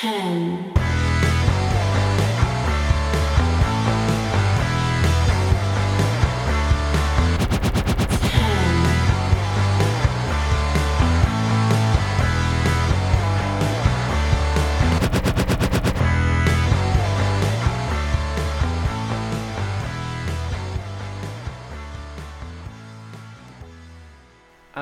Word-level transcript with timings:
ten, 0.00 0.77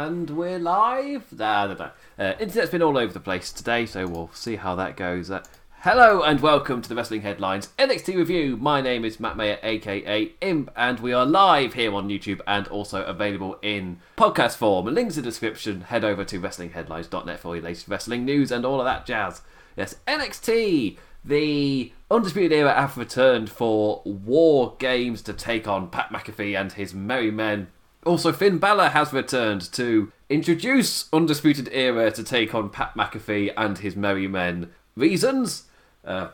And 0.07 0.31
we're 0.31 0.61
live. 0.61 1.33
Nah, 1.33 1.67
nah, 1.67 1.75
nah. 1.75 1.91
Uh, 2.17 2.35
internet's 2.39 2.71
been 2.71 2.81
all 2.81 2.97
over 2.97 3.13
the 3.13 3.19
place 3.19 3.51
today, 3.51 3.87
so 3.87 4.07
we'll 4.07 4.31
see 4.33 4.55
how 4.55 4.77
that 4.77 4.97
goes. 4.97 5.33
Uh, 5.33 5.43
hello 5.81 6.23
and 6.23 6.39
welcome 6.39 6.81
to 6.81 6.89
the 6.89 6.95
Wrestling 6.95 7.23
Headlines 7.23 7.71
NXT 7.77 8.15
review. 8.15 8.57
My 8.57 8.81
name 8.81 9.05
is 9.05 9.19
Matt 9.19 9.37
Mayer, 9.37 9.59
aka 9.65 10.31
Imp, 10.41 10.71
and 10.77 11.01
we 11.01 11.13
are 11.13 11.27
live 11.27 11.75
here 11.75 11.93
on 11.93 12.09
YouTube 12.09 12.41
and 12.47 12.69
also 12.69 13.03
available 13.03 13.59
in 13.63 13.99
podcast 14.17 14.55
form. 14.55 14.87
Links 14.87 15.17
in 15.17 15.25
the 15.25 15.29
description. 15.29 15.81
Head 15.81 16.05
over 16.05 16.25
to 16.25 16.41
WrestlingHeadlines.net 16.41 17.41
for 17.41 17.57
your 17.57 17.65
latest 17.65 17.89
wrestling 17.89 18.25
news 18.25 18.53
and 18.53 18.65
all 18.65 18.79
of 18.79 18.85
that 18.85 19.07
jazz. 19.07 19.43
Yes, 19.77 19.97
NXT. 20.07 20.99
The 21.25 21.93
Undisputed 22.13 22.53
Era 22.53 22.73
have 22.73 22.97
returned 22.97 23.51
for 23.51 24.03
War 24.05 24.77
Games 24.79 25.21
to 25.23 25.33
take 25.33 25.67
on 25.67 25.91
Pat 25.91 26.11
McAfee 26.11 26.57
and 26.57 26.71
his 26.71 26.95
Merry 26.95 27.33
Men 27.33 27.67
also, 28.07 28.33
Finn 28.33 28.59
Balor 28.59 28.91
has 28.91 29.13
returned 29.13 29.73
to 29.73 30.13
introduce 30.31 31.09
Undisputed 31.13 31.69
Era 31.73 32.11
to 32.13 32.23
take 32.23 32.55
on 32.55 32.71
Pat 32.71 32.95
McAfee 32.95 33.53
and 33.57 33.79
his 33.79 33.97
Merry 33.97 34.29
Men. 34.29 34.71
Reasons? 34.97 35.65
Uh, 36.05 36.29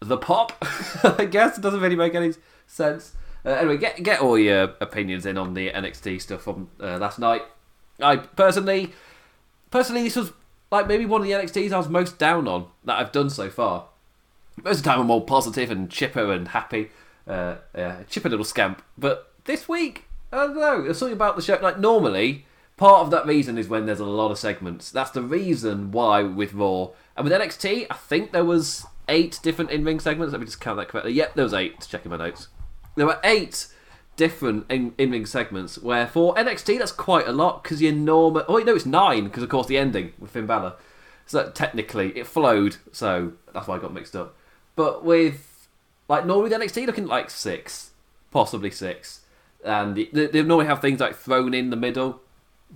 the 0.00 0.16
pop, 0.16 0.52
I 1.18 1.26
guess. 1.26 1.58
It 1.58 1.60
doesn't 1.60 1.80
really 1.80 1.96
make 1.96 2.14
any 2.14 2.34
sense. 2.66 3.12
Uh, 3.44 3.50
anyway, 3.50 3.76
get 3.76 4.02
get 4.02 4.20
all 4.20 4.38
your 4.38 4.74
opinions 4.80 5.26
in 5.26 5.38
on 5.38 5.54
the 5.54 5.70
NXT 5.70 6.20
stuff 6.20 6.42
from 6.42 6.70
uh, 6.80 6.98
last 6.98 7.18
night. 7.18 7.42
I 8.00 8.16
personally, 8.16 8.92
personally, 9.70 10.02
this 10.02 10.16
was 10.16 10.32
like 10.70 10.88
maybe 10.88 11.06
one 11.06 11.20
of 11.20 11.26
the 11.26 11.32
NXTs 11.34 11.72
I 11.72 11.78
was 11.78 11.88
most 11.88 12.18
down 12.18 12.48
on 12.48 12.66
that 12.84 12.98
I've 12.98 13.12
done 13.12 13.30
so 13.30 13.50
far. 13.50 13.86
Most 14.62 14.78
of 14.78 14.84
the 14.84 14.90
time, 14.90 15.00
I'm 15.00 15.10
all 15.10 15.20
positive 15.20 15.70
and 15.70 15.88
chipper 15.88 16.32
and 16.32 16.48
happy, 16.48 16.90
uh, 17.26 17.56
yeah, 17.76 18.02
chipper 18.08 18.28
little 18.28 18.44
scamp. 18.44 18.82
But 18.96 19.32
this 19.44 19.68
week, 19.68 20.07
Oh, 20.32 20.38
I 20.38 20.46
don't 20.46 20.56
know. 20.56 20.82
There's 20.82 20.98
something 20.98 21.16
about 21.16 21.36
the 21.36 21.42
show. 21.42 21.58
Like 21.60 21.78
normally, 21.78 22.46
part 22.76 23.00
of 23.00 23.10
that 23.10 23.26
reason 23.26 23.56
is 23.58 23.68
when 23.68 23.86
there's 23.86 24.00
a 24.00 24.04
lot 24.04 24.30
of 24.30 24.38
segments. 24.38 24.90
That's 24.90 25.10
the 25.10 25.22
reason 25.22 25.90
why 25.90 26.22
with 26.22 26.52
Raw 26.52 26.90
and 27.16 27.24
with 27.24 27.32
NXT. 27.32 27.86
I 27.90 27.94
think 27.94 28.32
there 28.32 28.44
was 28.44 28.86
eight 29.08 29.40
different 29.42 29.70
in-ring 29.70 30.00
segments. 30.00 30.32
Let 30.32 30.40
me 30.40 30.46
just 30.46 30.60
count 30.60 30.78
that 30.78 30.88
correctly. 30.88 31.12
Yep, 31.12 31.34
there 31.34 31.44
was 31.44 31.54
eight. 31.54 31.86
Checking 31.88 32.10
my 32.10 32.18
notes. 32.18 32.48
There 32.96 33.06
were 33.06 33.20
eight 33.24 33.68
different 34.16 34.66
in- 34.70 34.94
in-ring 34.98 35.24
segments. 35.24 35.78
Where 35.78 36.06
for 36.06 36.34
NXT, 36.34 36.78
that's 36.78 36.92
quite 36.92 37.26
a 37.26 37.32
lot 37.32 37.62
because 37.62 37.80
you're 37.80 37.92
normal. 37.92 38.44
Oh, 38.48 38.58
no, 38.58 38.74
it's 38.74 38.86
nine 38.86 39.24
because 39.24 39.42
of 39.42 39.48
course 39.48 39.66
the 39.66 39.78
ending 39.78 40.12
with 40.18 40.30
Finn 40.30 40.46
Balor. 40.46 40.74
So 41.24 41.50
technically, 41.50 42.16
it 42.18 42.26
flowed. 42.26 42.76
So 42.92 43.32
that's 43.54 43.66
why 43.66 43.76
I 43.76 43.78
got 43.78 43.94
mixed 43.94 44.14
up. 44.14 44.34
But 44.76 45.04
with 45.04 45.68
like 46.06 46.26
normally 46.26 46.50
NXT 46.50 46.86
looking 46.86 47.06
like 47.06 47.30
six, 47.30 47.90
possibly 48.30 48.70
six 48.70 49.20
and 49.64 49.96
they, 49.96 50.42
normally 50.42 50.66
have 50.66 50.80
things 50.80 51.00
like 51.00 51.16
thrown 51.16 51.54
in 51.54 51.70
the 51.70 51.76
middle. 51.76 52.20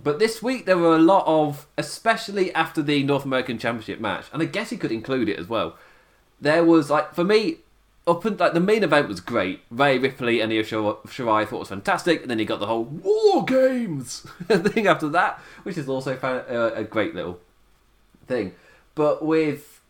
But 0.01 0.19
this 0.19 0.41
week 0.41 0.65
there 0.65 0.77
were 0.77 0.95
a 0.95 0.99
lot 0.99 1.23
of, 1.27 1.67
especially 1.77 2.53
after 2.53 2.81
the 2.81 3.03
North 3.03 3.25
American 3.25 3.57
Championship 3.57 3.99
match, 3.99 4.25
and 4.33 4.41
I 4.41 4.45
guess 4.45 4.69
he 4.69 4.77
could 4.77 4.91
include 4.91 5.29
it 5.29 5.39
as 5.39 5.47
well. 5.47 5.77
There 6.41 6.63
was 6.63 6.89
like 6.89 7.13
for 7.13 7.23
me, 7.23 7.57
up 8.05 8.25
and 8.25 8.39
like 8.39 8.53
the 8.53 8.59
main 8.59 8.83
event 8.83 9.07
was 9.07 9.19
great. 9.19 9.61
Rhea 9.69 9.99
Ripley 9.99 10.39
and 10.41 10.51
Io 10.51 10.63
Shir- 10.63 10.97
Shirai 11.07 11.47
thought 11.47 11.59
was 11.59 11.69
fantastic, 11.69 12.21
and 12.21 12.31
then 12.31 12.39
you 12.39 12.45
got 12.45 12.59
the 12.59 12.65
whole 12.65 12.83
War 12.83 13.45
Games 13.45 14.19
thing 14.47 14.87
after 14.87 15.09
that, 15.09 15.39
which 15.63 15.77
is 15.77 15.87
also 15.87 16.17
uh, 16.17 16.71
a 16.75 16.83
great 16.83 17.15
little 17.15 17.39
thing. 18.27 18.53
But 18.95 19.25
with 19.25 19.81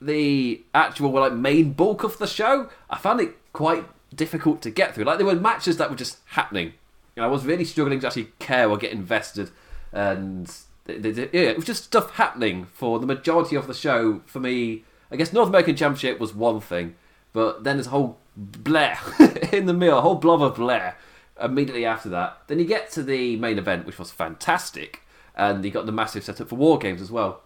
the 0.00 0.62
actual 0.74 1.10
like 1.10 1.32
main 1.32 1.72
bulk 1.72 2.04
of 2.04 2.18
the 2.18 2.26
show, 2.26 2.68
I 2.90 2.98
found 2.98 3.20
it 3.20 3.36
quite 3.52 3.84
difficult 4.14 4.62
to 4.62 4.70
get 4.70 4.94
through. 4.94 5.04
Like 5.04 5.18
there 5.18 5.26
were 5.26 5.34
matches 5.34 5.76
that 5.78 5.90
were 5.90 5.96
just 5.96 6.18
happening. 6.26 6.74
You 7.16 7.22
know, 7.22 7.24
I 7.24 7.30
was 7.30 7.44
really 7.44 7.64
struggling 7.64 8.00
to 8.00 8.06
actually 8.06 8.32
care 8.38 8.68
or 8.68 8.76
get 8.76 8.92
invested, 8.92 9.50
and 9.92 10.50
yeah, 10.86 10.94
it 11.32 11.56
was 11.56 11.64
just 11.64 11.84
stuff 11.84 12.12
happening 12.12 12.66
for 12.66 12.98
the 12.98 13.06
majority 13.06 13.56
of 13.56 13.66
the 13.66 13.74
show. 13.74 14.20
For 14.26 14.40
me, 14.40 14.84
I 15.10 15.16
guess 15.16 15.32
North 15.32 15.48
American 15.48 15.76
Championship 15.76 16.18
was 16.18 16.34
one 16.34 16.60
thing, 16.60 16.96
but 17.32 17.64
then 17.64 17.76
there's 17.76 17.86
a 17.86 17.90
whole 17.90 18.18
blare 18.36 18.98
in 19.52 19.66
the 19.66 19.72
middle, 19.72 19.98
a 19.98 20.02
whole 20.02 20.16
blob 20.16 20.42
of 20.42 20.56
blare 20.56 20.96
immediately 21.40 21.84
after 21.84 22.08
that. 22.08 22.38
Then 22.46 22.58
you 22.58 22.64
get 22.64 22.90
to 22.92 23.02
the 23.02 23.36
main 23.36 23.58
event, 23.58 23.86
which 23.86 23.98
was 23.98 24.10
fantastic, 24.10 25.02
and 25.36 25.64
you 25.64 25.70
got 25.70 25.86
the 25.86 25.92
massive 25.92 26.24
setup 26.24 26.48
for 26.48 26.56
War 26.56 26.78
Games 26.78 27.00
as 27.00 27.10
well. 27.10 27.42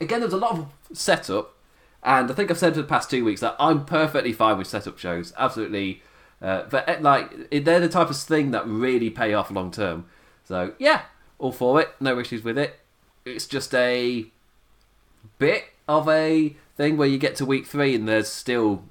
Again, 0.00 0.20
there 0.20 0.26
was 0.26 0.34
a 0.34 0.38
lot 0.38 0.58
of 0.58 0.66
setup, 0.92 1.54
and 2.02 2.30
I 2.30 2.34
think 2.34 2.50
I've 2.50 2.58
said 2.58 2.74
for 2.74 2.82
the 2.82 2.86
past 2.86 3.10
two 3.10 3.24
weeks 3.24 3.40
that 3.40 3.56
I'm 3.58 3.84
perfectly 3.84 4.32
fine 4.32 4.58
with 4.58 4.66
setup 4.66 4.98
shows. 4.98 5.32
Absolutely. 5.38 6.02
Uh, 6.40 6.64
but 6.68 6.88
eh, 6.88 6.98
like 7.00 7.50
they're 7.50 7.80
the 7.80 7.88
type 7.88 8.10
of 8.10 8.16
thing 8.16 8.50
that 8.50 8.66
really 8.66 9.10
pay 9.10 9.34
off 9.34 9.50
long 9.50 9.70
term. 9.70 10.06
So 10.44 10.74
yeah, 10.78 11.02
all 11.38 11.52
for 11.52 11.80
it. 11.80 11.90
No 12.00 12.18
issues 12.18 12.42
with 12.42 12.58
it. 12.58 12.80
It's 13.24 13.46
just 13.46 13.72
a 13.74 14.26
bit 15.38 15.64
of 15.88 16.08
a 16.08 16.56
thing 16.76 16.96
where 16.96 17.08
you 17.08 17.18
get 17.18 17.36
to 17.36 17.46
week 17.46 17.66
three 17.66 17.94
and 17.94 18.08
there's 18.08 18.28
still 18.28 18.84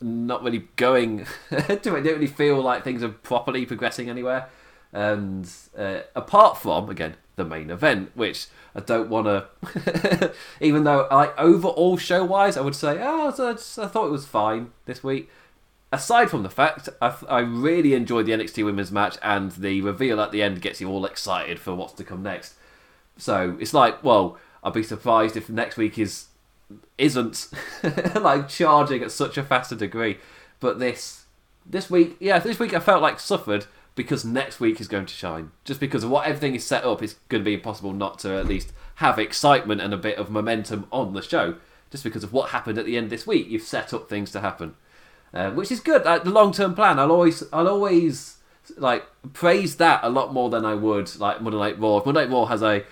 not 0.00 0.42
really 0.42 0.68
going 0.76 1.26
to 1.50 1.72
it. 1.72 1.82
Don't 1.82 2.04
really 2.04 2.26
feel 2.28 2.60
like 2.60 2.84
things 2.84 3.02
are 3.02 3.08
properly 3.08 3.66
progressing 3.66 4.08
anywhere. 4.08 4.48
And 4.96 5.46
uh, 5.76 6.00
apart 6.14 6.56
from 6.56 6.88
again 6.88 7.16
the 7.36 7.44
main 7.44 7.68
event, 7.68 8.12
which 8.14 8.46
I 8.74 8.80
don't 8.80 9.10
want 9.10 9.26
to, 9.26 10.32
even 10.62 10.84
though 10.84 11.06
like 11.10 11.38
overall 11.38 11.98
show 11.98 12.24
wise, 12.24 12.56
I 12.56 12.62
would 12.62 12.74
say 12.74 12.98
oh, 12.98 13.28
I, 13.28 13.52
just, 13.52 13.78
I 13.78 13.88
thought 13.88 14.06
it 14.06 14.12
was 14.12 14.24
fine 14.24 14.72
this 14.86 15.04
week. 15.04 15.28
Aside 15.92 16.30
from 16.30 16.44
the 16.44 16.48
fact, 16.48 16.88
I, 17.02 17.14
I 17.28 17.40
really 17.40 17.92
enjoyed 17.92 18.24
the 18.24 18.32
NXT 18.32 18.64
Women's 18.64 18.90
match, 18.90 19.18
and 19.20 19.52
the 19.52 19.82
reveal 19.82 20.18
at 20.18 20.32
the 20.32 20.42
end 20.42 20.62
gets 20.62 20.80
you 20.80 20.88
all 20.88 21.04
excited 21.04 21.60
for 21.60 21.74
what's 21.74 21.92
to 21.92 22.04
come 22.04 22.22
next. 22.22 22.54
So 23.18 23.54
it's 23.60 23.74
like, 23.74 24.02
well, 24.02 24.38
I'd 24.64 24.72
be 24.72 24.82
surprised 24.82 25.36
if 25.36 25.50
next 25.50 25.76
week 25.76 25.98
is 25.98 26.28
isn't 26.96 27.48
like 28.14 28.48
charging 28.48 29.02
at 29.02 29.10
such 29.10 29.36
a 29.36 29.42
faster 29.42 29.76
degree. 29.76 30.16
But 30.58 30.78
this 30.78 31.26
this 31.66 31.90
week, 31.90 32.16
yeah, 32.18 32.38
this 32.38 32.58
week 32.58 32.72
I 32.72 32.80
felt 32.80 33.02
like 33.02 33.20
suffered 33.20 33.66
because 33.96 34.24
next 34.24 34.60
week 34.60 34.80
is 34.80 34.86
going 34.86 35.06
to 35.06 35.14
shine. 35.14 35.50
Just 35.64 35.80
because 35.80 36.04
of 36.04 36.10
what 36.10 36.26
everything 36.26 36.54
is 36.54 36.64
set 36.64 36.84
up, 36.84 37.02
it's 37.02 37.14
going 37.28 37.42
to 37.42 37.44
be 37.44 37.54
impossible 37.54 37.92
not 37.92 38.20
to 38.20 38.36
at 38.36 38.46
least 38.46 38.72
have 38.96 39.18
excitement 39.18 39.80
and 39.80 39.92
a 39.92 39.96
bit 39.96 40.18
of 40.18 40.30
momentum 40.30 40.86
on 40.92 41.14
the 41.14 41.22
show. 41.22 41.56
Just 41.90 42.04
because 42.04 42.22
of 42.22 42.32
what 42.32 42.50
happened 42.50 42.78
at 42.78 42.84
the 42.84 42.96
end 42.96 43.10
this 43.10 43.26
week, 43.26 43.48
you've 43.48 43.62
set 43.62 43.94
up 43.94 44.08
things 44.08 44.30
to 44.32 44.40
happen, 44.40 44.74
uh, 45.32 45.50
which 45.50 45.72
is 45.72 45.80
good. 45.80 46.04
The 46.04 46.30
long 46.30 46.52
term 46.52 46.74
plan, 46.74 46.98
I'll 46.98 47.10
always, 47.10 47.42
I'll 47.52 47.68
always 47.68 48.36
like 48.76 49.06
praise 49.32 49.76
that 49.76 50.00
a 50.02 50.10
lot 50.10 50.32
more 50.32 50.50
than 50.50 50.64
I 50.64 50.74
would 50.74 51.18
like 51.18 51.40
Monday 51.40 51.58
Night 51.58 51.78
Raw. 51.78 52.02
Monday 52.04 52.26
Night 52.26 52.32
Raw 52.32 52.44
has 52.46 52.62
a 52.62 52.84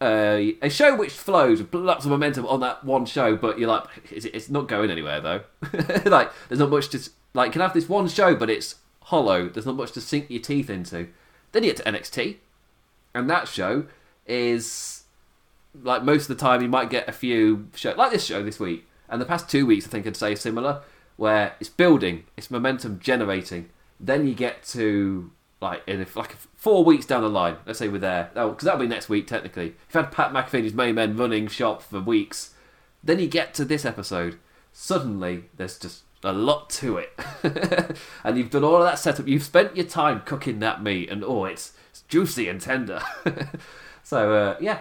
uh, 0.00 0.52
a 0.62 0.70
show 0.70 0.94
which 0.94 1.12
flows 1.12 1.62
lots 1.72 2.04
of 2.04 2.10
momentum 2.12 2.46
on 2.46 2.60
that 2.60 2.84
one 2.84 3.04
show, 3.04 3.36
but 3.36 3.58
you're 3.58 3.68
like, 3.68 3.84
it's, 4.12 4.26
it's 4.26 4.48
not 4.48 4.68
going 4.68 4.90
anywhere 4.90 5.20
though. 5.20 5.40
like, 6.06 6.30
there's 6.48 6.60
not 6.60 6.70
much 6.70 6.88
to 6.90 7.10
like. 7.34 7.48
You 7.48 7.52
can 7.52 7.60
have 7.62 7.74
this 7.74 7.88
one 7.88 8.08
show, 8.08 8.36
but 8.36 8.48
it's 8.48 8.76
hollow. 9.08 9.48
There's 9.48 9.66
not 9.66 9.76
much 9.76 9.92
to 9.92 10.00
sink 10.00 10.26
your 10.28 10.42
teeth 10.42 10.68
into. 10.68 11.08
Then 11.52 11.64
you 11.64 11.70
get 11.72 11.78
to 11.78 11.90
NXT, 11.90 12.36
and 13.14 13.28
that 13.30 13.48
show 13.48 13.86
is 14.26 15.04
like 15.82 16.02
most 16.02 16.28
of 16.28 16.36
the 16.36 16.42
time 16.42 16.60
you 16.60 16.68
might 16.68 16.90
get 16.90 17.08
a 17.08 17.12
few 17.12 17.68
show 17.74 17.94
like 17.96 18.10
this 18.10 18.24
show 18.24 18.42
this 18.42 18.60
week, 18.60 18.86
and 19.08 19.20
the 19.20 19.26
past 19.26 19.48
two 19.48 19.64
weeks 19.64 19.86
I 19.86 19.90
think 19.90 20.06
I'd 20.06 20.16
say 20.16 20.34
similar, 20.34 20.82
where 21.16 21.54
it's 21.58 21.70
building, 21.70 22.24
it's 22.36 22.50
momentum 22.50 22.98
generating. 22.98 23.70
Then 23.98 24.26
you 24.26 24.34
get 24.34 24.62
to 24.64 25.30
like 25.60 25.82
in 25.86 26.00
if, 26.00 26.14
like 26.14 26.36
four 26.54 26.84
weeks 26.84 27.06
down 27.06 27.22
the 27.22 27.30
line, 27.30 27.56
let's 27.66 27.78
say 27.78 27.88
we're 27.88 27.98
there, 27.98 28.30
oh, 28.36 28.50
because 28.50 28.66
that'll 28.66 28.80
be 28.80 28.86
next 28.86 29.08
week 29.08 29.26
technically. 29.26 29.68
You've 29.68 30.04
had 30.04 30.12
Pat 30.12 30.32
McAfee 30.32 30.54
and 30.54 30.64
his 30.64 30.74
main 30.74 30.96
men 30.96 31.16
running 31.16 31.48
shop 31.48 31.82
for 31.82 32.00
weeks. 32.00 32.54
Then 33.02 33.18
you 33.18 33.26
get 33.26 33.54
to 33.54 33.64
this 33.64 33.86
episode. 33.86 34.38
Suddenly, 34.72 35.44
there's 35.56 35.78
just 35.78 36.02
a 36.24 36.32
lot 36.32 36.70
to 36.70 36.98
it, 36.98 37.18
and 38.24 38.36
you've 38.36 38.50
done 38.50 38.64
all 38.64 38.76
of 38.76 38.84
that 38.84 38.98
setup. 38.98 39.28
You've 39.28 39.42
spent 39.42 39.76
your 39.76 39.86
time 39.86 40.22
cooking 40.24 40.58
that 40.60 40.82
meat, 40.82 41.10
and 41.10 41.22
oh, 41.24 41.44
it's, 41.44 41.72
it's 41.90 42.02
juicy 42.02 42.48
and 42.48 42.60
tender. 42.60 43.00
so 44.02 44.32
uh, 44.34 44.56
yeah, 44.60 44.80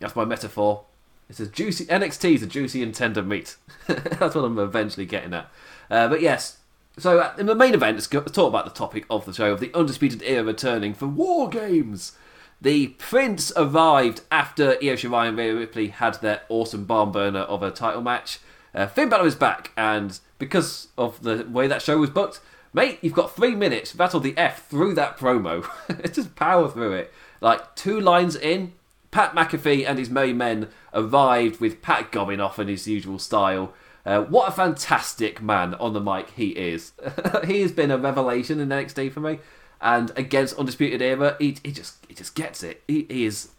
that's 0.00 0.16
my 0.16 0.24
metaphor. 0.24 0.84
It's 1.28 1.40
a 1.40 1.46
juicy 1.46 1.86
NXT 1.86 2.34
is 2.34 2.42
a 2.42 2.46
juicy 2.46 2.82
and 2.82 2.94
tender 2.94 3.22
meat. 3.22 3.56
that's 3.86 4.34
what 4.34 4.44
I'm 4.44 4.58
eventually 4.58 5.06
getting 5.06 5.34
at. 5.34 5.50
Uh, 5.90 6.08
but 6.08 6.20
yes, 6.20 6.58
so 6.98 7.18
uh, 7.18 7.34
in 7.38 7.46
the 7.46 7.54
main 7.54 7.74
event, 7.74 7.96
let's, 7.96 8.06
talk 8.06 8.48
about 8.48 8.64
the 8.64 8.70
topic 8.70 9.06
of 9.10 9.24
the 9.24 9.32
show 9.32 9.52
of 9.52 9.60
the 9.60 9.72
Undisputed 9.74 10.22
Era 10.22 10.44
returning 10.44 10.94
for 10.94 11.06
War 11.06 11.48
Games. 11.48 12.12
The 12.60 12.88
Prince 12.88 13.52
arrived 13.56 14.20
after 14.30 14.70
Io 14.82 14.94
Shirai 14.94 15.28
and 15.28 15.36
Rhea 15.36 15.54
Ripley 15.54 15.88
had 15.88 16.14
their 16.20 16.42
awesome 16.48 16.84
barn 16.84 17.10
burner 17.10 17.40
of 17.40 17.62
a 17.62 17.70
title 17.70 18.00
match. 18.00 18.38
Uh, 18.74 18.86
Finn 18.86 19.08
Balor 19.08 19.26
is 19.26 19.34
back, 19.34 19.72
and 19.76 20.18
because 20.38 20.88
of 20.98 21.22
the 21.22 21.46
way 21.48 21.66
that 21.66 21.82
show 21.82 21.98
was 21.98 22.10
booked, 22.10 22.40
mate, 22.72 22.98
you've 23.02 23.14
got 23.14 23.34
three 23.34 23.54
minutes. 23.54 23.92
Battle 23.92 24.20
the 24.20 24.36
F 24.36 24.68
through 24.68 24.94
that 24.94 25.18
promo. 25.18 25.66
Just 26.12 26.36
power 26.36 26.68
through 26.68 26.92
it. 26.92 27.12
Like 27.40 27.74
two 27.76 28.00
lines 28.00 28.36
in, 28.36 28.72
Pat 29.10 29.34
McAfee 29.34 29.86
and 29.86 29.98
his 29.98 30.10
merry 30.10 30.32
men 30.32 30.68
arrived 30.92 31.60
with 31.60 31.82
Pat 31.82 32.10
gobbing 32.10 32.40
off 32.40 32.58
in 32.58 32.68
his 32.68 32.88
usual 32.88 33.18
style. 33.18 33.72
Uh, 34.04 34.22
what 34.22 34.48
a 34.48 34.52
fantastic 34.52 35.40
man 35.40 35.74
on 35.74 35.92
the 35.92 36.00
mic 36.00 36.30
he 36.30 36.48
is. 36.48 36.92
he 37.46 37.62
has 37.62 37.72
been 37.72 37.90
a 37.90 37.96
revelation 37.96 38.60
in 38.60 38.68
NXT 38.68 39.12
for 39.12 39.20
me. 39.20 39.38
And 39.80 40.12
against 40.16 40.58
Undisputed 40.58 41.00
Era, 41.00 41.36
he, 41.38 41.56
he 41.62 41.72
just 41.72 42.04
he 42.08 42.14
just 42.14 42.34
gets 42.34 42.62
it. 42.62 42.82
He, 42.88 43.06
he 43.08 43.24
is 43.24 43.50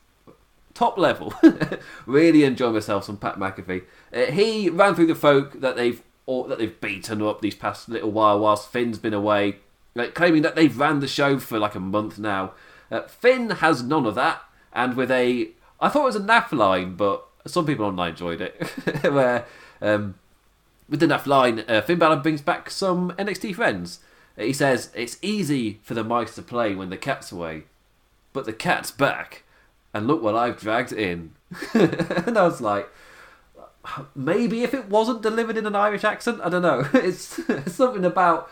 top 0.74 0.98
level. 0.98 1.34
really 2.06 2.44
enjoy 2.44 2.72
myself 2.72 3.06
some 3.06 3.18
Pat 3.18 3.38
McAfee. 3.38 3.84
Uh, 4.14 4.32
he 4.32 4.70
ran 4.70 4.94
through 4.94 5.08
the 5.08 5.16
folk 5.16 5.60
that 5.62 5.76
they've 5.76 6.02
or 6.26 6.48
that 6.48 6.58
they've 6.58 6.82
beaten 6.82 7.22
up 7.22 7.42
these 7.42 7.56
past 7.56 7.90
little 7.90 8.12
while 8.12 8.40
whilst 8.40 8.72
Finn's 8.72 8.98
been 8.98 9.14
away, 9.14 9.58
like 9.94 10.14
claiming 10.14 10.42
that 10.42 10.56
they've 10.56 10.78
ran 10.78 11.00
the 11.00 11.08
show 11.08 11.40
for 11.40 11.60
like 11.60 11.76
a 11.76 11.80
month 11.80 12.18
now. 12.18 12.54
Uh, 12.92 13.02
Finn 13.04 13.50
has 13.50 13.84
none 13.84 14.06
of 14.06 14.16
that, 14.16 14.42
and 14.74 14.96
with 14.96 15.12
a 15.12 15.50
I 15.80 15.90
thought 15.90 16.04
it 16.04 16.06
was 16.06 16.16
a 16.16 16.20
naff 16.20 16.52
line, 16.52 16.96
but 16.96 17.26
some 17.46 17.66
people 17.66 17.86
online 17.86 18.12
enjoyed 18.12 18.42
it. 18.42 18.62
Where 19.04 19.46
um, 19.82 20.16
with 20.90 21.00
the 21.00 21.08
naff 21.08 21.26
line, 21.26 21.64
uh, 21.68 21.82
Finn 21.82 22.00
Balor 22.00 22.18
brings 22.18 22.42
back 22.42 22.70
some 22.70 23.12
NXT 23.12 23.56
friends. 23.56 24.00
He 24.38 24.54
says 24.54 24.92
it's 24.94 25.18
easy 25.22 25.80
for 25.84 25.94
the 25.94 26.04
mice 26.04 26.36
to 26.36 26.42
play 26.42 26.76
when 26.76 26.90
the 26.90 26.98
cat's 26.98 27.32
away, 27.32 27.64
but 28.34 28.46
the 28.46 28.54
cat's 28.54 28.92
back, 28.92 29.44
and 29.94 30.08
look 30.08 30.22
what 30.22 30.36
I've 30.36 30.60
dragged 30.60 30.92
in. 30.92 31.32
and 31.74 32.38
I 32.38 32.44
was 32.44 32.62
like, 32.62 32.90
maybe 34.16 34.64
if 34.64 34.74
it 34.74 34.90
wasn't 34.90 35.22
delivered 35.22 35.58
in 35.58 35.66
an 35.66 35.76
Irish 35.76 36.04
accent, 36.04 36.42
I 36.44 36.50
don't 36.50 36.62
know. 36.62 36.88
It's 36.94 37.40
something 37.74 38.06
about 38.06 38.50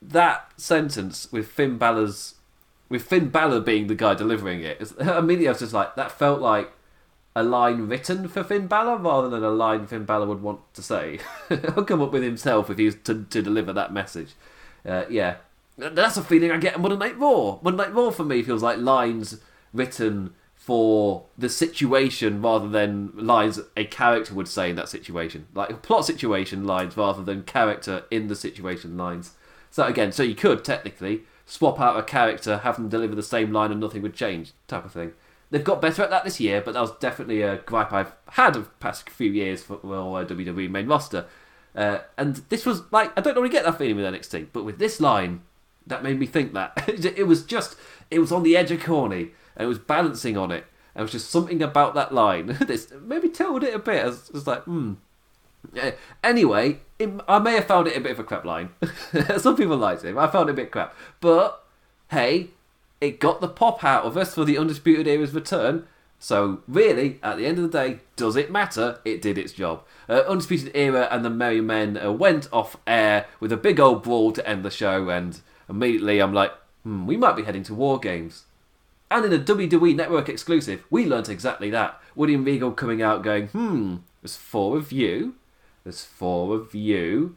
that 0.00 0.50
sentence 0.56 1.30
with 1.32 1.48
Finn 1.48 1.78
Balor's, 1.78 2.34
with 2.88 3.02
Finn 3.02 3.30
Balor 3.30 3.60
being 3.60 3.86
the 3.86 3.94
guy 3.94 4.14
delivering 4.14 4.60
it. 4.62 4.78
It's, 4.80 4.92
immediately 4.92 5.48
I 5.48 5.52
was 5.52 5.60
just 5.60 5.72
like, 5.72 5.96
that 5.96 6.12
felt 6.12 6.40
like 6.40 6.72
a 7.36 7.42
line 7.42 7.88
written 7.88 8.28
for 8.28 8.44
Finn 8.44 8.66
Balor 8.66 8.98
rather 8.98 9.28
than 9.28 9.42
a 9.42 9.50
line 9.50 9.86
Finn 9.86 10.04
Balor 10.04 10.26
would 10.26 10.42
want 10.42 10.60
to 10.74 10.82
say. 10.82 11.20
He'll 11.48 11.84
come 11.84 12.02
up 12.02 12.12
with 12.12 12.22
himself 12.22 12.70
if 12.70 12.78
he's 12.78 12.94
to, 13.04 13.24
to 13.24 13.42
deliver 13.42 13.72
that 13.72 13.92
message 13.92 14.34
uh, 14.86 15.04
yeah, 15.08 15.36
that's 15.76 16.16
a 16.16 16.22
feeling 16.22 16.50
I 16.50 16.58
get 16.58 16.76
in 16.76 16.82
Monday 16.82 16.96
Night 16.96 17.18
Raw. 17.18 17.58
Monday 17.62 17.84
Night 17.84 17.94
Raw 17.94 18.10
for 18.10 18.24
me 18.24 18.42
feels 18.42 18.62
like 18.62 18.78
lines 18.78 19.40
written 19.72 20.34
for 20.64 21.26
the 21.36 21.50
situation 21.50 22.40
rather 22.40 22.66
than 22.66 23.12
lines 23.14 23.60
a 23.76 23.84
character 23.84 24.32
would 24.32 24.48
say 24.48 24.70
in 24.70 24.76
that 24.76 24.88
situation. 24.88 25.46
Like 25.52 25.82
plot 25.82 26.06
situation 26.06 26.66
lines 26.66 26.96
rather 26.96 27.22
than 27.22 27.42
character 27.42 28.04
in 28.10 28.28
the 28.28 28.34
situation 28.34 28.96
lines. 28.96 29.32
So 29.70 29.84
again, 29.84 30.10
so 30.10 30.22
you 30.22 30.34
could 30.34 30.64
technically 30.64 31.24
swap 31.44 31.78
out 31.78 31.98
a 31.98 32.02
character, 32.02 32.56
have 32.58 32.76
them 32.76 32.88
deliver 32.88 33.14
the 33.14 33.22
same 33.22 33.52
line 33.52 33.72
and 33.72 33.80
nothing 33.80 34.00
would 34.00 34.14
change, 34.14 34.52
type 34.66 34.86
of 34.86 34.92
thing. 34.92 35.12
They've 35.50 35.62
got 35.62 35.82
better 35.82 36.02
at 36.02 36.08
that 36.08 36.24
this 36.24 36.40
year, 36.40 36.62
but 36.62 36.72
that 36.72 36.80
was 36.80 36.92
definitely 36.92 37.42
a 37.42 37.58
gripe 37.58 37.92
I've 37.92 38.12
had 38.30 38.56
of 38.56 38.80
past 38.80 39.10
few 39.10 39.30
years 39.30 39.62
for 39.62 39.80
well, 39.82 40.12
WWE 40.12 40.70
main 40.70 40.86
roster. 40.86 41.26
Uh, 41.76 41.98
and 42.16 42.36
this 42.48 42.64
was 42.64 42.90
like 42.90 43.12
I 43.18 43.20
don't 43.20 43.34
normally 43.34 43.52
get 43.52 43.66
that 43.66 43.76
feeling 43.76 43.96
with 43.96 44.06
NXT, 44.06 44.46
but 44.54 44.64
with 44.64 44.78
this 44.78 44.98
line, 44.98 45.42
that 45.86 46.02
made 46.02 46.18
me 46.18 46.24
think 46.24 46.54
that 46.54 46.72
it 46.88 47.26
was 47.26 47.44
just 47.44 47.76
it 48.10 48.18
was 48.18 48.32
on 48.32 48.42
the 48.42 48.56
edge 48.56 48.70
of 48.70 48.82
corny 48.82 49.32
and 49.56 49.64
it 49.64 49.68
was 49.68 49.78
balancing 49.78 50.36
on 50.36 50.50
it. 50.50 50.64
And 50.94 51.00
it 51.00 51.02
was 51.02 51.12
just 51.12 51.30
something 51.30 51.62
about 51.62 51.94
that 51.94 52.14
line 52.14 52.46
this 52.66 52.92
maybe 53.02 53.28
tilted 53.28 53.68
it 53.68 53.74
a 53.74 53.78
bit. 53.78 54.04
I 54.04 54.06
was, 54.06 54.46
like, 54.46 54.62
hmm. 54.62 54.94
Anyway, 56.22 56.80
it, 56.98 57.10
I 57.26 57.38
may 57.38 57.54
have 57.54 57.66
found 57.66 57.88
it 57.88 57.96
a 57.96 58.00
bit 58.00 58.12
of 58.12 58.18
a 58.18 58.24
crap 58.24 58.44
line. 58.44 58.70
Some 59.38 59.56
people 59.56 59.76
liked 59.76 60.04
it. 60.04 60.16
I 60.16 60.26
found 60.26 60.48
it 60.48 60.52
a 60.52 60.56
bit 60.56 60.70
crap, 60.70 60.94
but 61.20 61.64
hey, 62.10 62.50
it 63.00 63.20
got 63.20 63.40
the 63.40 63.48
pop 63.48 63.82
out 63.82 64.04
of 64.04 64.16
us 64.16 64.34
for 64.34 64.44
the 64.44 64.58
Undisputed 64.58 65.08
Era's 65.08 65.32
return. 65.32 65.86
So 66.18 66.62
really, 66.66 67.18
at 67.22 67.36
the 67.36 67.46
end 67.46 67.58
of 67.58 67.70
the 67.70 67.78
day, 67.78 68.00
does 68.16 68.36
it 68.36 68.50
matter? 68.50 68.98
It 69.04 69.20
did 69.20 69.36
its 69.36 69.52
job. 69.52 69.82
Uh, 70.08 70.22
Undisputed 70.26 70.70
Era 70.74 71.08
and 71.10 71.24
the 71.24 71.30
Merry 71.30 71.60
Men 71.60 71.98
uh, 72.02 72.12
went 72.12 72.48
off 72.52 72.76
air 72.86 73.26
with 73.40 73.52
a 73.52 73.58
big 73.58 73.78
old 73.78 74.02
brawl 74.02 74.32
to 74.32 74.48
end 74.48 74.64
the 74.64 74.70
show, 74.70 75.10
and 75.10 75.40
immediately 75.68 76.20
I'm 76.20 76.32
like, 76.32 76.52
hmm, 76.82 77.06
we 77.06 77.16
might 77.16 77.36
be 77.36 77.42
heading 77.42 77.62
to 77.64 77.74
War 77.74 77.98
Games. 77.98 78.44
And 79.10 79.24
in 79.24 79.32
a 79.32 79.38
WWE 79.38 79.94
Network 79.94 80.28
exclusive, 80.28 80.84
we 80.90 81.06
learnt 81.06 81.28
exactly 81.28 81.70
that. 81.70 82.00
William 82.14 82.44
Regal 82.44 82.72
coming 82.72 83.02
out 83.02 83.22
going, 83.22 83.48
hmm, 83.48 83.96
there's 84.22 84.36
four 84.36 84.76
of 84.76 84.90
you, 84.92 85.34
there's 85.84 86.04
four 86.04 86.56
of 86.56 86.74
you. 86.74 87.36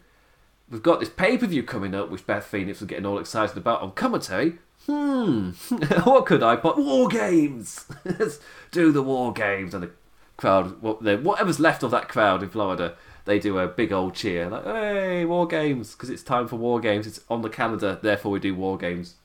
We've 0.70 0.84
got 0.84 1.00
this 1.00 1.10
pay 1.10 1.38
per 1.38 1.46
view 1.46 1.64
coming 1.64 1.96
up, 1.96 2.10
which 2.10 2.26
Beth 2.26 2.46
Phoenix 2.46 2.80
was 2.80 2.88
getting 2.88 3.06
all 3.06 3.20
excited 3.20 3.58
about 3.58 3.82
on 3.82 3.92
commentary. 3.92 4.58
Hmm, 4.86 5.52
what 6.04 6.26
could 6.26 6.44
I 6.44 6.56
put? 6.56 6.78
War 6.78 7.08
Games! 7.08 7.86
Let's 8.06 8.40
do 8.72 8.92
the 8.92 9.04
War 9.04 9.34
Games. 9.34 9.74
And 9.74 9.84
the 9.84 9.92
crowd, 10.38 10.82
whatever's 10.82 11.60
left 11.60 11.84
of 11.84 11.92
that 11.92 12.10
crowd 12.10 12.44
in 12.44 12.50
Florida, 12.50 12.96
they 13.26 13.40
do 13.40 13.60
a 13.60 13.68
big 13.68 13.92
old 13.92 14.16
cheer, 14.16 14.50
like, 14.50 14.64
hey, 14.64 15.26
War 15.26 15.46
Games, 15.48 15.92
because 15.92 16.10
it's 16.10 16.24
time 16.24 16.48
for 16.48 16.56
War 16.56 16.80
Games. 16.80 17.06
It's 17.06 17.20
on 17.30 17.42
the 17.42 17.50
calendar, 17.50 18.00
therefore 18.02 18.32
we 18.32 18.40
do 18.40 18.56
War 18.56 18.78
Games. 18.78 19.16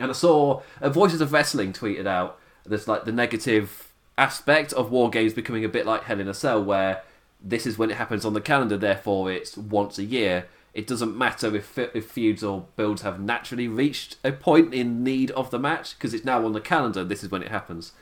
And 0.00 0.10
I 0.10 0.14
saw 0.14 0.62
a 0.80 0.90
Voices 0.90 1.20
of 1.20 1.32
Wrestling 1.32 1.72
tweeted 1.72 2.06
out 2.06 2.38
there's 2.64 2.88
like 2.88 3.04
the 3.04 3.12
negative 3.12 3.92
aspect 4.18 4.72
of 4.72 4.90
War 4.90 5.10
Games 5.10 5.32
becoming 5.32 5.64
a 5.64 5.68
bit 5.68 5.86
like 5.86 6.04
Hell 6.04 6.20
in 6.20 6.28
a 6.28 6.34
Cell, 6.34 6.62
where 6.62 7.02
this 7.42 7.66
is 7.66 7.78
when 7.78 7.90
it 7.90 7.96
happens 7.96 8.24
on 8.24 8.34
the 8.34 8.40
calendar, 8.40 8.76
therefore 8.76 9.30
it's 9.30 9.56
once 9.56 9.98
a 9.98 10.04
year. 10.04 10.46
It 10.72 10.86
doesn't 10.86 11.16
matter 11.16 11.54
if, 11.56 11.76
if 11.78 12.06
feuds 12.06 12.44
or 12.44 12.66
builds 12.76 13.02
have 13.02 13.20
naturally 13.20 13.66
reached 13.66 14.16
a 14.22 14.30
point 14.30 14.72
in 14.72 15.02
need 15.02 15.30
of 15.32 15.50
the 15.50 15.58
match, 15.58 15.98
because 15.98 16.14
it's 16.14 16.24
now 16.24 16.44
on 16.44 16.52
the 16.52 16.60
calendar, 16.60 17.02
this 17.02 17.24
is 17.24 17.30
when 17.30 17.42
it 17.42 17.50
happens. 17.50 17.92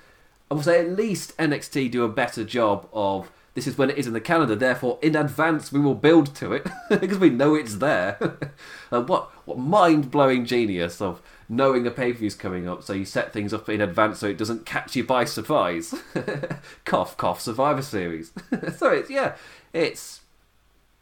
I 0.50 0.54
would 0.54 0.64
say 0.64 0.80
at 0.80 0.96
least 0.96 1.36
NXT 1.36 1.90
do 1.90 2.04
a 2.04 2.08
better 2.08 2.44
job 2.44 2.88
of 2.92 3.30
this 3.54 3.66
is 3.66 3.76
when 3.76 3.90
it 3.90 3.98
is 3.98 4.06
in 4.06 4.12
the 4.12 4.20
calendar. 4.20 4.54
Therefore, 4.54 4.98
in 5.02 5.16
advance 5.16 5.72
we 5.72 5.80
will 5.80 5.96
build 5.96 6.34
to 6.36 6.52
it 6.52 6.66
because 6.88 7.18
we 7.18 7.30
know 7.30 7.54
it's 7.54 7.76
there. 7.76 8.16
uh, 8.92 9.02
what 9.02 9.30
what 9.46 9.58
mind 9.58 10.10
blowing 10.10 10.44
genius 10.44 11.00
of 11.00 11.20
knowing 11.48 11.86
a 11.86 11.90
pay 11.90 12.12
per 12.12 12.18
view's 12.18 12.34
coming 12.34 12.68
up, 12.68 12.82
so 12.82 12.92
you 12.92 13.04
set 13.04 13.32
things 13.32 13.54
up 13.54 13.68
in 13.68 13.80
advance 13.80 14.18
so 14.18 14.26
it 14.26 14.38
doesn't 14.38 14.66
catch 14.66 14.96
you 14.96 15.04
by 15.04 15.24
surprise. 15.24 15.94
cough 16.84 17.16
cough 17.16 17.40
Survivor 17.40 17.82
Series. 17.82 18.32
so 18.76 18.90
it's 18.90 19.10
yeah, 19.10 19.34
it's 19.72 20.20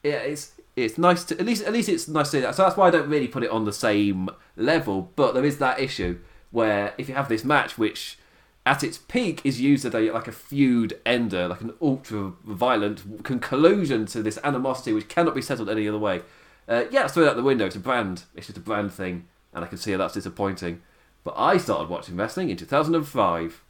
yeah 0.02 0.18
it's 0.18 0.52
it's 0.76 0.99
nice 0.99 1.25
to 1.25 1.38
at 1.38 1.47
least 1.47 1.64
at 1.64 1.73
least 1.73 1.88
it's 1.88 2.06
nice 2.09 2.30
to 2.30 2.37
see 2.37 2.40
that. 2.40 2.54
So 2.54 2.62
that's 2.62 2.76
why 2.76 2.88
I 2.88 2.90
don't 2.90 3.09
really 3.09 3.28
put 3.28 3.42
it 3.42 3.50
on 3.50 3.64
the 3.64 3.73
same 3.73 4.28
level. 4.56 5.11
But 5.16 5.35
there 5.35 5.44
is 5.44 5.59
that 5.59 5.80
issue 5.80 6.18
where 6.50 6.94
if 6.99 7.09
you 7.09 7.14
have 7.14 7.28
this 7.28 7.44
match 7.44 7.76
which 7.76 8.18
at 8.64 8.82
its 8.82 8.99
peak 8.99 9.40
is 9.44 9.61
used 9.61 9.85
as 9.85 9.94
a 9.94 10.11
like 10.11 10.28
a 10.28 10.32
feud 10.32 10.99
ender, 11.06 11.49
like 11.49 11.61
an 11.61 11.73
ultra 11.80 12.32
violent 12.44 13.25
conclusion 13.25 14.06
to 14.06 14.23
this 14.23 14.38
animosity 14.44 14.92
which 14.92 15.09
cannot 15.09 15.35
be 15.35 15.42
settled 15.42 15.70
any 15.70 15.88
other 15.88 15.99
way. 15.99 16.23
Uh, 16.68 16.85
yeah, 16.90 17.06
throw 17.06 17.23
it 17.23 17.28
out 17.28 17.37
the 17.37 17.42
window. 17.42 17.66
It's 17.66 17.76
a 17.76 17.80
brand. 17.80 18.25
It's 18.35 18.47
just 18.47 18.59
a 18.59 18.61
brand 18.61 18.92
thing, 18.92 19.28
and 19.56 19.64
I 19.64 19.68
can 19.68 19.78
see 19.78 19.90
how 19.90 19.98
that's 19.98 20.14
disappointing. 20.14 20.82
But 21.25 21.34
I 21.36 21.56
started 21.56 21.88
watching 21.88 22.16
wrestling 22.16 22.50
in 22.50 22.56
2005. 22.56 23.64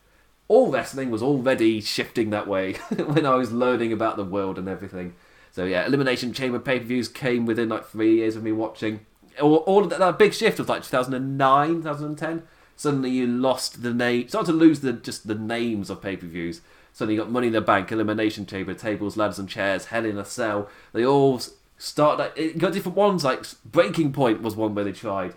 All 0.48 0.70
wrestling 0.70 1.10
was 1.10 1.22
already 1.22 1.80
shifting 1.80 2.28
that 2.30 2.46
way 2.46 2.74
when 2.96 3.24
I 3.24 3.36
was 3.36 3.52
learning 3.52 3.92
about 3.92 4.16
the 4.16 4.24
world 4.24 4.58
and 4.58 4.68
everything. 4.68 5.14
So 5.52 5.64
yeah, 5.64 5.86
Elimination 5.86 6.34
Chamber 6.34 6.58
pay 6.58 6.78
per 6.78 6.84
views 6.84 7.08
came 7.08 7.46
within 7.46 7.70
like 7.70 7.86
three 7.86 8.16
years 8.16 8.36
of 8.36 8.42
me 8.42 8.52
watching. 8.52 9.06
All, 9.40 9.56
all 9.56 9.84
of 9.84 9.90
that, 9.90 10.00
that 10.00 10.18
big 10.18 10.34
shift 10.34 10.58
was 10.58 10.68
like 10.68 10.82
2009, 10.82 11.76
2010 11.76 12.42
Suddenly 12.76 13.10
you 13.10 13.26
lost 13.26 13.82
the 13.82 13.94
name, 13.94 14.28
started 14.28 14.52
to 14.52 14.58
lose 14.58 14.80
the 14.80 14.92
just 14.92 15.26
the 15.26 15.34
names 15.34 15.88
of 15.88 16.02
pay 16.02 16.16
per 16.16 16.26
views. 16.26 16.60
Suddenly 16.92 17.14
you 17.14 17.20
got 17.22 17.30
Money 17.30 17.46
in 17.46 17.52
the 17.54 17.62
Bank, 17.62 17.90
Elimination 17.90 18.44
Chamber, 18.44 18.74
Tables, 18.74 19.16
Ladders 19.16 19.38
and 19.38 19.48
Chairs, 19.48 19.86
Hell 19.86 20.04
in 20.04 20.18
a 20.18 20.24
Cell. 20.24 20.68
They 20.92 21.04
all 21.04 21.40
start 21.78 22.18
like 22.18 22.32
it 22.36 22.58
got 22.58 22.74
different 22.74 22.96
ones. 22.96 23.24
Like 23.24 23.46
Breaking 23.64 24.12
Point 24.12 24.42
was 24.42 24.54
one 24.54 24.74
where 24.74 24.84
they 24.84 24.92
tried. 24.92 25.34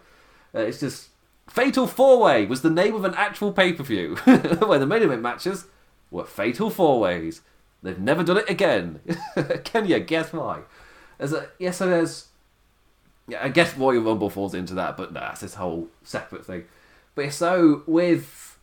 Uh, 0.54 0.60
it's 0.60 0.80
just 0.80 1.10
Fatal 1.48 1.88
Four 1.88 2.20
Way 2.22 2.46
was 2.46 2.62
the 2.62 2.70
name 2.70 2.96
of 2.96 3.04
an 3.04 3.14
actual 3.16 3.52
pay 3.52 3.74
per 3.74 3.84
view 3.84 4.16
where 4.26 4.80
the 4.80 4.86
main 4.86 5.04
event 5.04 5.22
matches 5.22 5.66
were 6.12 6.26
Fatal 6.26 6.70
Four 6.70 7.00
Ways. 7.00 7.42
They've 7.82 8.00
never 8.00 8.24
done 8.24 8.38
it 8.38 8.50
again. 8.50 9.00
Can 9.64 9.88
you 9.88 10.00
guess 10.00 10.34
why? 10.34 10.62
As 11.18 11.34
a, 11.34 11.50
yes, 11.60 11.78
so 11.78 11.90
there's. 11.90 12.28
Yeah, 13.28 13.44
I 13.44 13.50
guess 13.50 13.78
Royal 13.78 14.02
Rumble 14.02 14.30
falls 14.30 14.54
into 14.56 14.74
that, 14.74 14.98
but 14.98 15.14
nah, 15.14 15.32
it's 15.32 15.42
this 15.42 15.54
whole 15.54 15.88
separate 16.04 16.46
thing. 16.46 16.66
But 17.14 17.32
so 17.32 17.84
with 17.86 18.58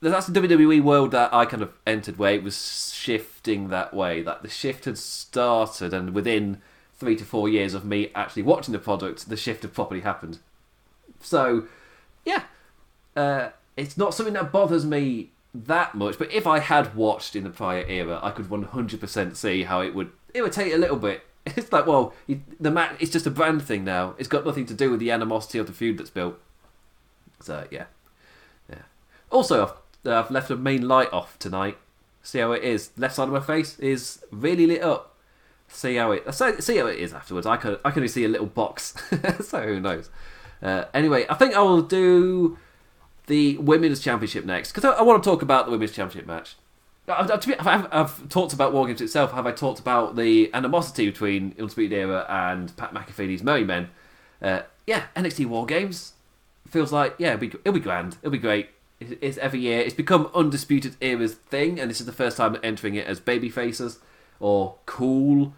that's 0.00 0.26
the 0.26 0.40
WWE 0.40 0.82
world 0.82 1.10
that 1.12 1.32
I 1.32 1.46
kind 1.46 1.62
of 1.62 1.72
entered 1.86 2.18
where 2.18 2.34
it 2.34 2.42
was 2.42 2.92
shifting 2.92 3.68
that 3.68 3.94
way. 3.94 4.22
That 4.22 4.42
the 4.42 4.48
shift 4.48 4.84
had 4.84 4.98
started, 4.98 5.92
and 5.92 6.14
within 6.14 6.60
three 6.96 7.16
to 7.16 7.24
four 7.24 7.48
years 7.48 7.74
of 7.74 7.84
me 7.84 8.10
actually 8.14 8.42
watching 8.42 8.72
the 8.72 8.78
product, 8.78 9.28
the 9.28 9.36
shift 9.36 9.62
had 9.62 9.74
properly 9.74 10.00
happened. 10.00 10.38
So, 11.24 11.64
yeah, 12.24 12.44
uh, 13.16 13.50
it's 13.76 13.96
not 13.96 14.14
something 14.14 14.34
that 14.34 14.52
bothers 14.52 14.84
me 14.84 15.30
that 15.54 15.94
much. 15.94 16.18
But 16.18 16.32
if 16.32 16.46
I 16.46 16.58
had 16.58 16.94
watched 16.94 17.34
in 17.34 17.44
the 17.44 17.50
prior 17.50 17.84
era, 17.86 18.20
I 18.22 18.30
could 18.30 18.46
100% 18.46 19.36
see 19.36 19.64
how 19.64 19.80
it 19.80 19.94
would 19.94 20.12
irritate 20.34 20.72
a 20.72 20.78
little 20.78 20.96
bit. 20.96 21.24
It's 21.46 21.70
like, 21.70 21.86
well, 21.86 22.14
the 22.58 22.70
match 22.70 22.96
it's 23.00 23.10
just 23.10 23.26
a 23.26 23.30
brand 23.30 23.62
thing 23.62 23.84
now. 23.84 24.14
It's 24.16 24.28
got 24.28 24.46
nothing 24.46 24.64
to 24.64 24.72
do 24.72 24.90
with 24.90 24.98
the 24.98 25.10
animosity 25.10 25.58
of 25.58 25.66
the 25.66 25.74
feud 25.74 25.98
that's 25.98 26.08
built. 26.08 26.38
So 27.40 27.66
yeah, 27.70 27.84
yeah. 28.70 28.84
Also, 29.30 29.62
I've, 29.62 30.10
uh, 30.10 30.20
I've 30.20 30.30
left 30.30 30.48
the 30.48 30.56
main 30.56 30.88
light 30.88 31.12
off 31.12 31.38
tonight. 31.38 31.76
See 32.22 32.38
how 32.38 32.52
it 32.52 32.64
is. 32.64 32.92
Left 32.96 33.14
side 33.14 33.28
of 33.28 33.34
my 33.34 33.40
face 33.40 33.78
is 33.78 34.24
really 34.30 34.66
lit 34.66 34.82
up. 34.82 35.16
See 35.68 35.96
how 35.96 36.12
it. 36.12 36.32
See 36.34 36.78
how 36.78 36.86
it 36.86 36.98
is 36.98 37.12
afterwards. 37.12 37.46
I 37.46 37.58
can 37.58 37.76
I 37.84 37.90
can 37.90 37.98
only 37.98 38.08
see 38.08 38.24
a 38.24 38.28
little 38.28 38.46
box, 38.46 38.94
so 39.42 39.60
who 39.60 39.80
knows. 39.80 40.08
Uh, 40.62 40.84
anyway, 40.94 41.26
I 41.28 41.34
think 41.34 41.54
I 41.54 41.60
will 41.60 41.82
do 41.82 42.58
the 43.26 43.56
women's 43.58 44.00
championship 44.00 44.44
next 44.44 44.72
because 44.72 44.84
I, 44.84 44.98
I, 44.98 45.02
want 45.02 45.22
to 45.22 45.28
talk 45.28 45.42
about 45.42 45.66
the 45.66 45.72
women's 45.72 45.92
championship 45.92 46.26
match. 46.26 46.56
I've, 47.08 47.30
I've, 47.30 47.88
I've, 47.92 48.28
talked 48.28 48.52
about 48.52 48.72
War 48.72 48.86
Games 48.86 49.00
itself. 49.00 49.32
Have 49.32 49.46
I 49.46 49.52
talked 49.52 49.78
about 49.78 50.16
the 50.16 50.52
animosity 50.54 51.06
between 51.06 51.54
Undisputed 51.58 51.96
Era 51.96 52.24
and 52.28 52.74
Pat 52.76 52.94
McAfee's 52.94 53.42
Merry 53.42 53.64
Men? 53.64 53.90
Uh, 54.40 54.62
yeah, 54.86 55.04
NXT 55.14 55.46
War 55.46 55.66
Games 55.66 56.14
feels 56.68 56.92
like 56.92 57.14
yeah, 57.18 57.34
it'll 57.34 57.40
be, 57.40 57.46
it'll 57.48 57.72
be 57.72 57.80
grand. 57.80 58.16
It'll 58.22 58.30
be 58.30 58.38
great. 58.38 58.70
It's, 59.00 59.12
it's 59.20 59.38
every 59.38 59.60
year. 59.60 59.80
It's 59.80 59.94
become 59.94 60.30
Undisputed 60.34 60.96
Era's 61.00 61.34
thing, 61.34 61.78
and 61.78 61.90
this 61.90 62.00
is 62.00 62.06
the 62.06 62.12
first 62.12 62.36
time 62.36 62.56
entering 62.62 62.94
it 62.94 63.06
as 63.06 63.20
baby 63.20 63.50
faces 63.50 63.98
or 64.40 64.76
cool 64.86 65.54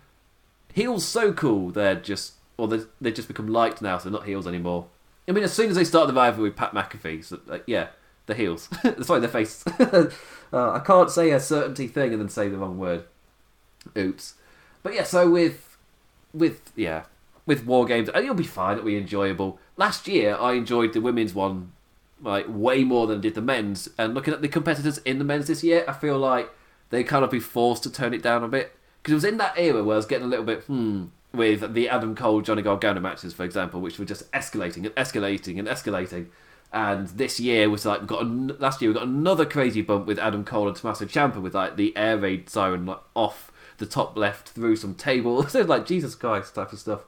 heels. 0.72 1.04
So 1.04 1.32
cool, 1.32 1.70
they're 1.70 1.94
just 1.94 2.34
or 2.56 2.68
they 2.68 2.80
they 3.00 3.12
just 3.12 3.28
become 3.28 3.48
liked 3.48 3.82
now, 3.82 3.98
so 3.98 4.04
they're 4.04 4.18
not 4.18 4.26
heels 4.26 4.46
anymore. 4.46 4.86
I 5.28 5.32
mean, 5.32 5.44
as 5.44 5.52
soon 5.52 5.70
as 5.70 5.76
they 5.76 5.84
start 5.84 6.06
the 6.06 6.14
rivalry 6.14 6.50
with 6.50 6.56
Pat 6.56 6.72
McAfee, 6.72 7.24
so, 7.24 7.40
uh, 7.50 7.58
yeah, 7.66 7.88
the 8.26 8.34
heels. 8.34 8.68
Sorry, 9.02 9.20
their 9.20 9.28
faces. 9.28 9.64
uh, 10.52 10.70
I 10.70 10.80
can't 10.80 11.10
say 11.10 11.30
a 11.30 11.40
certainty 11.40 11.88
thing 11.88 12.12
and 12.12 12.20
then 12.20 12.28
say 12.28 12.48
the 12.48 12.58
wrong 12.58 12.78
word. 12.78 13.04
Oops. 13.96 14.34
But 14.82 14.94
yeah, 14.94 15.04
so 15.04 15.30
with 15.30 15.76
with 16.32 16.72
yeah 16.76 17.04
with 17.44 17.64
war 17.64 17.84
games, 17.86 18.08
it'll 18.14 18.34
be 18.34 18.44
fine. 18.44 18.76
It'll 18.76 18.86
be 18.86 18.96
enjoyable. 18.96 19.58
Last 19.76 20.08
year, 20.08 20.36
I 20.36 20.52
enjoyed 20.52 20.92
the 20.92 21.00
women's 21.00 21.34
one 21.34 21.72
like 22.20 22.46
way 22.48 22.82
more 22.82 23.06
than 23.06 23.18
I 23.18 23.20
did 23.20 23.34
the 23.34 23.42
men's. 23.42 23.88
And 23.98 24.14
looking 24.14 24.34
at 24.34 24.42
the 24.42 24.48
competitors 24.48 24.98
in 24.98 25.18
the 25.18 25.24
men's 25.24 25.46
this 25.46 25.62
year, 25.62 25.84
I 25.86 25.92
feel 25.92 26.18
like 26.18 26.50
they 26.90 27.04
kind 27.04 27.24
of 27.24 27.30
be 27.30 27.40
forced 27.40 27.82
to 27.84 27.90
tone 27.90 28.14
it 28.14 28.22
down 28.22 28.42
a 28.42 28.48
bit 28.48 28.74
because 29.02 29.12
it 29.12 29.16
was 29.16 29.24
in 29.24 29.36
that 29.38 29.54
era 29.56 29.82
where 29.82 29.94
I 29.94 29.96
was 29.96 30.06
getting 30.06 30.26
a 30.26 30.30
little 30.30 30.44
bit 30.44 30.62
hmm 30.64 31.06
with 31.36 31.74
the 31.74 31.88
Adam 31.88 32.14
Cole 32.14 32.40
Johnny 32.40 32.62
Gargano 32.62 33.00
matches, 33.00 33.34
for 33.34 33.44
example, 33.44 33.80
which 33.80 33.98
were 33.98 34.04
just 34.04 34.30
escalating 34.32 34.86
and 34.86 34.94
escalating 34.96 35.58
and 35.58 35.68
escalating. 35.68 36.28
And 36.72 37.08
this 37.08 37.38
year 37.38 37.70
was 37.70 37.86
like 37.86 38.00
we 38.00 38.06
got 38.06 38.22
an, 38.22 38.56
last 38.58 38.82
year 38.82 38.90
we 38.90 38.94
got 38.94 39.06
another 39.06 39.46
crazy 39.46 39.82
bump 39.82 40.06
with 40.06 40.18
Adam 40.18 40.44
Cole 40.44 40.68
and 40.68 40.76
Tommaso 40.76 41.04
Ciampa 41.04 41.40
with 41.40 41.54
like 41.54 41.76
the 41.76 41.96
air 41.96 42.18
raid 42.18 42.50
siren 42.50 42.86
like, 42.86 43.00
off 43.14 43.52
the 43.78 43.86
top 43.86 44.16
left 44.16 44.50
through 44.50 44.76
some 44.76 44.94
tables, 44.94 45.52
so 45.52 45.62
like 45.62 45.86
Jesus 45.86 46.14
Christ 46.14 46.54
type 46.54 46.72
of 46.72 46.78
stuff. 46.78 47.04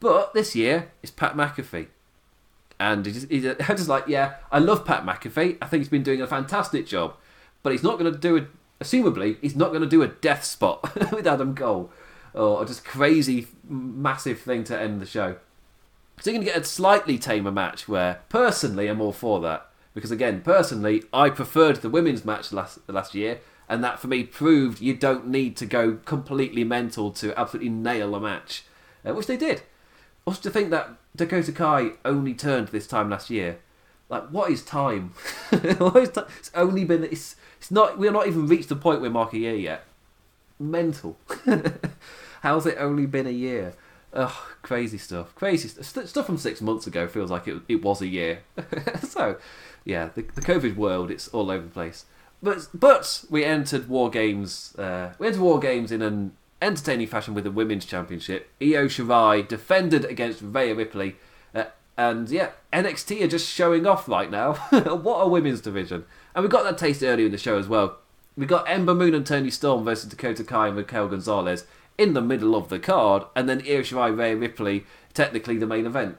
But 0.00 0.34
this 0.34 0.54
year 0.54 0.90
it's 1.02 1.12
Pat 1.12 1.34
McAfee. 1.34 1.88
And 2.80 3.04
he's, 3.06 3.24
he's, 3.24 3.46
I'm 3.68 3.76
just 3.76 3.88
like, 3.88 4.06
yeah, 4.06 4.34
I 4.52 4.58
love 4.58 4.84
Pat 4.84 5.04
McAfee. 5.04 5.58
I 5.60 5.66
think 5.66 5.80
he's 5.80 5.88
been 5.88 6.02
doing 6.02 6.20
a 6.20 6.26
fantastic 6.26 6.86
job. 6.86 7.14
But 7.62 7.72
he's 7.72 7.82
not 7.82 7.98
going 7.98 8.12
to 8.12 8.18
do 8.18 8.36
it, 8.36 8.46
assumably, 8.80 9.36
he's 9.40 9.56
not 9.56 9.70
going 9.70 9.82
to 9.82 9.88
do 9.88 10.02
a 10.02 10.08
death 10.08 10.44
spot 10.44 10.94
with 11.12 11.26
Adam 11.26 11.54
Cole 11.54 11.90
or 12.34 12.64
just 12.64 12.84
crazy, 12.84 13.46
massive 13.68 14.40
thing 14.40 14.64
to 14.64 14.78
end 14.78 15.00
the 15.00 15.06
show. 15.06 15.36
So 16.20 16.30
you're 16.30 16.38
going 16.38 16.46
to 16.46 16.52
get 16.52 16.60
a 16.60 16.64
slightly 16.64 17.18
tamer 17.18 17.52
match 17.52 17.88
where, 17.88 18.20
personally, 18.28 18.88
I'm 18.88 19.00
all 19.00 19.12
for 19.12 19.40
that. 19.40 19.68
Because 19.94 20.10
again, 20.10 20.42
personally, 20.42 21.02
I 21.12 21.30
preferred 21.30 21.76
the 21.76 21.90
women's 21.90 22.24
match 22.24 22.52
last 22.52 22.78
last 22.88 23.14
year, 23.14 23.40
and 23.68 23.82
that 23.82 23.98
for 23.98 24.06
me 24.06 24.22
proved 24.22 24.80
you 24.80 24.94
don't 24.94 25.26
need 25.26 25.56
to 25.56 25.66
go 25.66 25.98
completely 26.04 26.62
mental 26.64 27.10
to 27.12 27.38
absolutely 27.38 27.70
nail 27.70 28.14
a 28.14 28.20
match, 28.20 28.64
uh, 29.04 29.12
which 29.12 29.26
they 29.26 29.36
did. 29.36 29.62
Also, 30.24 30.42
to 30.42 30.50
think 30.50 30.70
that 30.70 30.90
Dakota 31.16 31.52
Kai 31.52 31.92
only 32.04 32.34
turned 32.34 32.68
this 32.68 32.86
time 32.86 33.10
last 33.10 33.28
year, 33.28 33.58
like 34.08 34.28
what 34.28 34.50
is 34.50 34.62
time? 34.62 35.12
It's 35.52 36.50
only 36.54 36.84
been 36.84 37.04
it's 37.04 37.36
it's 37.58 37.70
not 37.70 37.98
we're 37.98 38.12
not 38.12 38.26
even 38.26 38.46
reached 38.46 38.68
the 38.68 38.76
point 38.76 39.00
where 39.00 39.10
mark 39.10 39.32
a 39.32 39.38
year 39.38 39.54
yet. 39.54 39.84
Mental. 40.58 41.16
How's 42.42 42.66
it 42.66 42.76
only 42.78 43.06
been 43.06 43.26
a 43.26 43.30
year? 43.30 43.74
Ugh, 44.12 44.32
crazy 44.62 44.98
stuff. 44.98 45.34
Crazy 45.34 45.68
st- 45.68 46.08
stuff 46.08 46.26
from 46.26 46.38
six 46.38 46.60
months 46.60 46.86
ago 46.86 47.06
feels 47.06 47.30
like 47.30 47.46
it, 47.46 47.60
it 47.68 47.82
was 47.82 48.00
a 48.00 48.06
year. 48.06 48.40
so, 49.02 49.36
yeah, 49.84 50.10
the, 50.14 50.22
the 50.22 50.40
COVID 50.40 50.76
world, 50.76 51.10
it's 51.10 51.28
all 51.28 51.50
over 51.50 51.64
the 51.64 51.70
place. 51.70 52.06
But 52.42 52.68
but 52.72 53.24
we 53.28 53.44
entered 53.44 53.88
War 53.88 54.10
Games. 54.10 54.74
Uh, 54.76 55.12
we 55.18 55.26
entered 55.26 55.42
War 55.42 55.58
Games 55.58 55.90
in 55.90 56.02
an 56.02 56.32
entertaining 56.62 57.08
fashion 57.08 57.34
with 57.34 57.44
the 57.44 57.50
Women's 57.50 57.84
Championship. 57.84 58.48
Io 58.60 58.86
Shirai 58.86 59.46
defended 59.46 60.04
against 60.04 60.42
Rhea 60.42 60.74
Ripley. 60.74 61.16
Uh, 61.54 61.64
and 61.96 62.28
yeah, 62.30 62.50
NXT 62.72 63.22
are 63.22 63.28
just 63.28 63.48
showing 63.48 63.86
off 63.86 64.08
right 64.08 64.30
now. 64.30 64.54
what 64.70 65.18
a 65.18 65.28
women's 65.28 65.60
division. 65.60 66.04
And 66.34 66.44
we 66.44 66.48
got 66.48 66.64
that 66.64 66.78
taste 66.78 67.02
earlier 67.02 67.26
in 67.26 67.32
the 67.32 67.38
show 67.38 67.58
as 67.58 67.68
well. 67.68 67.98
We 68.36 68.46
got 68.46 68.70
Ember 68.70 68.94
Moon 68.94 69.14
and 69.14 69.26
Toni 69.26 69.50
Storm 69.50 69.84
versus 69.84 70.08
Dakota 70.08 70.44
Kai 70.44 70.68
and 70.68 70.76
Raquel 70.76 71.08
Gonzalez 71.08 71.64
in 71.98 72.14
the 72.14 72.22
middle 72.22 72.54
of 72.54 72.68
the 72.68 72.78
card, 72.78 73.24
and 73.34 73.48
then 73.48 73.58
Io 73.60 73.80
Shirai, 73.80 74.16
Rhea 74.16 74.36
Ripley, 74.36 74.86
technically 75.12 75.58
the 75.58 75.66
main 75.66 75.84
event, 75.84 76.16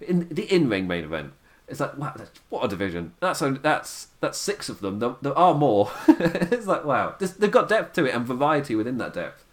in 0.00 0.28
the 0.30 0.44
in-ring 0.54 0.86
main 0.86 1.04
event. 1.04 1.32
It's 1.66 1.80
like 1.80 1.96
wow, 1.96 2.14
what 2.50 2.64
a 2.64 2.68
division. 2.68 3.14
That's 3.20 3.40
only, 3.40 3.58
that's 3.60 4.08
that's 4.20 4.36
six 4.36 4.68
of 4.68 4.80
them. 4.80 4.98
There, 4.98 5.16
there 5.22 5.36
are 5.36 5.54
more. 5.54 5.90
it's 6.06 6.66
like 6.66 6.84
wow, 6.84 7.14
There's, 7.18 7.34
they've 7.34 7.50
got 7.50 7.68
depth 7.68 7.94
to 7.94 8.04
it 8.04 8.14
and 8.14 8.26
variety 8.26 8.74
within 8.74 8.98
that 8.98 9.14
depth. 9.14 9.44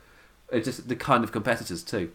It's 0.51 0.65
just 0.65 0.89
the 0.89 0.95
kind 0.97 1.23
of 1.23 1.31
competitors 1.31 1.81
too. 1.81 2.11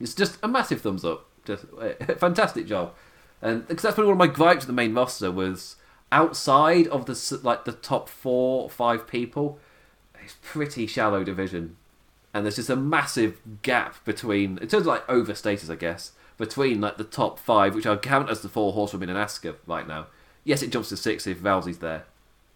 It's 0.00 0.14
just 0.14 0.38
a 0.42 0.48
massive 0.48 0.80
thumbs 0.80 1.04
up. 1.04 1.26
Just 1.44 1.66
eh, 1.80 1.92
fantastic 2.18 2.66
job. 2.66 2.94
And 3.40 3.66
because 3.68 3.82
that's 3.82 3.96
been 3.96 4.06
one 4.06 4.12
of 4.14 4.18
my 4.18 4.26
gripes 4.26 4.64
the 4.64 4.72
main 4.72 4.94
roster 4.94 5.30
was 5.30 5.76
outside 6.10 6.88
of 6.88 7.06
the 7.06 7.40
like 7.44 7.64
the 7.64 7.72
top 7.72 8.08
four 8.08 8.68
five 8.68 9.06
people, 9.06 9.60
it's 10.20 10.36
pretty 10.42 10.88
shallow 10.88 11.22
division 11.22 11.76
and 12.34 12.44
there's 12.44 12.56
just 12.56 12.70
a 12.70 12.76
massive 12.76 13.38
gap 13.62 14.02
between, 14.04 14.58
in 14.58 14.68
terms 14.68 14.82
of 14.82 14.86
like 14.86 15.06
overstatus, 15.06 15.70
I 15.70 15.76
guess, 15.76 16.12
between 16.38 16.80
like 16.80 16.96
the 16.96 17.04
top 17.04 17.38
five, 17.38 17.74
which 17.74 17.86
I 17.86 17.96
count 17.96 18.30
as 18.30 18.40
the 18.40 18.48
four 18.48 18.72
horsewomen 18.72 19.10
in 19.10 19.16
Asuka 19.16 19.56
right 19.66 19.86
now. 19.86 20.06
Yes, 20.44 20.62
it 20.62 20.70
jumps 20.70 20.88
to 20.88 20.96
six 20.96 21.26
if 21.26 21.40
Rousey's 21.40 21.78
there, 21.78 22.04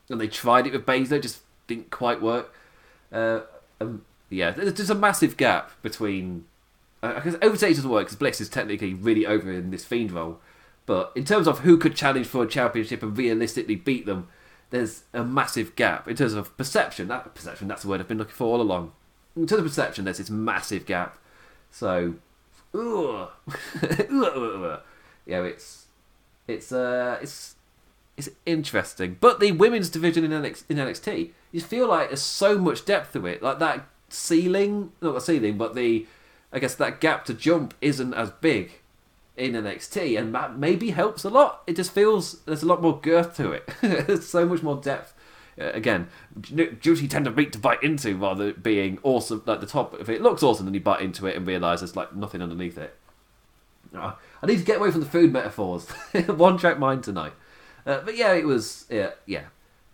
and 0.08 0.20
they 0.20 0.28
tried 0.28 0.66
it 0.66 0.72
with 0.72 0.86
Baszler, 0.86 1.20
just 1.20 1.40
didn't 1.66 1.90
quite 1.90 2.22
work. 2.22 2.54
Uh, 3.12 3.40
um, 3.80 4.04
yeah, 4.30 4.50
there's 4.50 4.72
just 4.72 4.90
a 4.90 4.94
massive 4.94 5.36
gap 5.36 5.70
between. 5.82 6.46
Because 7.02 7.34
uh, 7.34 7.38
overstatus 7.38 7.76
doesn't 7.76 7.90
work 7.90 8.06
because 8.06 8.16
Bliss 8.16 8.40
is 8.40 8.48
technically 8.48 8.94
really 8.94 9.26
over 9.26 9.52
in 9.52 9.70
this 9.70 9.84
Fiend 9.84 10.10
role, 10.10 10.40
but 10.86 11.12
in 11.14 11.24
terms 11.24 11.46
of 11.46 11.60
who 11.60 11.76
could 11.76 11.94
challenge 11.94 12.26
for 12.26 12.42
a 12.42 12.48
championship 12.48 13.02
and 13.02 13.16
realistically 13.16 13.76
beat 13.76 14.06
them, 14.06 14.26
there's 14.70 15.02
a 15.12 15.22
massive 15.22 15.76
gap 15.76 16.08
in 16.08 16.16
terms 16.16 16.32
of 16.32 16.56
perception. 16.56 17.06
That 17.08 17.34
perception, 17.34 17.68
that's 17.68 17.82
the 17.82 17.88
word 17.88 18.00
I've 18.00 18.08
been 18.08 18.18
looking 18.18 18.34
for 18.34 18.46
all 18.46 18.62
along 18.62 18.92
in 19.36 19.46
terms 19.46 19.60
of 19.60 19.66
perception, 19.66 20.04
there's 20.04 20.18
this 20.18 20.30
massive 20.30 20.86
gap. 20.86 21.18
So, 21.70 22.14
ugh. 22.74 23.30
yeah, 25.26 25.42
it's 25.42 25.86
it's 26.48 26.72
uh 26.72 27.18
it's 27.20 27.56
it's 28.16 28.30
interesting. 28.46 29.18
But 29.20 29.40
the 29.40 29.52
women's 29.52 29.90
division 29.90 30.24
in, 30.24 30.30
NXT, 30.30 30.64
in 30.70 30.76
NXT, 30.78 31.30
you 31.52 31.60
feel 31.60 31.88
like 31.88 32.08
there's 32.08 32.22
so 32.22 32.58
much 32.58 32.84
depth 32.84 33.12
to 33.12 33.26
it. 33.26 33.42
Like 33.42 33.58
that 33.58 33.86
ceiling, 34.08 34.92
not 35.02 35.12
the 35.12 35.20
ceiling, 35.20 35.58
but 35.58 35.74
the 35.74 36.06
I 36.52 36.58
guess 36.58 36.74
that 36.76 37.00
gap 37.00 37.24
to 37.26 37.34
jump 37.34 37.74
isn't 37.80 38.14
as 38.14 38.30
big 38.30 38.80
in 39.36 39.52
NXT, 39.52 40.18
and 40.18 40.34
that 40.34 40.56
maybe 40.56 40.90
helps 40.90 41.24
a 41.24 41.28
lot. 41.28 41.62
It 41.66 41.76
just 41.76 41.92
feels 41.92 42.40
there's 42.46 42.62
a 42.62 42.66
lot 42.66 42.80
more 42.80 42.98
girth 42.98 43.36
to 43.36 43.52
it. 43.52 43.68
there's 43.82 44.26
so 44.26 44.46
much 44.46 44.62
more 44.62 44.76
depth 44.76 45.12
again, 45.58 46.08
juicy 46.40 47.08
tend 47.08 47.24
to 47.24 47.30
meat 47.30 47.52
to 47.52 47.58
bite 47.58 47.82
into 47.82 48.16
rather 48.16 48.52
than 48.52 48.62
being 48.62 48.98
awesome. 49.02 49.42
Like 49.46 49.60
the 49.60 49.66
top, 49.66 49.94
if 50.00 50.08
it 50.08 50.22
looks 50.22 50.42
awesome, 50.42 50.66
then 50.66 50.74
you 50.74 50.80
bite 50.80 51.00
into 51.00 51.26
it 51.26 51.36
and 51.36 51.46
realise 51.46 51.80
there's 51.80 51.96
like 51.96 52.14
nothing 52.14 52.42
underneath 52.42 52.78
it. 52.78 52.96
Uh, 53.94 54.12
I 54.42 54.46
need 54.46 54.58
to 54.58 54.64
get 54.64 54.78
away 54.78 54.90
from 54.90 55.00
the 55.00 55.06
food 55.06 55.32
metaphors. 55.32 55.88
One 56.26 56.58
track 56.58 56.78
mind 56.78 57.04
tonight. 57.04 57.32
Uh, 57.86 58.00
but 58.00 58.16
yeah, 58.16 58.32
it 58.32 58.44
was 58.44 58.86
yeah 58.90 59.10
yeah. 59.26 59.44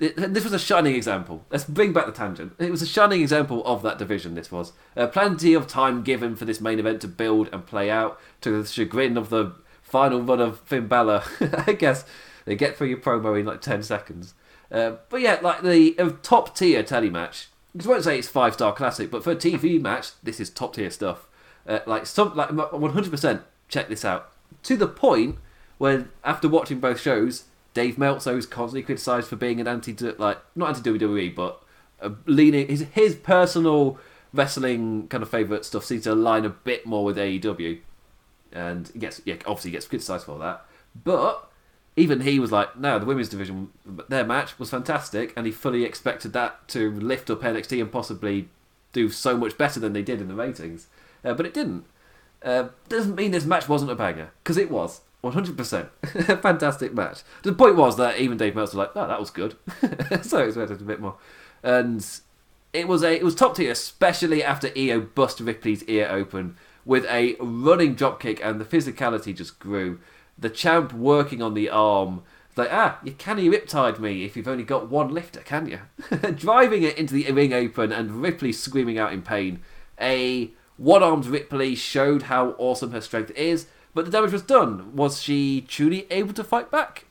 It, 0.00 0.16
this 0.34 0.42
was 0.42 0.52
a 0.52 0.58
shining 0.58 0.96
example. 0.96 1.44
Let's 1.50 1.64
bring 1.64 1.92
back 1.92 2.06
the 2.06 2.12
tangent. 2.12 2.54
It 2.58 2.70
was 2.70 2.82
a 2.82 2.86
shining 2.86 3.20
example 3.20 3.64
of 3.64 3.82
that 3.82 3.98
division. 3.98 4.34
This 4.34 4.50
was 4.50 4.72
uh, 4.96 5.06
plenty 5.06 5.54
of 5.54 5.68
time 5.68 6.02
given 6.02 6.34
for 6.34 6.44
this 6.44 6.60
main 6.60 6.80
event 6.80 7.00
to 7.02 7.08
build 7.08 7.48
and 7.52 7.64
play 7.64 7.88
out 7.88 8.18
to 8.40 8.62
the 8.62 8.68
chagrin 8.68 9.16
of 9.16 9.28
the 9.30 9.54
final 9.80 10.20
run 10.20 10.40
of 10.40 10.58
Finn 10.60 10.88
Balor. 10.88 11.22
I 11.66 11.74
guess 11.74 12.04
they 12.46 12.56
get 12.56 12.76
through 12.76 12.88
your 12.88 12.98
promo 12.98 13.38
in 13.38 13.46
like 13.46 13.60
ten 13.60 13.82
seconds. 13.82 14.34
Uh, 14.72 14.96
but 15.10 15.20
yeah, 15.20 15.38
like 15.42 15.62
the 15.62 16.16
top 16.22 16.56
tier 16.56 16.82
telly 16.82 17.10
match. 17.10 17.48
I 17.78 17.86
won't 17.86 18.04
say 18.04 18.18
it's 18.18 18.28
five 18.28 18.54
star 18.54 18.72
classic, 18.72 19.10
but 19.10 19.22
for 19.22 19.32
a 19.32 19.36
TV 19.36 19.80
match, 19.80 20.10
this 20.22 20.40
is 20.40 20.48
top 20.50 20.74
tier 20.74 20.90
stuff. 20.90 21.26
Uh, 21.66 21.80
like 21.86 22.06
some, 22.06 22.34
like 22.34 22.50
one 22.50 22.92
hundred 22.92 23.10
percent. 23.10 23.42
Check 23.68 23.88
this 23.88 24.04
out. 24.04 24.30
To 24.64 24.76
the 24.76 24.86
point 24.88 25.36
where, 25.78 26.08
after 26.24 26.48
watching 26.48 26.80
both 26.80 27.00
shows, 27.00 27.44
Dave 27.74 27.98
Meltzer 27.98 28.36
is 28.36 28.46
constantly 28.46 28.82
criticised 28.82 29.28
for 29.28 29.36
being 29.36 29.60
an 29.60 29.68
anti 29.68 29.92
like 29.92 30.38
not 30.56 30.76
anti 30.76 30.90
WWE, 30.90 31.34
but 31.34 31.62
uh, 32.00 32.10
leaning 32.26 32.68
his 32.68 32.86
his 32.92 33.14
personal 33.14 33.98
wrestling 34.32 35.06
kind 35.08 35.22
of 35.22 35.28
favourite 35.28 35.64
stuff 35.64 35.84
seems 35.84 36.04
to 36.04 36.12
align 36.12 36.44
a 36.46 36.50
bit 36.50 36.86
more 36.86 37.04
with 37.04 37.16
AEW, 37.18 37.80
and 38.52 38.90
gets 38.98 39.20
yeah 39.24 39.36
obviously 39.46 39.70
gets 39.70 39.86
criticised 39.86 40.24
for 40.24 40.38
that. 40.38 40.64
But 41.04 41.50
even 41.96 42.20
he 42.20 42.38
was 42.38 42.50
like, 42.52 42.78
no, 42.78 42.98
the 42.98 43.06
women's 43.06 43.28
division, 43.28 43.70
their 44.08 44.24
match 44.24 44.58
was 44.58 44.70
fantastic, 44.70 45.32
and 45.36 45.46
he 45.46 45.52
fully 45.52 45.84
expected 45.84 46.32
that 46.32 46.66
to 46.68 46.90
lift 46.92 47.30
up 47.30 47.42
NXT 47.42 47.80
and 47.80 47.92
possibly 47.92 48.48
do 48.92 49.08
so 49.08 49.36
much 49.36 49.58
better 49.58 49.80
than 49.80 49.92
they 49.92 50.02
did 50.02 50.20
in 50.20 50.28
the 50.28 50.34
ratings, 50.34 50.88
uh, 51.24 51.34
but 51.34 51.46
it 51.46 51.54
didn't. 51.54 51.84
Uh, 52.42 52.68
doesn't 52.88 53.14
mean 53.14 53.30
this 53.30 53.44
match 53.44 53.68
wasn't 53.68 53.90
a 53.90 53.94
banger 53.94 54.30
because 54.42 54.56
it 54.56 54.70
was. 54.70 55.02
100%. 55.22 56.40
Fantastic 56.42 56.92
match. 56.94 57.22
The 57.44 57.52
point 57.52 57.76
was 57.76 57.96
that 57.96 58.18
even 58.18 58.36
Dave 58.36 58.56
Meltzer 58.56 58.76
was 58.76 58.88
like, 58.88 58.96
oh, 58.96 59.06
that 59.06 59.20
was 59.20 59.30
good. 59.30 59.56
so 60.22 60.40
I 60.40 60.46
expected 60.46 60.80
a 60.80 60.84
bit 60.84 61.00
more. 61.00 61.14
And 61.62 62.04
it 62.72 62.88
was 62.88 63.02
a 63.02 63.14
it 63.14 63.22
was 63.22 63.34
top 63.34 63.56
tier, 63.56 63.70
especially 63.70 64.42
after 64.42 64.72
Io 64.76 65.00
bust 65.00 65.40
Ripley's 65.40 65.84
ear 65.84 66.08
open 66.10 66.56
with 66.84 67.04
a 67.04 67.36
running 67.38 67.94
dropkick, 67.94 68.40
and 68.42 68.60
the 68.60 68.64
physicality 68.64 69.34
just 69.36 69.58
grew. 69.58 70.00
The 70.38 70.50
champ 70.50 70.92
working 70.92 71.42
on 71.42 71.54
the 71.54 71.68
arm, 71.68 72.22
like 72.56 72.70
ah, 72.72 72.98
you 73.02 73.12
can't 73.12 73.38
riptide 73.38 73.98
me 73.98 74.24
if 74.24 74.36
you've 74.36 74.48
only 74.48 74.64
got 74.64 74.90
one 74.90 75.12
lifter, 75.12 75.40
can 75.40 75.66
you? 75.66 75.80
Driving 76.34 76.82
it 76.82 76.98
into 76.98 77.14
the 77.14 77.30
ring 77.32 77.52
open, 77.52 77.92
and 77.92 78.22
Ripley 78.22 78.52
screaming 78.52 78.98
out 78.98 79.12
in 79.12 79.22
pain. 79.22 79.60
A 80.00 80.50
one-armed 80.76 81.26
Ripley 81.26 81.74
showed 81.74 82.22
how 82.24 82.56
awesome 82.58 82.90
her 82.92 83.00
strength 83.00 83.30
is, 83.32 83.66
but 83.94 84.04
the 84.04 84.10
damage 84.10 84.32
was 84.32 84.42
done. 84.42 84.96
Was 84.96 85.22
she 85.22 85.60
truly 85.60 86.06
able 86.10 86.32
to 86.34 86.42
fight 86.44 86.70
back? 86.70 87.04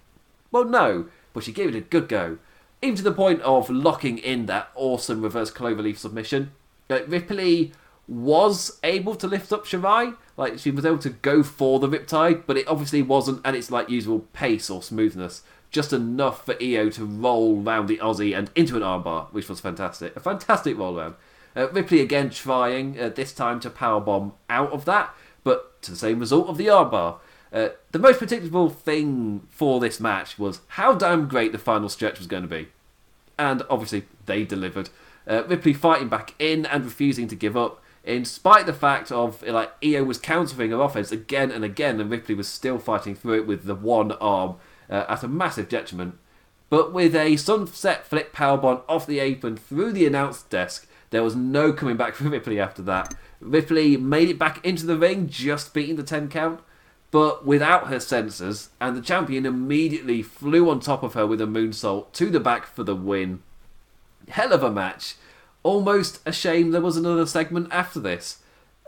Well, 0.51 0.65
no, 0.65 1.05
but 1.31 1.43
she 1.43 1.53
gave 1.53 1.69
it 1.69 1.77
a 1.77 1.81
good 1.81 2.09
go 2.09 2.39
even 2.81 2.95
to 2.95 3.03
the 3.03 3.11
point 3.11 3.41
of 3.41 3.69
locking 3.69 4.17
in 4.17 4.47
that 4.47 4.69
awesome 4.75 5.21
reverse 5.21 5.51
cloverleaf 5.51 5.97
submission. 5.97 6.51
Like 6.89 7.05
Ripley 7.07 7.73
was 8.07 8.79
able 8.83 9.15
to 9.15 9.27
lift 9.27 9.53
up 9.53 9.65
Shirai, 9.65 10.15
like 10.41 10.57
she 10.57 10.71
was 10.71 10.85
able 10.85 10.97
to 10.97 11.11
go 11.11 11.43
for 11.43 11.79
the 11.79 11.87
Riptide, 11.87 12.43
but 12.47 12.57
it 12.57 12.67
obviously 12.67 13.03
wasn't 13.03 13.45
at 13.45 13.53
its 13.53 13.69
like 13.69 13.89
usual 13.89 14.21
pace 14.33 14.71
or 14.71 14.81
smoothness. 14.81 15.43
Just 15.69 15.93
enough 15.93 16.43
for 16.43 16.55
Io 16.61 16.89
to 16.89 17.05
roll 17.05 17.57
round 17.57 17.87
the 17.87 17.99
Aussie 17.99 18.35
and 18.35 18.49
into 18.55 18.75
an 18.75 18.81
armbar, 18.81 19.31
which 19.31 19.47
was 19.47 19.59
fantastic. 19.59 20.15
A 20.15 20.19
fantastic 20.19 20.75
roll 20.77 20.95
round. 20.95 21.13
Uh, 21.55 21.69
Ripley 21.69 22.01
again 22.01 22.31
trying 22.31 22.99
uh, 22.99 23.09
this 23.09 23.33
time 23.33 23.59
to 23.59 23.69
powerbomb 23.69 24.33
out 24.49 24.71
of 24.71 24.85
that, 24.85 25.13
but 25.43 25.79
to 25.83 25.91
the 25.91 25.97
same 25.97 26.19
result 26.19 26.47
of 26.47 26.57
the 26.57 26.65
armbar. 26.65 27.17
Uh, 27.53 27.69
the 27.91 27.99
most 27.99 28.17
predictable 28.17 28.69
thing 28.69 29.47
for 29.49 29.79
this 29.79 29.99
match 29.99 30.39
was 30.39 30.61
how 30.69 30.95
damn 30.95 31.27
great 31.27 31.51
the 31.51 31.59
final 31.59 31.87
stretch 31.87 32.17
was 32.17 32.27
going 32.27 32.43
to 32.43 32.49
be. 32.49 32.69
And 33.37 33.61
obviously, 33.69 34.05
they 34.25 34.43
delivered. 34.43 34.89
Uh, 35.27 35.43
Ripley 35.43 35.73
fighting 35.73 36.09
back 36.09 36.33
in 36.39 36.65
and 36.65 36.83
refusing 36.83 37.27
to 37.27 37.35
give 37.35 37.55
up, 37.55 37.81
in 38.03 38.25
spite 38.25 38.61
of 38.61 38.67
the 38.67 38.73
fact 38.73 39.11
of 39.11 39.43
like 39.43 39.71
Io 39.83 40.03
was 40.03 40.17
countering 40.17 40.71
her 40.71 40.81
offense 40.81 41.11
again 41.11 41.51
and 41.51 41.63
again, 41.63 41.99
and 41.99 42.09
Ripley 42.09 42.35
was 42.35 42.47
still 42.47 42.79
fighting 42.79 43.15
through 43.15 43.35
it 43.35 43.47
with 43.47 43.65
the 43.65 43.75
one 43.75 44.11
arm 44.13 44.55
uh, 44.89 45.05
at 45.07 45.23
a 45.23 45.27
massive 45.27 45.69
detriment. 45.69 46.17
But 46.69 46.93
with 46.93 47.15
a 47.15 47.35
sunset 47.35 48.05
flip 48.05 48.33
powerbomb 48.33 48.83
off 48.87 49.05
the 49.05 49.19
apron 49.19 49.57
through 49.57 49.91
the 49.91 50.07
announce 50.07 50.43
desk, 50.43 50.87
there 51.09 51.23
was 51.23 51.35
no 51.35 51.73
coming 51.73 51.97
back 51.97 52.15
for 52.15 52.23
Ripley 52.29 52.59
after 52.59 52.81
that. 52.83 53.13
Ripley 53.39 53.97
made 53.97 54.29
it 54.29 54.39
back 54.39 54.65
into 54.65 54.85
the 54.85 54.97
ring, 54.97 55.27
just 55.27 55.73
beating 55.73 55.97
the 55.97 56.03
10 56.03 56.29
count, 56.29 56.61
but 57.11 57.45
without 57.45 57.87
her 57.87 57.97
sensors, 57.97 58.69
and 58.79 58.95
the 58.95 59.01
champion 59.01 59.45
immediately 59.45 60.23
flew 60.23 60.69
on 60.69 60.79
top 60.79 61.03
of 61.03 61.13
her 61.13 61.27
with 61.27 61.41
a 61.41 61.45
moonsault 61.45 62.13
to 62.13 62.29
the 62.29 62.39
back 62.39 62.65
for 62.65 62.83
the 62.83 62.95
win. 62.95 63.43
Hell 64.29 64.53
of 64.53 64.63
a 64.63 64.71
match. 64.71 65.15
Almost 65.63 66.21
a 66.25 66.31
shame 66.31 66.71
there 66.71 66.81
was 66.81 66.97
another 66.97 67.25
segment 67.25 67.67
after 67.71 67.99
this. 67.99 68.39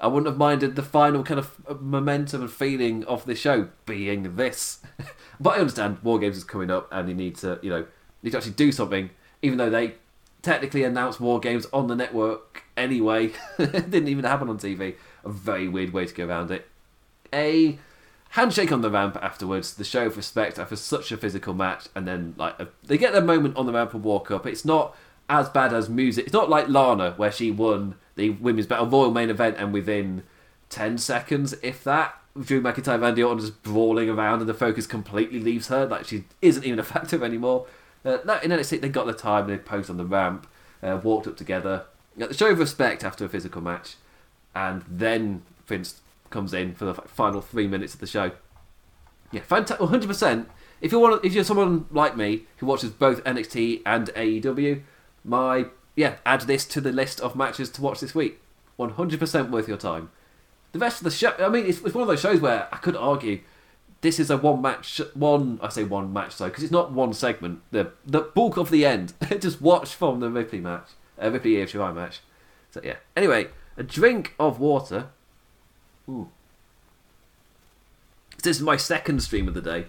I 0.02 0.08
wouldn't 0.08 0.28
have 0.28 0.38
minded 0.38 0.76
the 0.76 0.84
final 0.84 1.24
kind 1.24 1.40
of 1.40 1.82
momentum 1.82 2.42
and 2.42 2.52
feeling 2.52 3.06
of 3.06 3.26
the 3.26 3.36
show 3.36 3.70
being 3.86 4.36
this. 4.36 4.80
but 5.40 5.52
I 5.52 5.60
understand 5.60 6.00
War 6.04 6.20
Games 6.20 6.38
is 6.38 6.44
coming 6.44 6.72
up 6.72 6.90
and 6.92 7.08
you 7.08 7.16
need 7.16 7.36
to, 7.38 7.60
you 7.62 7.70
know, 7.70 7.86
need 8.22 8.32
to 8.32 8.38
actually 8.38 8.54
do 8.54 8.72
something, 8.72 9.12
even 9.42 9.58
though 9.58 9.70
they 9.70 9.96
technically 10.42 10.84
announced 10.84 11.22
War 11.22 11.40
Games 11.40 11.68
on 11.72 11.88
the 11.88 11.96
network 11.96 12.64
anyway. 12.76 13.32
it 13.58 13.92
didn't 13.92 14.10
even 14.10 14.26
happen 14.26 14.50
on 14.50 14.58
TV. 14.58 14.96
A 15.24 15.30
very 15.30 15.68
weird 15.68 15.94
way 15.94 16.06
to 16.06 16.14
go 16.14 16.28
around 16.28 16.52
it. 16.52 16.68
A 17.32 17.80
handshake 18.32 18.72
on 18.72 18.82
the 18.82 18.90
ramp 18.90 19.18
afterwards, 19.22 19.76
the 19.76 19.84
show 19.84 20.08
of 20.08 20.18
respect 20.18 20.58
after 20.58 20.76
such 20.76 21.12
a 21.12 21.18
physical 21.18 21.54
match, 21.54 21.88
and 21.96 22.08
then 22.08 22.34
like 22.38 22.60
a, 22.60 22.68
they 22.84 22.98
get 22.98 23.14
their 23.14 23.22
moment 23.22 23.56
on 23.56 23.66
the 23.66 23.72
ramp 23.72 23.94
and 23.94 24.04
walk 24.04 24.32
up. 24.32 24.46
It's 24.46 24.66
not 24.66 24.96
as 25.34 25.50
bad 25.50 25.74
as 25.74 25.90
music. 25.90 26.26
It's 26.26 26.34
not 26.34 26.50
like 26.50 26.70
Lana 26.70 27.14
where 27.18 27.32
she 27.32 27.50
won 27.52 27.96
the 28.16 28.30
women's 28.30 28.68
battle 28.68 28.86
royal 28.86 29.12
main 29.12 29.30
event 29.30 29.58
and 29.58 29.74
within 29.74 30.24
ten 30.70 30.98
seconds, 30.98 31.54
if 31.64 31.84
that, 31.84 32.16
Drew 32.40 32.62
McIntyre 32.62 33.02
Randy 33.02 33.24
Orton 33.24 33.40
just 33.40 33.64
brawling 33.64 34.10
around 34.10 34.40
and 34.40 34.50
the 34.50 34.54
focus 34.54 34.86
completely 34.86 35.40
leaves 35.40 35.68
her, 35.68 35.86
like 35.86 36.06
she 36.06 36.26
isn't 36.42 36.64
even 36.64 36.80
effective 36.80 37.24
anymore. 37.32 37.66
Uh, 38.06 38.18
no, 38.26 38.38
in 38.40 38.52
NXT 38.52 38.82
they 38.82 38.90
got 38.90 39.08
the 39.08 39.14
time, 39.14 39.48
they 39.48 39.58
posed 39.58 39.90
on 39.90 39.98
the 39.98 40.06
ramp, 40.06 40.48
uh, 40.84 41.00
walked 41.04 41.28
up 41.28 41.36
together. 41.36 41.86
The 42.16 42.34
show 42.34 42.52
of 42.52 42.60
respect 42.60 43.04
after 43.04 43.26
a 43.26 43.30
physical 43.30 43.62
match, 43.62 43.96
and 44.54 44.84
then 44.88 45.42
Vince 45.66 46.02
comes 46.30 46.54
in 46.54 46.76
for 46.76 46.86
the 46.86 46.94
final 46.94 47.42
three 47.42 47.68
minutes 47.68 47.96
of 47.96 48.00
the 48.00 48.08
show. 48.08 48.32
Yeah, 49.32 49.42
fantastic, 49.42 49.80
100. 49.80 50.08
percent 50.08 50.50
If 50.80 50.92
you 50.92 51.00
want, 51.00 51.26
if 51.26 51.34
you're 51.34 51.44
someone 51.44 51.88
like 51.90 52.16
me 52.16 52.44
who 52.58 52.68
watches 52.68 52.92
both 52.92 53.24
NXT 53.24 53.82
and 53.84 54.10
AEW, 54.10 54.82
my 55.24 55.68
yeah, 55.96 56.16
add 56.26 56.42
this 56.42 56.66
to 56.66 56.82
the 56.82 56.92
list 56.92 57.20
of 57.22 57.36
matches 57.36 57.70
to 57.72 57.82
watch 57.82 58.00
this 58.00 58.16
week. 58.16 58.40
100% 58.80 59.52
worth 59.52 59.68
your 59.68 59.78
time. 59.78 60.10
The 60.72 60.80
rest 60.80 61.02
of 61.02 61.06
the 61.06 61.12
show, 61.12 61.36
I 61.38 61.50
mean, 61.50 61.68
it's, 61.68 61.82
it's 61.82 61.94
one 61.94 62.02
of 62.02 62.08
those 62.08 62.22
shows 62.22 62.42
where 62.42 62.68
I 62.72 62.78
could 62.78 62.96
argue 62.96 63.42
this 64.02 64.20
is 64.20 64.32
a 64.32 64.38
one 64.38 64.62
match, 64.62 65.00
one 65.14 65.60
I 65.62 65.70
say 65.70 65.84
one 65.84 66.12
match 66.12 66.38
though, 66.38 66.48
because 66.48 66.64
it's 66.64 66.72
not 66.72 66.92
one 66.92 67.14
segment. 67.14 67.62
The 67.72 67.92
the 68.06 68.22
bulk 68.22 68.58
of 68.58 68.70
the 68.70 68.86
end, 68.86 69.14
just 69.40 69.62
watch 69.62 69.94
from 69.94 70.20
the 70.20 70.30
Ripley 70.30 70.60
match, 70.60 70.90
uh, 71.22 71.30
Ripley 71.30 71.52
EFGI 71.52 71.94
match. 71.94 72.20
So 72.72 72.82
yeah. 72.84 72.96
Anyway, 73.16 73.50
a 73.78 73.84
drink 73.84 74.34
of 74.40 74.60
water 74.60 75.10
Ooh. 76.10 76.30
This 78.42 78.58
is 78.58 78.62
my 78.62 78.76
second 78.76 79.22
stream 79.22 79.48
of 79.48 79.54
the 79.54 79.62
day, 79.62 79.86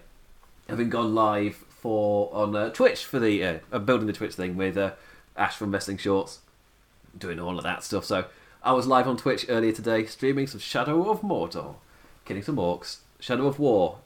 having 0.68 0.90
gone 0.90 1.14
live 1.14 1.56
for 1.56 2.32
on 2.32 2.54
uh, 2.54 2.70
Twitch 2.70 3.04
for 3.04 3.18
the 3.18 3.60
uh, 3.72 3.78
building 3.80 4.06
the 4.06 4.12
Twitch 4.12 4.34
thing 4.34 4.56
with 4.56 4.76
uh, 4.76 4.92
Ash 5.36 5.56
from 5.56 5.72
Wrestling 5.72 5.98
Shorts, 5.98 6.40
doing 7.16 7.38
all 7.38 7.58
of 7.58 7.64
that 7.64 7.82
stuff. 7.84 8.04
So 8.04 8.26
I 8.62 8.72
was 8.72 8.86
live 8.86 9.08
on 9.08 9.16
Twitch 9.16 9.46
earlier 9.48 9.72
today, 9.72 10.06
streaming 10.06 10.46
some 10.46 10.60
Shadow 10.60 11.10
of 11.10 11.22
Mordor, 11.22 11.76
killing 12.24 12.42
some 12.42 12.56
orcs, 12.56 12.98
Shadow 13.20 13.46
of 13.46 13.58
War. 13.58 13.98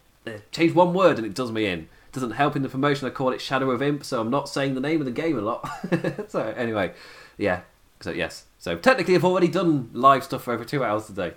Change 0.53 0.75
one 0.75 0.93
word 0.93 1.17
and 1.17 1.27
it 1.27 1.35
does 1.35 1.51
me 1.51 1.67
in. 1.67 1.89
Doesn't 2.13 2.33
help 2.33 2.57
in 2.57 2.63
the 2.63 2.69
promotion. 2.69 3.07
I 3.07 3.11
call 3.11 3.33
it 3.33 3.41
Shadow 3.41 3.71
of 3.71 3.83
Imp, 3.83 4.05
so 4.05 4.21
I'm 4.21 4.31
not 4.31 4.49
saying 4.49 4.75
the 4.75 4.81
name 4.81 5.01
of 5.01 5.05
the 5.05 5.13
game 5.13 5.39
a 5.39 5.43
lot. 5.43 5.69
so 6.29 6.43
anyway, 6.57 6.93
yeah. 7.37 7.63
So 8.01 8.11
yes. 8.11 8.45
So 8.59 8.77
technically, 8.77 9.15
I've 9.15 9.25
already 9.25 9.49
done 9.49 9.91
live 9.93 10.25
stuff 10.25 10.45
for 10.45 10.53
over 10.53 10.65
two 10.65 10.85
hours 10.85 11.07
today. 11.07 11.35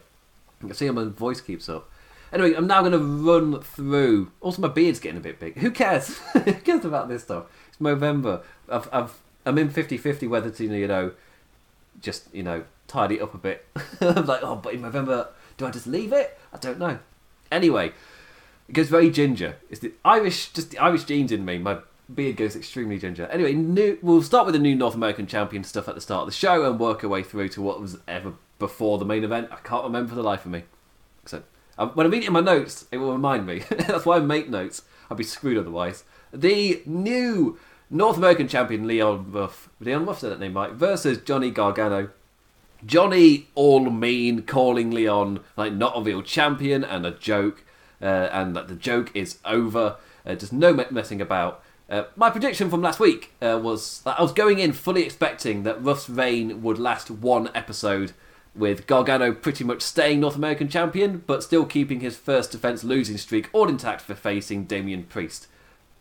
You 0.61 0.67
can 0.67 0.75
see 0.75 0.87
how 0.87 0.93
my 0.93 1.05
voice 1.05 1.41
keeps 1.41 1.69
up. 1.69 1.89
Anyway, 2.33 2.53
I'm 2.53 2.67
now 2.67 2.81
going 2.81 2.93
to 2.93 2.97
run 2.97 3.61
through. 3.61 4.31
Also, 4.39 4.61
my 4.61 4.69
beard's 4.69 4.99
getting 4.99 5.17
a 5.17 5.21
bit 5.21 5.39
big. 5.39 5.57
Who 5.57 5.69
cares? 5.69 6.17
Who 6.33 6.53
cares 6.53 6.85
about 6.85 7.09
this 7.09 7.23
stuff? 7.23 7.45
It's 7.67 7.81
November. 7.81 8.41
I've, 8.69 8.87
I've, 8.93 9.19
I'm 9.45 9.57
in 9.57 9.69
50 9.69 9.97
50 9.97 10.27
whether 10.27 10.49
to, 10.49 10.63
you 10.63 10.87
know, 10.87 11.11
just, 12.01 12.33
you 12.33 12.43
know, 12.43 12.63
tidy 12.87 13.15
it 13.15 13.21
up 13.21 13.33
a 13.33 13.37
bit. 13.37 13.65
I'm 14.01 14.25
like, 14.25 14.43
oh, 14.43 14.55
but 14.55 14.73
in 14.73 14.81
November, 14.81 15.29
do 15.57 15.65
I 15.65 15.71
just 15.71 15.87
leave 15.87 16.13
it? 16.13 16.37
I 16.53 16.57
don't 16.57 16.79
know. 16.79 16.99
Anyway, 17.51 17.93
it 18.67 18.73
goes 18.73 18.89
very 18.89 19.09
ginger. 19.09 19.57
It's 19.69 19.79
the 19.79 19.93
Irish, 20.05 20.51
just 20.51 20.71
the 20.71 20.77
Irish 20.77 21.03
genes 21.05 21.31
in 21.31 21.43
me. 21.43 21.57
My 21.57 21.79
beard 22.13 22.37
goes 22.37 22.55
extremely 22.55 22.97
ginger. 22.97 23.25
Anyway, 23.27 23.53
new, 23.53 23.97
we'll 24.01 24.21
start 24.21 24.45
with 24.45 24.53
the 24.53 24.59
new 24.59 24.75
North 24.75 24.95
American 24.95 25.27
champion 25.27 25.63
stuff 25.63 25.87
at 25.87 25.95
the 25.95 26.01
start 26.01 26.21
of 26.21 26.27
the 26.27 26.33
show 26.33 26.69
and 26.69 26.79
work 26.79 27.03
our 27.03 27.09
way 27.09 27.23
through 27.23 27.49
to 27.49 27.61
what 27.61 27.81
was 27.81 27.97
ever 28.07 28.33
before 28.59 28.97
the 28.97 29.05
main 29.05 29.23
event. 29.23 29.49
I 29.51 29.57
can't 29.57 29.83
remember 29.83 30.09
for 30.09 30.15
the 30.15 30.23
life 30.23 30.45
of 30.45 30.51
me. 30.51 30.63
So 31.25 31.43
um, 31.77 31.89
when 31.91 32.05
I 32.05 32.09
read 32.09 32.23
it 32.23 32.27
in 32.27 32.33
my 32.33 32.41
notes, 32.41 32.85
it 32.91 32.97
will 32.97 33.13
remind 33.13 33.45
me. 33.45 33.59
That's 33.69 34.05
why 34.05 34.17
I 34.17 34.19
make 34.19 34.49
notes. 34.49 34.83
I'd 35.09 35.17
be 35.17 35.23
screwed 35.23 35.57
otherwise. 35.57 36.03
The 36.33 36.81
new 36.85 37.57
North 37.93 38.15
American 38.15 38.47
champion 38.47 38.87
Leon 38.87 39.33
Ruff, 39.33 39.69
Leon 39.81 40.05
Ruff 40.05 40.19
said 40.19 40.31
that 40.31 40.39
name 40.39 40.53
right, 40.53 40.71
versus 40.71 41.17
Johnny 41.17 41.51
Gargano. 41.51 42.09
Johnny 42.85 43.47
all 43.53 43.89
mean, 43.89 44.43
calling 44.43 44.91
Leon 44.91 45.41
like 45.57 45.73
not 45.73 45.97
a 45.97 46.01
real 46.01 46.21
champion 46.21 46.85
and 46.85 47.05
a 47.05 47.11
joke, 47.11 47.65
uh, 48.01 48.29
and 48.31 48.55
that 48.55 48.69
the 48.69 48.75
joke 48.75 49.11
is 49.13 49.39
over. 49.43 49.97
Uh, 50.25 50.35
just 50.35 50.53
no 50.53 50.73
messing 50.89 51.19
about. 51.19 51.61
Uh, 51.89 52.05
my 52.15 52.29
prediction 52.29 52.69
from 52.69 52.81
last 52.81 53.01
week 53.01 53.33
uh, 53.41 53.59
was 53.61 54.01
that 54.03 54.17
I 54.17 54.21
was 54.21 54.31
going 54.31 54.59
in 54.59 54.71
fully 54.71 55.03
expecting 55.03 55.63
that 55.63 55.83
Ruff's 55.83 56.09
reign 56.09 56.61
would 56.61 56.79
last 56.79 57.11
one 57.11 57.49
episode 57.53 58.13
with 58.55 58.87
Gargano 58.87 59.33
pretty 59.33 59.65
much 59.65 59.81
staying 59.81 60.21
North 60.21 60.37
American 60.37 60.69
champion, 60.69 61.23
but 61.27 61.43
still 61.43 61.65
keeping 61.65 61.99
his 61.99 62.15
first 62.15 62.51
defense 62.53 62.85
losing 62.85 63.17
streak 63.17 63.49
all 63.51 63.67
intact 63.67 63.99
for 63.99 64.15
facing 64.15 64.63
Damian 64.63 65.03
Priest. 65.03 65.47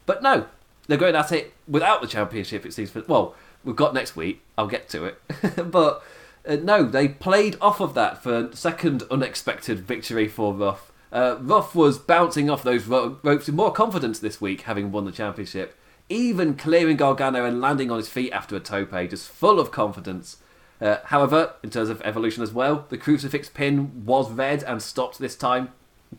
But 0.07 0.23
no, 0.23 0.47
they're 0.91 0.99
going 0.99 1.15
at 1.15 1.31
it 1.31 1.55
without 1.69 2.01
the 2.01 2.09
championship. 2.09 2.67
It 2.67 2.73
seems. 2.73 2.93
Well, 2.95 3.37
we've 3.65 3.77
got 3.77 3.95
next 3.95 4.17
week. 4.17 4.43
I'll 4.59 4.67
get 4.67 4.89
to 4.91 5.05
it. 5.05 5.23
but 5.71 6.03
uh, 6.47 6.57
no, 6.57 6.83
they 6.83 7.07
played 7.07 7.57
off 7.61 7.81
of 7.81 7.95
that 7.95 8.23
for 8.23 8.51
second 8.53 9.05
unexpected 9.11 9.81
victory 9.81 10.27
for 10.27 10.53
Ruff. 10.53 10.91
Uh, 11.13 11.37
Ruff 11.41 11.77
was 11.77 11.99
bouncing 11.99 12.51
off 12.51 12.65
those 12.65 12.87
ro- 12.87 13.19
ropes 13.23 13.47
with 13.47 13.55
more 13.55 13.73
confidence 13.73 14.19
this 14.19 14.41
week, 14.41 14.63
having 14.63 14.91
won 14.91 15.05
the 15.05 15.13
championship. 15.13 15.77
Even 16.09 16.57
clearing 16.57 16.97
Gargano 16.97 17.45
and 17.45 17.61
landing 17.61 17.91
on 17.91 17.99
his 17.99 18.09
feet 18.09 18.33
after 18.33 18.57
a 18.57 18.61
tope, 18.61 18.91
just 19.09 19.29
full 19.29 19.61
of 19.61 19.71
confidence. 19.71 20.39
Uh, 20.81 20.97
however, 21.05 21.55
in 21.63 21.71
terms 21.71 21.89
of 21.89 22.03
evolution 22.03 22.43
as 22.43 22.53
well, 22.53 22.87
the 22.89 22.99
crucifix 22.99 23.49
pin 23.49 24.05
was 24.05 24.31
red 24.31 24.65
and 24.65 24.83
stopped 24.83 25.21
this 25.21 25.37
time, 25.37 25.71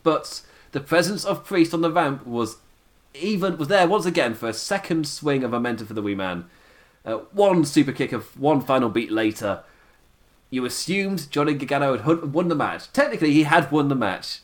but 0.02 0.44
the 0.72 0.80
presence 0.80 1.26
of 1.26 1.44
Priest 1.44 1.74
on 1.74 1.82
the 1.82 1.92
ramp 1.92 2.26
was 2.26 2.58
even 3.14 3.58
was 3.58 3.68
there 3.68 3.88
once 3.88 4.06
again 4.06 4.34
for 4.34 4.48
a 4.48 4.54
second 4.54 5.08
swing 5.08 5.44
of 5.44 5.52
momentum 5.52 5.88
for 5.88 5.94
the 5.94 6.02
wee 6.02 6.16
man. 6.16 6.46
Uh, 7.04 7.18
one 7.32 7.66
super 7.66 7.92
kick 7.92 8.12
of 8.12 8.40
one 8.40 8.62
final 8.62 8.90
beat 8.90 9.12
later, 9.12 9.64
you 10.50 10.66
assumed 10.66 11.32
Johnny 11.32 11.54
Gargano 11.54 11.98
had 11.98 12.34
won 12.34 12.48
the 12.48 12.56
match. 12.56 12.92
Technically, 12.94 13.32
he 13.32 13.44
had 13.44 13.72
won 13.72 13.88
the 13.88 13.96
match, 13.96 14.42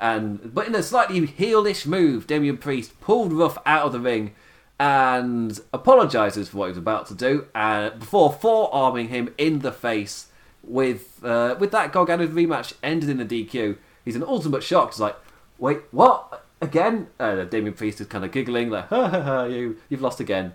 and 0.00 0.54
but 0.54 0.66
in 0.66 0.74
a 0.74 0.82
slightly 0.82 1.26
heelish 1.26 1.84
move, 1.84 2.26
Damian 2.26 2.56
Priest 2.56 2.98
pulled 3.00 3.32
Ruff 3.32 3.58
out 3.66 3.86
of 3.86 3.92
the 3.92 4.00
ring 4.00 4.34
and 4.80 5.58
apologizes 5.72 6.48
for 6.48 6.58
what 6.58 6.66
he 6.66 6.70
was 6.70 6.78
about 6.78 7.06
to 7.08 7.14
do, 7.14 7.46
uh, 7.54 7.90
before 7.90 8.32
forearming 8.32 9.08
him 9.08 9.34
in 9.36 9.58
the 9.60 9.72
face. 9.72 10.26
With 10.62 11.24
uh, 11.24 11.56
with 11.58 11.70
that 11.70 11.92
Gargano 11.92 12.26
rematch 12.26 12.74
ended 12.82 13.08
in 13.08 13.20
a 13.20 13.24
DQ, 13.24 13.78
he's 14.04 14.16
an 14.16 14.22
ultimate 14.22 14.62
shock. 14.62 14.92
He's 14.92 15.00
like, 15.00 15.16
"Wait, 15.58 15.80
what? 15.92 16.44
Again?" 16.60 17.08
Uh, 17.18 17.44
Damian 17.44 17.74
Priest 17.74 18.00
is 18.00 18.06
kind 18.06 18.24
of 18.24 18.32
giggling, 18.32 18.70
like, 18.70 18.88
"Ha 18.88 19.08
ha 19.08 19.22
ha! 19.22 19.44
You 19.44 19.76
you've 19.88 20.02
lost 20.02 20.20
again." 20.20 20.52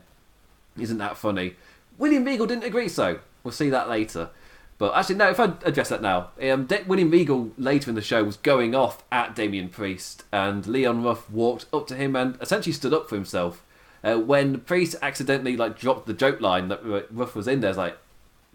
Isn't 0.78 0.98
that 0.98 1.18
funny? 1.18 1.56
William 1.98 2.26
Regal 2.26 2.48
didn't 2.48 2.64
agree, 2.64 2.90
so 2.90 3.20
we'll 3.44 3.52
see 3.52 3.70
that 3.70 3.88
later. 3.90 4.30
But 4.80 4.96
actually, 4.96 5.16
no, 5.16 5.30
if 5.30 5.40
I 5.40 5.54
address 5.64 5.90
that 5.90 6.02
now, 6.02 6.30
um, 6.42 6.66
De- 6.66 6.84
William 6.84 7.12
Regal 7.12 7.52
later 7.58 7.90
in 7.90 7.96
the 7.96 8.02
show 8.02 8.24
was 8.24 8.38
going 8.38 8.74
off 8.74 9.04
at 9.12 9.36
Damian 9.36 9.70
Priest, 9.70 10.24
and 10.32 10.66
Leon 10.66 11.04
Ruff 11.04 11.30
walked 11.30 11.68
up 11.72 11.88
to 11.88 11.96
him 11.96 12.16
and 12.16 12.38
essentially 12.42 12.74
stood 12.74 12.94
up 12.94 13.08
for 13.08 13.16
himself. 13.16 13.64
Uh, 14.04 14.16
when 14.16 14.60
Priest 14.62 14.96
accidentally 15.02 15.56
like 15.56 15.80
dropped 15.80 16.08
the 16.08 16.14
joke 16.14 16.42
line 16.42 16.68
that 16.68 16.82
Ruff 17.12 17.36
was 17.36 17.48
in 17.48 17.62
there, 17.62 17.70
it's 17.70 17.78
like, 17.78 17.98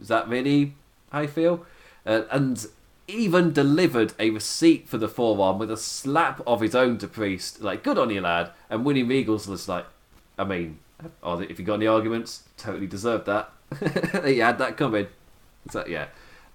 is 0.00 0.08
that 0.08 0.28
really 0.28 0.74
how 1.10 1.20
you 1.20 1.28
feel? 1.28 1.64
Uh, 2.04 2.22
and 2.30 2.66
even 3.08 3.52
delivered 3.52 4.12
a 4.18 4.30
receipt 4.30 4.88
for 4.88 4.98
the 4.98 5.08
forearm 5.08 5.58
with 5.58 5.70
a 5.70 5.76
slap 5.76 6.40
of 6.46 6.60
his 6.60 6.74
own 6.74 6.98
to 6.98 7.08
Priest. 7.08 7.62
Like, 7.62 7.82
good 7.82 7.98
on 7.98 8.10
you, 8.10 8.20
lad. 8.20 8.50
And 8.70 8.84
Winnie 8.84 9.02
Regal's 9.02 9.48
was 9.48 9.68
like, 9.68 9.86
I 10.38 10.44
mean, 10.44 10.78
if 11.24 11.58
you 11.58 11.64
got 11.64 11.74
any 11.74 11.86
arguments, 11.86 12.44
totally 12.56 12.86
deserved 12.86 13.26
that. 13.26 13.50
he 14.24 14.38
had 14.38 14.58
that 14.58 14.76
coming. 14.76 15.08
So 15.70 15.84
yeah, 15.86 16.06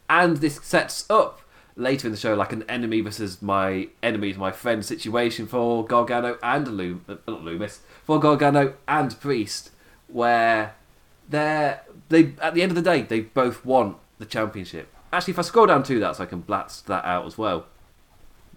and 0.09 0.37
this 0.37 0.59
sets 0.63 1.09
up 1.09 1.41
later 1.75 2.07
in 2.07 2.11
the 2.11 2.17
show 2.17 2.33
like 2.33 2.51
an 2.51 2.63
enemy 2.63 3.01
versus 3.01 3.41
my 3.41 3.89
enemies, 4.01 4.37
my 4.37 4.51
friend 4.51 4.83
situation 4.85 5.47
for 5.47 5.85
Gargano 5.85 6.37
and 6.41 6.67
Lu- 6.67 7.01
uh, 7.07 7.15
not 7.27 7.43
Lumis 7.43 7.79
for 8.03 8.19
Gargano 8.19 8.75
and 8.87 9.19
Priest, 9.19 9.71
where 10.07 10.75
they're 11.29 11.81
they 12.09 12.33
at 12.41 12.53
the 12.53 12.61
end 12.61 12.71
of 12.71 12.75
the 12.75 12.81
day 12.81 13.01
they 13.01 13.21
both 13.21 13.65
want 13.65 13.97
the 14.17 14.25
championship. 14.25 14.92
Actually, 15.13 15.31
if 15.33 15.39
I 15.39 15.43
scroll 15.43 15.67
down 15.67 15.83
to 15.83 15.99
that, 15.99 16.17
so 16.17 16.23
I 16.23 16.25
can 16.25 16.41
blast 16.41 16.87
that 16.87 17.05
out 17.05 17.25
as 17.25 17.37
well, 17.37 17.65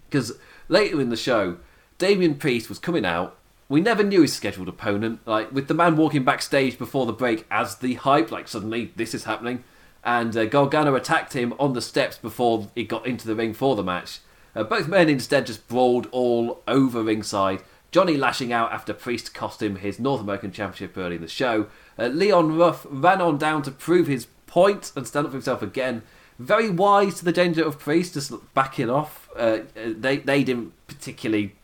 because 0.09 0.33
later 0.67 0.99
in 0.99 1.09
the 1.09 1.15
show, 1.15 1.57
Damian 1.97 2.35
Priest 2.35 2.67
was 2.67 2.79
coming 2.79 3.05
out. 3.05 3.37
We 3.69 3.81
never 3.81 4.03
knew 4.03 4.21
his 4.21 4.33
scheduled 4.33 4.67
opponent. 4.67 5.19
Like 5.25 5.51
with 5.51 5.67
the 5.67 5.73
man 5.73 5.95
walking 5.97 6.23
backstage 6.23 6.77
before 6.77 7.05
the 7.05 7.13
break 7.13 7.45
as 7.51 7.77
the 7.77 7.95
hype, 7.95 8.31
like 8.31 8.47
suddenly 8.47 8.91
this 8.95 9.13
is 9.13 9.25
happening 9.25 9.63
and 10.07 10.37
uh, 10.37 10.45
Gargano 10.45 10.95
attacked 10.95 11.33
him 11.33 11.53
on 11.59 11.73
the 11.73 11.81
steps 11.81 12.17
before 12.17 12.69
he 12.73 12.85
got 12.85 13.05
into 13.05 13.27
the 13.27 13.35
ring 13.35 13.53
for 13.53 13.75
the 13.75 13.83
match. 13.83 14.19
Uh, 14.55 14.63
both 14.63 14.87
men 14.87 15.09
instead 15.09 15.45
just 15.45 15.67
brawled 15.67 16.07
all 16.11 16.63
over 16.65 17.03
ringside. 17.03 17.61
Johnny 17.91 18.15
lashing 18.15 18.53
out 18.53 18.71
after 18.71 18.93
Priest 18.93 19.33
cost 19.33 19.61
him 19.61 19.75
his 19.75 19.99
North 19.99 20.21
American 20.21 20.53
Championship 20.53 20.97
early 20.97 21.17
in 21.17 21.21
the 21.21 21.27
show. 21.27 21.67
Uh, 21.99 22.07
Leon 22.07 22.57
Ruff 22.57 22.87
ran 22.89 23.19
on 23.19 23.37
down 23.37 23.61
to 23.63 23.71
prove 23.71 24.07
his 24.07 24.27
point 24.45 24.93
and 24.95 25.05
stand 25.05 25.25
up 25.25 25.31
for 25.33 25.37
himself 25.37 25.61
again. 25.61 26.03
Very 26.39 26.69
wise 26.69 27.15
to 27.15 27.25
the 27.25 27.31
danger 27.31 27.63
of 27.63 27.79
Priest 27.79 28.13
just 28.13 28.31
backing 28.53 28.89
off. 28.89 29.29
Uh, 29.35 29.59
they 29.75 30.17
they 30.17 30.43
didn't 30.43 30.73
particularly 30.87 31.55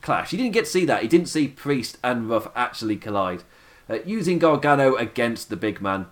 clash. 0.00 0.30
He 0.30 0.36
didn't 0.36 0.52
get 0.52 0.64
to 0.64 0.70
see 0.70 0.84
that. 0.86 1.02
He 1.02 1.08
didn't 1.08 1.28
see 1.28 1.48
Priest 1.48 1.98
and 2.02 2.28
Ruff 2.28 2.48
actually 2.54 2.96
collide. 2.96 3.42
Uh, 3.90 3.98
using 4.06 4.38
Gargano 4.38 4.94
against 4.94 5.50
the 5.50 5.56
big 5.56 5.80
man. 5.82 6.06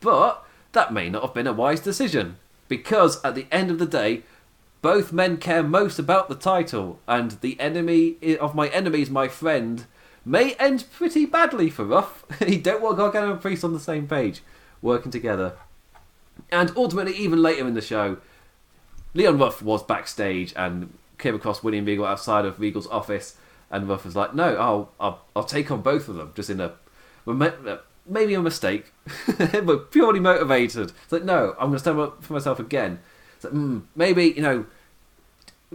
But 0.00 0.44
that 0.72 0.92
may 0.92 1.08
not 1.08 1.22
have 1.22 1.34
been 1.34 1.46
a 1.46 1.52
wise 1.52 1.80
decision. 1.80 2.36
Because 2.68 3.22
at 3.24 3.34
the 3.34 3.46
end 3.50 3.70
of 3.70 3.78
the 3.78 3.86
day, 3.86 4.22
both 4.82 5.12
men 5.12 5.36
care 5.38 5.62
most 5.62 5.98
about 5.98 6.28
the 6.28 6.34
title, 6.34 7.00
and 7.08 7.32
the 7.40 7.58
enemy 7.58 8.16
of 8.38 8.54
my 8.54 8.68
enemy 8.68 9.02
is 9.02 9.10
my 9.10 9.28
friend 9.28 9.86
may 10.24 10.54
end 10.54 10.84
pretty 10.92 11.24
badly 11.24 11.70
for 11.70 11.84
Ruff. 11.84 12.24
he 12.40 12.58
don't 12.58 12.82
want 12.82 12.98
Gargano 12.98 13.32
and 13.32 13.40
Priest 13.40 13.64
on 13.64 13.72
the 13.72 13.80
same 13.80 14.06
page, 14.06 14.42
working 14.82 15.12
together. 15.12 15.54
And 16.50 16.72
ultimately, 16.76 17.14
even 17.16 17.42
later 17.42 17.66
in 17.66 17.74
the 17.74 17.80
show, 17.80 18.18
Leon 19.14 19.38
Ruff 19.38 19.62
was 19.62 19.82
backstage 19.82 20.52
and 20.56 20.96
came 21.18 21.34
across 21.34 21.62
William 21.62 21.84
Regal 21.84 22.04
outside 22.04 22.44
of 22.44 22.60
Regal's 22.60 22.86
office, 22.88 23.36
and 23.70 23.88
Ruff 23.88 24.04
was 24.04 24.14
like, 24.14 24.34
"No, 24.34 24.54
I'll 24.56 24.92
I'll, 25.00 25.22
I'll 25.34 25.44
take 25.44 25.70
on 25.70 25.82
both 25.82 26.08
of 26.08 26.16
them, 26.16 26.32
just 26.34 26.50
in 26.50 26.60
a 26.60 26.74
maybe 28.08 28.34
a 28.34 28.40
mistake, 28.40 28.92
but 29.38 29.90
purely 29.90 30.20
motivated. 30.20 30.92
It's 31.02 31.12
like, 31.12 31.24
no, 31.24 31.54
I'm 31.58 31.68
going 31.68 31.72
to 31.72 31.78
stand 31.78 31.98
up 31.98 32.22
for 32.22 32.32
myself 32.32 32.58
again. 32.58 33.00
It's 33.36 33.44
like, 33.44 33.52
mm, 33.52 33.82
maybe, 33.94 34.26
you 34.26 34.42
know, 34.42 34.66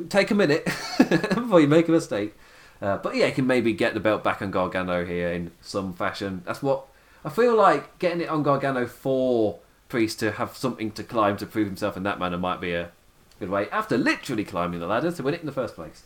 take 0.09 0.31
a 0.31 0.35
minute 0.35 0.65
before 0.97 1.59
you 1.59 1.67
make 1.67 1.87
a 1.87 1.91
mistake. 1.91 2.35
Uh, 2.81 2.97
but 2.97 3.15
yeah, 3.15 3.27
you 3.27 3.33
can 3.33 3.45
maybe 3.45 3.73
get 3.73 3.93
the 3.93 3.99
belt 3.99 4.23
back 4.23 4.41
on 4.41 4.49
Gargano 4.49 5.05
here 5.05 5.31
in 5.31 5.51
some 5.61 5.93
fashion. 5.93 6.41
That's 6.45 6.63
what 6.63 6.85
I 7.23 7.29
feel 7.29 7.55
like 7.55 7.99
getting 7.99 8.21
it 8.21 8.29
on 8.29 8.41
Gargano 8.41 8.87
for 8.87 9.59
Priest 9.91 10.19
to 10.21 10.31
have 10.31 10.57
something 10.57 10.91
to 10.91 11.03
climb 11.03 11.37
to 11.37 11.45
prove 11.45 11.67
himself 11.67 11.95
in 11.95 12.03
that 12.03 12.19
manner 12.19 12.37
might 12.37 12.59
be 12.59 12.73
a 12.73 12.91
good 13.39 13.49
way. 13.49 13.69
After 13.69 13.97
literally 13.97 14.43
climbing 14.43 14.79
the 14.79 14.87
ladder 14.87 15.11
to 15.11 15.23
win 15.23 15.35
it 15.35 15.41
in 15.41 15.45
the 15.45 15.51
first 15.51 15.75
place. 15.75 16.03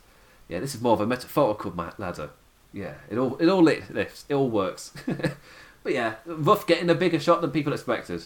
Yeah, 0.50 0.60
this 0.60 0.76
is 0.76 0.82
more 0.82 0.94
of 0.94 1.02
a 1.02 1.08
metaphorical 1.08 1.74
ladder. 1.98 2.32
Yeah, 2.74 2.96
it 3.10 3.18
all 3.18 3.38
it 3.38 3.48
all 3.48 3.64
lifts, 3.64 4.26
it 4.28 4.34
all 4.34 4.50
works. 4.50 4.92
But 5.86 5.94
yeah, 5.94 6.16
Ruff 6.26 6.66
getting 6.66 6.90
a 6.90 6.96
bigger 6.96 7.20
shot 7.20 7.42
than 7.42 7.52
people 7.52 7.72
expected. 7.72 8.26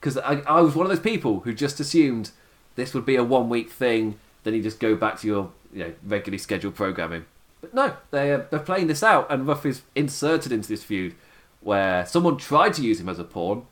Because 0.00 0.16
I, 0.16 0.40
I 0.46 0.62
was 0.62 0.74
one 0.74 0.86
of 0.86 0.90
those 0.90 0.98
people 0.98 1.40
who 1.40 1.52
just 1.52 1.78
assumed 1.80 2.30
this 2.76 2.94
would 2.94 3.04
be 3.04 3.14
a 3.14 3.22
one 3.22 3.50
week 3.50 3.70
thing, 3.70 4.18
then 4.42 4.54
you 4.54 4.62
just 4.62 4.80
go 4.80 4.96
back 4.96 5.20
to 5.20 5.26
your 5.26 5.50
you 5.70 5.84
know 5.84 5.92
regularly 6.02 6.38
scheduled 6.38 6.74
programming. 6.74 7.26
But 7.60 7.74
no, 7.74 7.96
they 8.10 8.32
uh, 8.32 8.44
they're 8.48 8.60
playing 8.60 8.86
this 8.86 9.02
out, 9.02 9.30
and 9.30 9.46
Ruff 9.46 9.66
is 9.66 9.82
inserted 9.94 10.50
into 10.50 10.66
this 10.70 10.82
feud 10.82 11.14
where 11.60 12.06
someone 12.06 12.38
tried 12.38 12.72
to 12.74 12.82
use 12.82 13.00
him 13.00 13.08
as 13.10 13.18
a 13.18 13.24
pawn, 13.24 13.66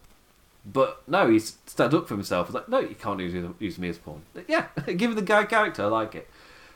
but 0.67 1.03
no, 1.07 1.31
he's 1.31 1.59
stood 1.67 1.95
up 1.95 2.09
for 2.09 2.15
himself. 2.15 2.49
He's 2.49 2.55
like, 2.55 2.69
no, 2.69 2.81
you 2.81 2.97
can't 2.97 3.21
use, 3.21 3.55
use 3.61 3.79
me 3.79 3.89
as 3.89 3.99
pawn. 3.99 4.23
Yeah, 4.49 4.67
give 4.97 5.15
the 5.15 5.23
guy 5.23 5.45
character, 5.45 5.85
I 5.85 5.87
like 5.87 6.15
it. 6.15 6.29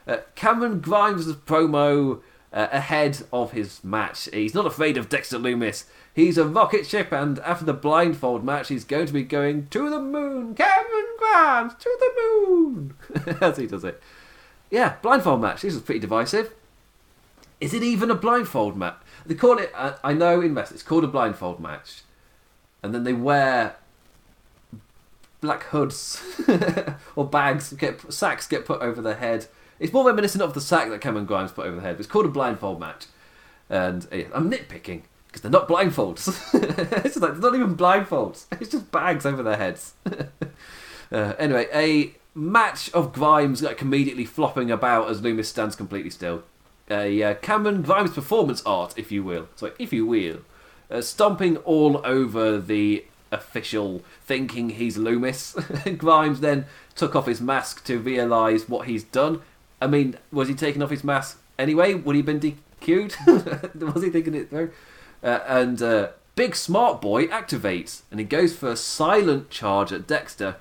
Uh, 0.06 0.18
Cameron 0.34 0.80
Grimes' 0.80 1.34
promo 1.34 2.20
uh, 2.52 2.68
ahead 2.70 3.22
of 3.32 3.52
his 3.52 3.82
match. 3.82 4.28
He's 4.32 4.54
not 4.54 4.66
afraid 4.66 4.96
of 4.96 5.08
Dexter 5.08 5.38
Lumis. 5.38 5.84
He's 6.14 6.38
a 6.38 6.46
rocket 6.46 6.86
ship, 6.86 7.12
and 7.12 7.38
after 7.40 7.64
the 7.64 7.72
blindfold 7.72 8.44
match, 8.44 8.68
he's 8.68 8.84
going 8.84 9.06
to 9.06 9.12
be 9.12 9.22
going 9.24 9.68
to 9.68 9.90
the 9.90 10.00
moon. 10.00 10.54
Cameron 10.54 11.06
Grimes 11.18 11.74
to 11.74 11.96
the 11.98 12.12
moon, 12.16 12.94
as 13.40 13.56
he 13.56 13.66
does 13.66 13.84
it. 13.84 14.00
Yeah, 14.70 14.96
blindfold 15.02 15.40
match. 15.40 15.62
This 15.62 15.74
is 15.74 15.82
pretty 15.82 16.00
divisive. 16.00 16.54
Is 17.60 17.74
it 17.74 17.82
even 17.82 18.10
a 18.10 18.14
blindfold 18.14 18.76
match? 18.76 18.96
They 19.26 19.34
call 19.34 19.58
it. 19.58 19.70
Uh, 19.74 19.96
I 20.02 20.12
know 20.12 20.40
in 20.40 20.54
wrestling, 20.54 20.76
it's 20.76 20.82
called 20.82 21.04
a 21.04 21.08
blindfold 21.08 21.60
match, 21.60 22.02
and 22.82 22.94
then 22.94 23.04
they 23.04 23.12
wear 23.12 23.76
black 25.40 25.64
hoods 25.64 26.22
or 27.16 27.26
bags, 27.26 27.72
get 27.72 28.12
sacks 28.12 28.46
get 28.46 28.64
put 28.64 28.80
over 28.80 29.00
their 29.00 29.16
head. 29.16 29.46
It's 29.78 29.92
more 29.92 30.06
reminiscent 30.06 30.42
of 30.42 30.54
the 30.54 30.60
sack 30.60 30.90
that 30.90 31.00
Cameron 31.00 31.24
Grimes 31.24 31.52
put 31.52 31.66
over 31.66 31.76
the 31.76 31.82
head. 31.82 31.96
It's 31.98 32.08
called 32.08 32.26
a 32.26 32.30
blindfold 32.30 32.80
match, 32.80 33.06
and 33.68 34.06
yeah, 34.12 34.24
I'm 34.34 34.50
nitpicking 34.50 35.02
because 35.26 35.42
they're 35.42 35.50
not 35.50 35.68
blindfolds. 35.68 36.28
it's 37.04 37.16
like 37.16 37.38
not 37.38 37.54
even 37.54 37.76
blindfolds. 37.76 38.46
It's 38.60 38.70
just 38.70 38.90
bags 38.90 39.24
over 39.24 39.42
their 39.42 39.56
heads. 39.56 39.94
uh, 41.12 41.34
anyway, 41.38 41.68
a 41.72 42.14
match 42.34 42.92
of 42.92 43.12
Grimes 43.12 43.62
like 43.62 43.80
immediately 43.80 44.24
flopping 44.24 44.70
about 44.70 45.08
as 45.08 45.20
Lumis 45.20 45.46
stands 45.46 45.76
completely 45.76 46.10
still. 46.10 46.42
A 46.90 47.22
uh, 47.22 47.34
Cameron 47.34 47.82
Grimes 47.82 48.12
performance 48.12 48.62
art, 48.66 48.94
if 48.96 49.12
you 49.12 49.22
will. 49.22 49.48
So, 49.54 49.72
if 49.78 49.92
you 49.92 50.04
will, 50.04 50.40
uh, 50.90 51.00
stomping 51.00 51.56
all 51.58 52.00
over 52.04 52.58
the 52.58 53.04
official, 53.32 54.02
thinking 54.24 54.70
he's 54.70 54.96
Lumis. 54.96 55.98
Grimes 55.98 56.40
then 56.40 56.66
took 56.94 57.14
off 57.14 57.26
his 57.26 57.40
mask 57.40 57.84
to 57.84 57.98
realise 57.98 58.68
what 58.68 58.86
he's 58.86 59.04
done. 59.04 59.42
I 59.80 59.86
mean, 59.86 60.16
was 60.30 60.48
he 60.48 60.54
taking 60.54 60.82
off 60.82 60.90
his 60.90 61.04
mask 61.04 61.40
anyway? 61.58 61.94
Would 61.94 62.16
he 62.16 62.22
been 62.22 62.40
queued. 62.80 63.14
was 63.26 64.02
he 64.02 64.10
thinking 64.10 64.34
it 64.34 64.50
through? 64.50 64.72
Uh, 65.22 65.40
and 65.46 65.80
uh, 65.80 66.08
Big 66.34 66.56
Smart 66.56 67.00
Boy 67.00 67.26
activates 67.26 68.02
and 68.10 68.18
he 68.18 68.26
goes 68.26 68.56
for 68.56 68.70
a 68.70 68.76
silent 68.76 69.50
charge 69.50 69.92
at 69.92 70.06
Dexter. 70.06 70.56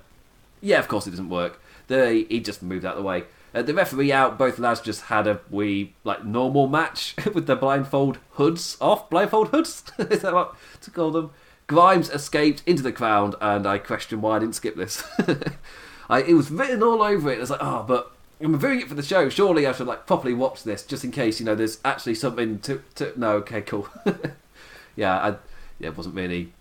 Yeah, 0.62 0.80
of 0.80 0.88
course 0.88 1.08
it 1.08 1.12
doesn't 1.12 1.30
work. 1.30 1.60
The, 1.88 2.26
he 2.30 2.40
just 2.40 2.62
moved 2.62 2.86
out 2.86 2.98
of 2.98 3.04
the 3.04 3.08
way. 3.08 3.24
Uh, 3.54 3.64
the 3.64 3.74
referee 3.74 4.12
out, 4.12 4.38
both 4.38 4.60
lads 4.60 4.80
just 4.80 5.04
had 5.06 5.26
a 5.26 5.40
wee, 5.50 5.94
like, 6.04 6.24
normal 6.24 6.68
match 6.68 7.16
with 7.34 7.48
their 7.48 7.56
blindfold 7.56 8.20
hoods 8.34 8.78
off. 8.80 9.10
Blindfold 9.10 9.48
hoods? 9.48 9.84
Is 9.98 10.22
that 10.22 10.34
what 10.34 10.56
to 10.82 10.92
call 10.92 11.10
them? 11.12 11.32
Grimes 11.70 12.10
escaped 12.10 12.64
into 12.66 12.82
the 12.82 12.92
crowd, 12.92 13.36
and 13.40 13.68
I 13.68 13.78
question 13.78 14.22
why 14.22 14.38
I 14.38 14.40
didn't 14.40 14.56
skip 14.56 14.76
this. 14.76 15.04
I, 16.10 16.24
it 16.24 16.34
was 16.34 16.50
written 16.50 16.82
all 16.82 17.04
over 17.04 17.32
it. 17.32 17.38
It 17.38 17.42
was 17.42 17.52
like, 17.52 17.62
oh, 17.62 17.86
but 17.88 18.12
I'm 18.42 18.54
reviewing 18.54 18.82
it 18.82 18.88
for 18.88 18.96
the 18.96 19.04
show. 19.04 19.30
Surely 19.30 19.68
I 19.68 19.72
should 19.72 19.86
like 19.86 20.08
properly 20.08 20.34
watch 20.34 20.64
this 20.64 20.84
just 20.84 21.04
in 21.04 21.12
case 21.12 21.40
you 21.40 21.46
know 21.46 21.54
there's 21.54 21.78
actually 21.86 22.16
something 22.16 22.58
to. 22.62 22.82
to... 22.96 23.14
No, 23.16 23.34
okay, 23.34 23.62
cool. 23.62 23.88
yeah, 24.96 25.16
I, 25.20 25.30
yeah, 25.78 25.90
it 25.90 25.98
wasn't 25.98 26.16
really 26.16 26.54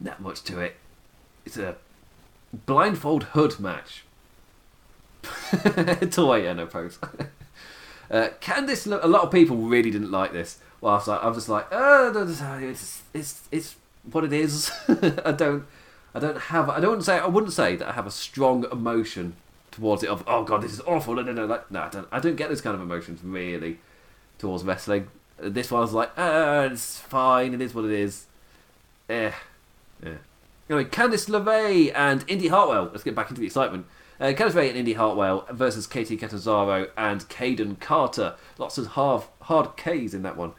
that 0.00 0.20
much 0.20 0.42
to 0.44 0.58
it. 0.58 0.74
It's 1.46 1.56
a 1.56 1.76
blindfold 2.66 3.22
hood 3.22 3.60
match. 3.60 4.02
Toy 6.10 6.48
and 6.48 6.68
pose. 6.68 6.98
Uh, 8.10 8.30
Candice, 8.40 8.84
a 8.86 9.06
lot 9.06 9.22
of 9.22 9.30
people 9.30 9.58
really 9.58 9.92
didn't 9.92 10.10
like 10.10 10.32
this. 10.32 10.58
Well, 10.80 10.94
I 10.94 10.96
was, 10.96 11.08
I 11.08 11.26
was 11.28 11.36
just 11.36 11.48
like, 11.48 11.68
oh, 11.70 12.58
it's 12.60 13.02
it's 13.14 13.42
it's 13.52 13.76
what 14.10 14.24
it 14.24 14.32
is. 14.32 14.70
I 14.88 15.32
don't, 15.32 15.64
I 16.14 16.18
don't 16.18 16.38
have, 16.38 16.68
I 16.68 16.80
don't 16.80 17.02
say, 17.02 17.18
I 17.18 17.26
wouldn't 17.26 17.52
say 17.52 17.76
that 17.76 17.88
I 17.88 17.92
have 17.92 18.06
a 18.06 18.10
strong 18.10 18.66
emotion 18.70 19.34
towards 19.70 20.02
it. 20.02 20.08
Of 20.08 20.24
oh 20.26 20.44
god, 20.44 20.62
this 20.62 20.72
is 20.72 20.80
awful. 20.82 21.14
No, 21.14 21.22
no, 21.22 21.32
no, 21.32 21.46
like, 21.46 21.70
no, 21.70 21.82
I 21.82 21.88
don't, 21.88 22.08
I 22.12 22.20
don't 22.20 22.36
get 22.36 22.48
this 22.48 22.60
kind 22.60 22.74
of 22.74 22.82
emotions 22.82 23.20
really 23.22 23.78
towards 24.38 24.64
wrestling. 24.64 25.08
This 25.38 25.70
one 25.70 25.78
I 25.78 25.82
was 25.82 25.92
like, 25.92 26.10
ah, 26.16 26.62
it's 26.62 26.98
fine. 26.98 27.54
It 27.54 27.60
is 27.60 27.74
what 27.74 27.84
it 27.84 27.92
is. 27.92 28.26
Eh, 29.08 29.32
yeah. 30.02 30.14
Anyway, 30.68 30.88
Candice 30.88 31.28
LeRae 31.28 31.92
and 31.94 32.24
Indi 32.28 32.48
Hartwell. 32.48 32.88
Let's 32.92 33.02
get 33.02 33.14
back 33.14 33.28
into 33.30 33.40
the 33.40 33.46
excitement. 33.46 33.86
Uh, 34.20 34.26
Candice 34.26 34.52
LeRae 34.52 34.68
and 34.68 34.78
Indi 34.78 34.92
Hartwell 34.92 35.46
versus 35.50 35.86
Kacy 35.86 36.18
Catanzaro 36.18 36.88
and 36.96 37.28
Kayden 37.28 37.80
Carter. 37.80 38.36
Lots 38.58 38.78
of 38.78 38.88
hard, 38.88 39.24
hard 39.42 39.76
K's 39.76 40.14
in 40.14 40.22
that 40.22 40.36
one. 40.36 40.52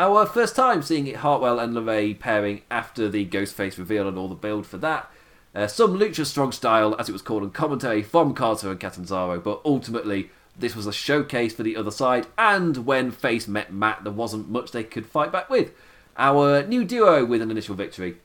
Our 0.00 0.24
first 0.24 0.56
time 0.56 0.80
seeing 0.80 1.06
it 1.08 1.16
Hartwell 1.16 1.58
and 1.58 1.74
LeRae 1.74 2.18
pairing 2.18 2.62
after 2.70 3.06
the 3.06 3.26
Ghostface 3.26 3.76
reveal 3.76 4.08
and 4.08 4.16
all 4.16 4.28
the 4.28 4.34
build 4.34 4.66
for 4.66 4.78
that. 4.78 5.10
Uh, 5.54 5.66
some 5.66 5.98
Lucha 5.98 6.24
Strong 6.24 6.52
style, 6.52 6.96
as 6.98 7.10
it 7.10 7.12
was 7.12 7.20
called 7.20 7.42
in 7.42 7.50
commentary, 7.50 8.02
from 8.02 8.32
Carter 8.32 8.70
and 8.70 8.80
Catanzaro, 8.80 9.38
but 9.38 9.60
ultimately 9.62 10.30
this 10.58 10.74
was 10.74 10.86
a 10.86 10.92
showcase 10.92 11.54
for 11.54 11.64
the 11.64 11.76
other 11.76 11.90
side, 11.90 12.28
and 12.38 12.86
when 12.86 13.10
Face 13.10 13.46
met 13.46 13.74
Matt, 13.74 14.02
there 14.02 14.10
wasn't 14.10 14.48
much 14.48 14.72
they 14.72 14.84
could 14.84 15.04
fight 15.04 15.30
back 15.30 15.50
with. 15.50 15.72
Our 16.16 16.62
new 16.62 16.82
duo 16.82 17.26
with 17.26 17.42
an 17.42 17.50
initial 17.50 17.74
victory. 17.74 18.16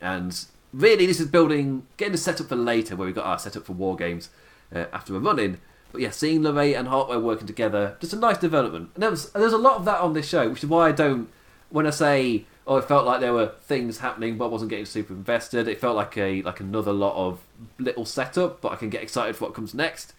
And 0.00 0.46
really, 0.72 1.04
this 1.04 1.20
is 1.20 1.28
building, 1.28 1.86
getting 1.98 2.12
the 2.12 2.18
setup 2.18 2.48
for 2.48 2.56
later, 2.56 2.96
where 2.96 3.06
we 3.06 3.12
got 3.12 3.26
our 3.26 3.38
setup 3.38 3.66
for 3.66 3.74
War 3.74 3.96
Games 3.96 4.30
uh, 4.74 4.86
after 4.94 5.14
a 5.14 5.18
run 5.18 5.38
in. 5.38 5.60
But 5.92 6.00
yeah, 6.00 6.10
seeing 6.10 6.40
LeRae 6.42 6.78
and 6.78 6.88
Hartwell 6.88 7.20
working 7.20 7.46
together, 7.46 7.96
just 8.00 8.12
a 8.12 8.16
nice 8.16 8.38
development. 8.38 8.90
And 8.94 9.02
there 9.02 9.10
there's 9.10 9.52
a 9.52 9.58
lot 9.58 9.76
of 9.76 9.84
that 9.86 10.00
on 10.00 10.12
this 10.12 10.28
show, 10.28 10.48
which 10.48 10.62
is 10.62 10.68
why 10.68 10.88
I 10.88 10.92
don't, 10.92 11.28
when 11.70 11.86
I 11.86 11.90
say, 11.90 12.44
oh, 12.66 12.76
it 12.76 12.84
felt 12.84 13.06
like 13.06 13.20
there 13.20 13.32
were 13.32 13.48
things 13.62 13.98
happening, 13.98 14.36
but 14.36 14.46
I 14.46 14.48
wasn't 14.48 14.70
getting 14.70 14.86
super 14.86 15.12
invested. 15.12 15.66
It 15.66 15.80
felt 15.80 15.96
like 15.96 16.16
a 16.16 16.42
like 16.42 16.60
another 16.60 16.92
lot 16.92 17.16
of 17.16 17.40
little 17.78 18.04
setup, 18.04 18.60
but 18.60 18.72
I 18.72 18.76
can 18.76 18.90
get 18.90 19.02
excited 19.02 19.36
for 19.36 19.46
what 19.46 19.54
comes 19.54 19.74
next. 19.74 20.12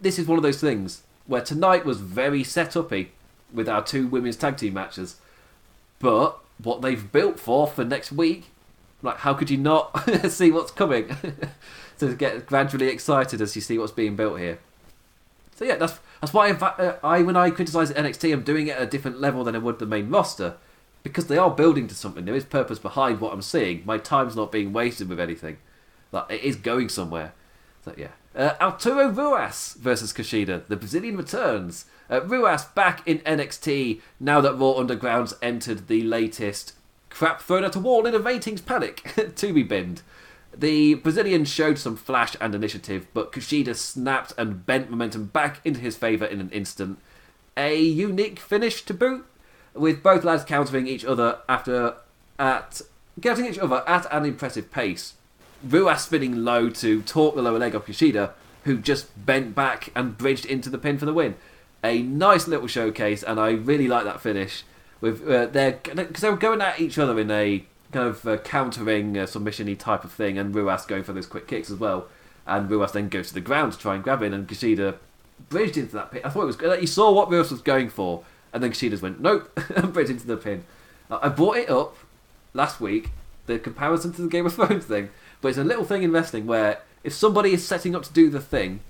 This 0.00 0.18
is 0.18 0.26
one 0.26 0.38
of 0.38 0.42
those 0.42 0.60
things 0.60 1.02
where 1.26 1.42
tonight 1.42 1.84
was 1.84 2.00
very 2.00 2.42
set 2.42 2.70
upy 2.70 3.08
with 3.52 3.68
our 3.68 3.84
two 3.84 4.06
women's 4.06 4.36
tag 4.36 4.56
team 4.56 4.74
matches, 4.74 5.16
but 5.98 6.38
what 6.62 6.82
they've 6.82 7.10
built 7.12 7.38
for 7.38 7.66
for 7.66 7.84
next 7.84 8.12
week, 8.12 8.46
like 9.02 9.18
how 9.18 9.34
could 9.34 9.50
you 9.50 9.58
not 9.58 9.92
see 10.30 10.50
what's 10.50 10.70
coming? 10.70 11.14
to 12.00 12.14
get 12.14 12.46
gradually 12.46 12.88
excited 12.88 13.40
as 13.40 13.54
you 13.54 13.62
see 13.62 13.78
what's 13.78 13.92
being 13.92 14.16
built 14.16 14.38
here. 14.38 14.58
So 15.60 15.66
yeah, 15.66 15.76
that's 15.76 16.00
that's 16.22 16.32
why 16.32 16.48
I, 16.48 16.94
I 17.04 17.20
when 17.20 17.36
I 17.36 17.50
criticise 17.50 17.92
NXT, 17.92 18.32
I'm 18.32 18.42
doing 18.42 18.68
it 18.68 18.78
at 18.78 18.82
a 18.82 18.86
different 18.86 19.20
level 19.20 19.44
than 19.44 19.54
I 19.54 19.58
would 19.58 19.78
the 19.78 19.84
main 19.84 20.08
roster, 20.08 20.54
because 21.02 21.26
they 21.26 21.36
are 21.36 21.50
building 21.50 21.86
to 21.88 21.94
something. 21.94 22.24
There 22.24 22.34
is 22.34 22.46
purpose 22.46 22.78
behind 22.78 23.20
what 23.20 23.34
I'm 23.34 23.42
seeing. 23.42 23.82
My 23.84 23.98
time's 23.98 24.34
not 24.34 24.50
being 24.50 24.72
wasted 24.72 25.10
with 25.10 25.20
anything. 25.20 25.58
Like 26.12 26.30
it 26.30 26.40
is 26.40 26.56
going 26.56 26.88
somewhere. 26.88 27.34
So 27.84 27.92
yeah, 27.94 28.12
uh, 28.34 28.54
Arturo 28.58 29.10
Ruas 29.10 29.74
versus 29.74 30.14
Kushida. 30.14 30.66
The 30.66 30.76
Brazilian 30.76 31.18
returns. 31.18 31.84
Uh, 32.08 32.22
Ruas 32.22 32.74
back 32.74 33.06
in 33.06 33.18
NXT 33.18 34.00
now 34.18 34.40
that 34.40 34.54
Raw 34.54 34.78
Underground's 34.78 35.34
entered 35.42 35.88
the 35.88 36.02
latest 36.04 36.72
crap 37.10 37.42
thrown 37.42 37.64
at 37.64 37.76
a 37.76 37.80
wall 37.80 38.06
in 38.06 38.14
a 38.14 38.18
ratings 38.18 38.62
panic 38.62 39.12
to 39.36 39.52
be 39.52 39.62
binned. 39.62 40.00
The 40.56 40.94
Brazilian 40.94 41.44
showed 41.44 41.78
some 41.78 41.96
flash 41.96 42.36
and 42.40 42.54
initiative, 42.54 43.06
but 43.14 43.32
Kushida 43.32 43.74
snapped 43.76 44.32
and 44.36 44.66
bent 44.66 44.90
momentum 44.90 45.26
back 45.26 45.60
into 45.64 45.80
his 45.80 45.96
favour 45.96 46.24
in 46.24 46.40
an 46.40 46.50
instant. 46.50 46.98
A 47.56 47.80
unique 47.80 48.38
finish 48.38 48.82
to 48.82 48.94
boot, 48.94 49.24
with 49.74 50.02
both 50.02 50.24
lads 50.24 50.44
countering 50.44 50.86
each 50.86 51.04
other 51.04 51.38
after 51.48 51.94
at 52.38 52.80
getting 53.20 53.46
each 53.46 53.58
other 53.58 53.84
at 53.86 54.06
an 54.10 54.24
impressive 54.24 54.70
pace. 54.70 55.14
Ruas 55.66 56.00
spinning 56.00 56.44
low 56.44 56.70
to 56.70 57.02
torque 57.02 57.34
the 57.34 57.42
lower 57.42 57.58
leg 57.58 57.74
of 57.74 57.86
Kushida, 57.86 58.32
who 58.64 58.78
just 58.78 59.24
bent 59.24 59.54
back 59.54 59.90
and 59.94 60.18
bridged 60.18 60.46
into 60.46 60.70
the 60.70 60.78
pin 60.78 60.98
for 60.98 61.06
the 61.06 61.12
win. 61.12 61.36
A 61.84 62.02
nice 62.02 62.48
little 62.48 62.66
showcase, 62.66 63.22
and 63.22 63.38
I 63.38 63.50
really 63.50 63.88
like 63.88 64.04
that 64.04 64.20
finish. 64.20 64.64
With 65.00 65.26
uh, 65.26 65.46
they're 65.46 65.78
because 65.82 66.20
they 66.20 66.30
were 66.30 66.36
going 66.36 66.60
at 66.60 66.80
each 66.80 66.98
other 66.98 67.18
in 67.18 67.30
a 67.30 67.64
kind 67.92 68.08
of 68.08 68.26
uh, 68.26 68.36
countering 68.38 69.16
uh, 69.18 69.24
submissiony 69.24 69.78
type 69.78 70.04
of 70.04 70.12
thing, 70.12 70.38
and 70.38 70.54
Ruas 70.54 70.86
going 70.86 71.02
for 71.02 71.12
those 71.12 71.26
quick 71.26 71.46
kicks 71.46 71.70
as 71.70 71.78
well. 71.78 72.06
And 72.46 72.68
Ruas 72.68 72.92
then 72.92 73.08
goes 73.08 73.28
to 73.28 73.34
the 73.34 73.40
ground 73.40 73.72
to 73.72 73.78
try 73.78 73.94
and 73.94 74.04
grab 74.04 74.22
in, 74.22 74.32
and 74.32 74.48
Kushida 74.48 74.96
bridged 75.48 75.76
into 75.76 75.92
that 75.94 76.10
pin. 76.10 76.22
I 76.24 76.30
thought 76.30 76.42
it 76.42 76.46
was 76.46 76.56
good. 76.56 76.70
Like, 76.70 76.80
you 76.80 76.86
saw 76.86 77.12
what 77.12 77.28
Ruas 77.28 77.50
was 77.50 77.62
going 77.62 77.88
for, 77.88 78.24
and 78.52 78.62
then 78.62 78.72
Kushida's 78.72 79.02
went 79.02 79.20
nope 79.20 79.58
and 79.76 79.92
bridged 79.92 80.10
into 80.10 80.26
the 80.26 80.36
pin. 80.36 80.64
Uh, 81.10 81.18
I 81.22 81.28
brought 81.28 81.56
it 81.56 81.70
up 81.70 81.96
last 82.54 82.80
week, 82.80 83.10
the 83.46 83.58
comparison 83.58 84.12
to 84.14 84.22
the 84.22 84.28
Game 84.28 84.46
of 84.46 84.54
Thrones 84.54 84.84
thing, 84.86 85.10
but 85.40 85.48
it's 85.48 85.58
a 85.58 85.64
little 85.64 85.84
thing 85.84 86.02
in 86.02 86.12
wrestling 86.12 86.46
where 86.46 86.80
if 87.02 87.12
somebody 87.12 87.52
is 87.52 87.66
setting 87.66 87.94
up 87.94 88.02
to 88.04 88.12
do 88.12 88.30
the 88.30 88.40
thing, 88.40 88.80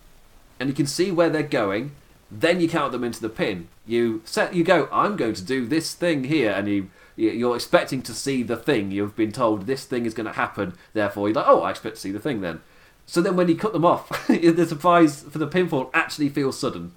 and 0.59 0.69
you 0.69 0.75
can 0.75 0.87
see 0.87 1.11
where 1.11 1.31
they're 1.31 1.43
going, 1.43 1.93
then 2.31 2.61
you 2.61 2.69
count 2.69 2.93
them 2.93 3.03
into 3.03 3.21
the 3.21 3.29
pin. 3.29 3.69
You 3.87 4.23
set, 4.25 4.55
you 4.55 4.63
go. 4.63 4.89
I'm 4.93 5.17
going 5.17 5.35
to 5.35 5.43
do 5.43 5.67
this 5.67 5.95
thing 5.95 6.25
here, 6.25 6.53
and 6.53 6.69
you 6.69 6.91
you're 7.21 7.57
expecting 7.57 8.03
to 8.03 8.15
see 8.15 8.43
the 8.43 8.57
thing. 8.57 8.91
You've 8.91 9.17
been 9.17 9.33
told 9.33 9.67
this 9.67 9.85
thing 9.85 10.07
is 10.07 10.15
going 10.15 10.27
to 10.27 10.33
happen. 10.33 10.75
Therefore, 10.93 11.29
you're 11.29 11.35
like, 11.35 11.49
oh, 11.49 11.63
I 11.63 11.71
expect 11.71 11.97
to 11.97 12.01
see 12.01 12.11
the 12.11 12.21
thing 12.21 12.41
then. 12.41 12.61
So 13.07 13.21
then 13.21 13.37
when 13.37 13.49
you 13.49 13.57
cut 13.57 13.73
them 13.73 13.85
off, 13.85 14.27
the 14.29 14.67
surprise 14.67 15.23
for 15.23 15.39
the 15.39 15.49
pinfall 15.49 15.91
actually 15.93 16.29
feels 16.29 16.59
sudden. 16.59 16.93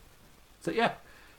So 0.62 0.72
yeah, 0.72 0.92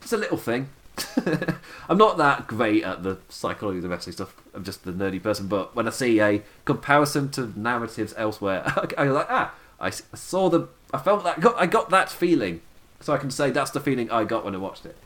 it's 0.03 0.13
a 0.13 0.17
little 0.17 0.37
thing. 0.37 0.69
I'm 1.89 1.99
not 1.99 2.19
that 2.19 2.47
great 2.47 2.85
at 2.85 3.03
the 3.03 3.19
psychology 3.29 3.79
of 3.79 3.85
the 3.85 3.89
wrestling 3.89 4.13
stuff. 4.13 4.35
I'm 4.55 4.65
just 4.65 4.85
the 4.85 4.93
nerdy 4.93 5.23
person. 5.23 5.49
But 5.49 5.75
when 5.75 5.87
I 5.87 5.91
see 5.91 6.21
a 6.21 6.43
comparison 6.65 7.31
to 7.33 7.59
narratives 7.59 8.15
elsewhere, 8.17 8.65
I'm 8.99 9.11
like, 9.11 9.27
ah, 9.31 9.55
I 9.81 9.91
saw 9.91 10.49
the, 10.49 10.69
I 10.93 10.99
felt 10.99 11.25
that, 11.25 11.43
I 11.57 11.67
got 11.67 11.91
that 11.91 12.11
feeling. 12.11 12.61
So 13.01 13.13
I 13.13 13.19
can 13.19 13.31
say 13.31 13.51
that's 13.51 13.71
the 13.71 13.81
feeling 13.81 14.11
I 14.11 14.25
got 14.25 14.45
when 14.45 14.55
I 14.55 14.59
watched 14.59 14.87
it. 14.87 14.97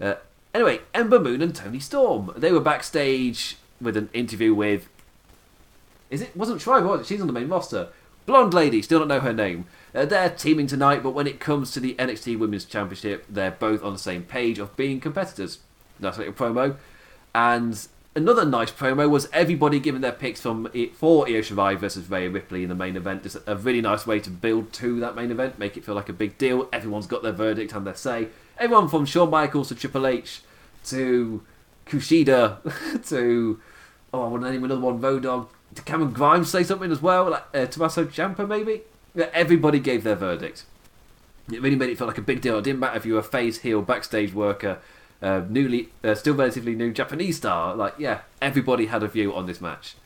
Uh, 0.00 0.14
Anyway, 0.54 0.80
Ember 0.94 1.18
Moon 1.18 1.42
and 1.42 1.54
Toni 1.54 1.80
Storm. 1.80 2.32
They 2.36 2.52
were 2.52 2.60
backstage 2.60 3.56
with 3.80 3.96
an 3.96 4.08
interview 4.12 4.54
with. 4.54 4.88
Is 6.10 6.22
it? 6.22 6.36
Wasn't 6.36 6.60
Shriver, 6.60 6.86
was 6.86 7.00
it? 7.00 7.06
She's 7.06 7.20
on 7.20 7.26
the 7.26 7.32
main 7.32 7.48
roster. 7.48 7.88
Blonde 8.24 8.54
lady, 8.54 8.80
still 8.80 9.00
don't 9.00 9.08
know 9.08 9.20
her 9.20 9.32
name. 9.32 9.66
Uh, 9.94 10.06
they're 10.06 10.30
teaming 10.30 10.66
tonight, 10.66 11.02
but 11.02 11.10
when 11.10 11.26
it 11.26 11.40
comes 11.40 11.72
to 11.72 11.80
the 11.80 11.94
NXT 11.96 12.38
Women's 12.38 12.64
Championship, 12.64 13.26
they're 13.28 13.50
both 13.50 13.82
on 13.82 13.92
the 13.92 13.98
same 13.98 14.22
page 14.22 14.58
of 14.58 14.74
being 14.76 15.00
competitors. 15.00 15.58
Nice 16.00 16.16
little 16.16 16.32
promo. 16.32 16.76
And 17.34 17.86
another 18.14 18.46
nice 18.46 18.70
promo 18.70 19.10
was 19.10 19.28
everybody 19.32 19.78
giving 19.78 20.00
their 20.00 20.12
picks 20.12 20.40
from 20.40 20.70
for 20.94 21.26
Io 21.28 21.40
Shirai 21.40 21.76
versus 21.76 22.08
Rhea 22.08 22.30
Ripley 22.30 22.62
in 22.62 22.70
the 22.70 22.74
main 22.74 22.96
event. 22.96 23.26
It's 23.26 23.36
a 23.46 23.56
really 23.56 23.82
nice 23.82 24.06
way 24.06 24.20
to 24.20 24.30
build 24.30 24.72
to 24.74 25.00
that 25.00 25.16
main 25.16 25.30
event, 25.30 25.58
make 25.58 25.76
it 25.76 25.84
feel 25.84 25.94
like 25.94 26.08
a 26.08 26.14
big 26.14 26.38
deal. 26.38 26.68
Everyone's 26.72 27.06
got 27.06 27.22
their 27.22 27.32
verdict 27.32 27.74
and 27.74 27.86
their 27.86 27.94
say. 27.94 28.28
Everyone 28.56 28.88
from 28.88 29.04
Shawn 29.04 29.30
Michaels 29.30 29.68
to 29.68 29.74
Triple 29.74 30.06
H 30.06 30.40
to 30.86 31.42
Kushida 31.86 32.62
to 33.08 33.60
oh 34.12 34.22
I 34.22 34.28
want 34.28 34.44
to 34.44 34.50
name 34.50 34.62
another 34.62 34.80
one 34.80 35.00
Dogg 35.20 35.48
to 35.74 35.82
Cameron 35.82 36.12
Grimes 36.12 36.50
say 36.50 36.62
something 36.62 36.92
as 36.92 37.02
well? 37.02 37.30
Like 37.30 37.44
uh, 37.52 37.66
Tommaso 37.66 38.04
Ciampa 38.04 38.46
maybe? 38.46 38.82
Yeah, 39.14 39.28
everybody 39.32 39.80
gave 39.80 40.04
their 40.04 40.14
verdict. 40.14 40.64
It 41.52 41.60
really 41.60 41.76
made 41.76 41.90
it 41.90 41.98
feel 41.98 42.06
like 42.06 42.18
a 42.18 42.22
big 42.22 42.40
deal. 42.40 42.58
It 42.58 42.64
didn't 42.64 42.80
matter 42.80 42.96
if 42.96 43.04
you 43.04 43.14
were 43.14 43.20
a 43.20 43.24
face 43.24 43.58
heel 43.58 43.82
backstage 43.82 44.32
worker 44.32 44.78
uh, 45.20 45.42
newly 45.48 45.88
uh, 46.04 46.14
still 46.14 46.34
relatively 46.34 46.76
new 46.76 46.92
Japanese 46.92 47.38
star. 47.38 47.74
Like 47.74 47.94
yeah 47.98 48.20
everybody 48.40 48.86
had 48.86 49.02
a 49.02 49.08
view 49.08 49.34
on 49.34 49.46
this 49.46 49.60
match. 49.60 49.96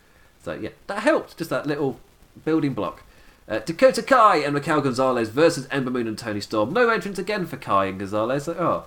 So 0.42 0.54
yeah 0.54 0.70
that 0.86 1.00
helped. 1.00 1.36
Just 1.36 1.50
that 1.50 1.66
little 1.66 2.00
building 2.44 2.72
block 2.72 3.02
uh, 3.48 3.60
Dakota 3.60 4.02
Kai 4.02 4.36
and 4.38 4.54
Raquel 4.54 4.80
Gonzalez 4.80 5.30
versus 5.30 5.66
Ember 5.70 5.90
Moon 5.90 6.06
and 6.06 6.18
Toni 6.18 6.40
Storm. 6.40 6.72
No 6.72 6.88
entrance 6.90 7.18
again 7.18 7.46
for 7.46 7.56
Kai 7.56 7.86
and 7.86 7.98
Gonzalez. 7.98 8.46
Like, 8.46 8.60
oh, 8.60 8.84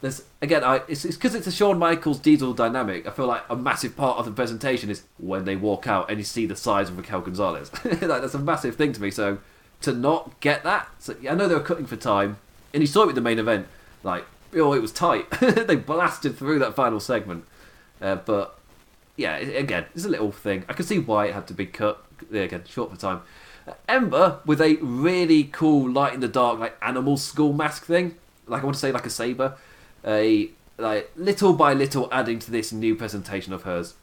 there's 0.00 0.22
again, 0.40 0.62
I 0.62 0.82
it's 0.86 1.04
because 1.04 1.34
it's, 1.34 1.46
a 1.46 1.52
Shawn 1.52 1.78
Michaels 1.78 2.20
Diesel 2.20 2.52
dynamic. 2.52 3.06
I 3.06 3.10
feel 3.10 3.26
like 3.26 3.42
a 3.50 3.56
massive 3.56 3.96
part 3.96 4.18
of 4.18 4.24
the 4.24 4.30
presentation 4.30 4.90
is 4.90 5.02
when 5.18 5.44
they 5.44 5.56
walk 5.56 5.86
out 5.86 6.10
and 6.10 6.18
you 6.18 6.24
see 6.24 6.46
the 6.46 6.54
size 6.54 6.88
of 6.88 6.96
Raquel 6.96 7.22
Gonzalez. 7.22 7.72
like, 7.84 8.00
that's 8.00 8.34
a 8.34 8.38
massive 8.38 8.76
thing 8.76 8.92
to 8.92 9.02
me. 9.02 9.10
So 9.10 9.38
to 9.80 9.92
not 9.92 10.38
get 10.40 10.62
that, 10.62 10.88
so, 10.98 11.16
I 11.28 11.34
know 11.34 11.48
they 11.48 11.54
were 11.54 11.60
cutting 11.60 11.86
for 11.86 11.96
time, 11.96 12.38
and 12.72 12.82
you 12.82 12.86
saw 12.86 13.02
it 13.02 13.06
with 13.06 13.14
the 13.16 13.20
main 13.20 13.38
event. 13.38 13.66
Like, 14.02 14.26
oh, 14.54 14.74
it 14.74 14.82
was 14.82 14.92
tight. 14.92 15.28
they 15.40 15.76
blasted 15.76 16.36
through 16.38 16.60
that 16.60 16.76
final 16.76 17.00
segment, 17.00 17.44
uh, 18.00 18.16
but 18.16 18.58
yeah, 19.16 19.36
again, 19.36 19.86
it's 19.94 20.04
a 20.04 20.08
little 20.08 20.30
thing. 20.30 20.64
I 20.68 20.72
can 20.72 20.84
see 20.84 20.98
why 20.98 21.26
it 21.26 21.34
had 21.34 21.46
to 21.48 21.54
be 21.54 21.66
cut. 21.66 22.04
Again, 22.30 22.62
short 22.68 22.90
for 22.90 22.96
time. 22.96 23.22
Ember 23.88 24.40
with 24.44 24.60
a 24.60 24.76
really 24.76 25.44
cool 25.44 25.90
light 25.90 26.14
in 26.14 26.20
the 26.20 26.28
dark, 26.28 26.58
like 26.58 26.76
animal 26.82 27.16
school 27.16 27.52
mask 27.52 27.84
thing. 27.84 28.16
Like 28.46 28.62
I 28.62 28.64
want 28.64 28.74
to 28.74 28.80
say, 28.80 28.92
like 28.92 29.06
a 29.06 29.10
saber. 29.10 29.56
A 30.04 30.50
like 30.76 31.10
little 31.16 31.52
by 31.52 31.72
little 31.72 32.08
adding 32.12 32.38
to 32.40 32.50
this 32.50 32.72
new 32.72 32.94
presentation 32.94 33.52
of 33.52 33.62
hers. 33.62 33.94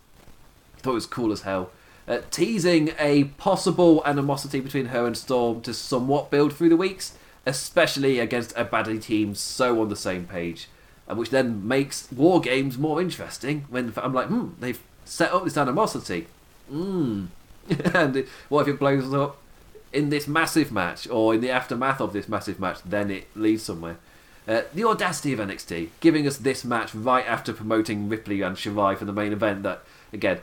I 0.78 0.82
thought 0.82 0.92
it 0.92 0.96
was 0.96 1.06
cool 1.06 1.32
as 1.32 1.42
hell. 1.42 1.70
Uh, 2.08 2.20
teasing 2.32 2.92
a 2.98 3.26
possible 3.26 4.02
animosity 4.06 4.60
between 4.60 4.88
her 4.88 5.06
and 5.06 5.16
Storm 5.16 5.62
to 5.62 5.74
somewhat 5.74 6.32
build 6.32 6.54
through 6.54 6.70
the 6.70 6.78
weeks, 6.78 7.14
especially 7.46 8.20
against 8.20 8.58
a 8.58 8.66
baddie 8.66 9.02
team 9.02 9.36
so 9.36 9.80
on 9.82 9.90
the 9.90 9.96
same 9.96 10.26
page, 10.26 10.68
and 11.08 11.18
which 11.18 11.30
then 11.30 11.68
makes 11.68 12.12
war 12.12 12.42
games 12.42 12.78
more 12.78 13.00
interesting. 13.00 13.66
When 13.70 13.94
I'm 13.98 14.14
like, 14.14 14.28
hmm, 14.28 14.50
they've 14.60 14.82
set 15.06 15.32
up 15.32 15.44
this 15.44 15.58
animosity. 15.58 16.28
Hmm. 16.68 17.26
and 17.94 18.26
what 18.50 18.68
if 18.68 18.76
it 18.76 18.80
blows 18.80 19.14
up 19.14 19.38
in 19.94 20.10
this 20.10 20.28
massive 20.28 20.72
match 20.72 21.08
or 21.10 21.34
in 21.34 21.42
the 21.42 21.50
aftermath 21.50 22.02
of 22.02 22.14
this 22.14 22.30
massive 22.30 22.60
match? 22.60 22.80
Then 22.86 23.12
it 23.12 23.28
leads 23.36 23.64
somewhere. 23.64 23.98
Uh, 24.48 24.64
the 24.74 24.84
audacity 24.84 25.34
of 25.34 25.40
NXT 25.40 25.90
giving 26.00 26.26
us 26.26 26.38
this 26.38 26.66
match 26.66 26.96
right 26.96 27.26
after 27.28 27.54
promoting 27.54 28.10
Ripley 28.10 28.42
and 28.42 28.58
Shirai 28.58 28.98
for 28.98 29.06
the 29.06 29.14
main 29.14 29.34
event. 29.34 29.64
That 29.64 29.84
again, 30.12 30.40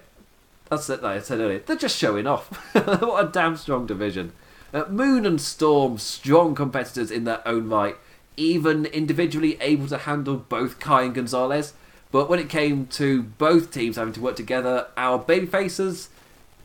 that's 0.71 0.89
it. 0.89 1.03
Like 1.03 1.19
I 1.19 1.21
said 1.21 1.41
earlier, 1.41 1.59
they're 1.59 1.77
just 1.77 1.99
showing 1.99 2.27
off. 2.27 2.49
what 2.75 3.25
a 3.25 3.29
damn 3.29 3.57
strong 3.57 3.87
division. 3.87 4.33
Uh, 4.73 4.85
Moon 4.89 5.25
and 5.25 5.41
Storm, 5.41 5.99
strong 5.99 6.55
competitors 6.55 7.11
in 7.11 7.25
their 7.25 7.47
own 7.49 7.69
right, 7.69 7.97
even 8.37 8.87
individually 8.87 9.57
able 9.61 9.89
to 9.89 9.99
handle 9.99 10.37
both 10.37 10.79
Kai 10.79 11.03
and 11.03 11.15
Gonzalez. 11.15 11.73
But 12.11 12.29
when 12.29 12.39
it 12.39 12.49
came 12.49 12.87
to 12.89 13.23
both 13.23 13.73
teams 13.73 13.97
having 13.97 14.13
to 14.15 14.21
work 14.21 14.37
together, 14.37 14.87
our 14.97 15.19
babyfaces 15.19 16.09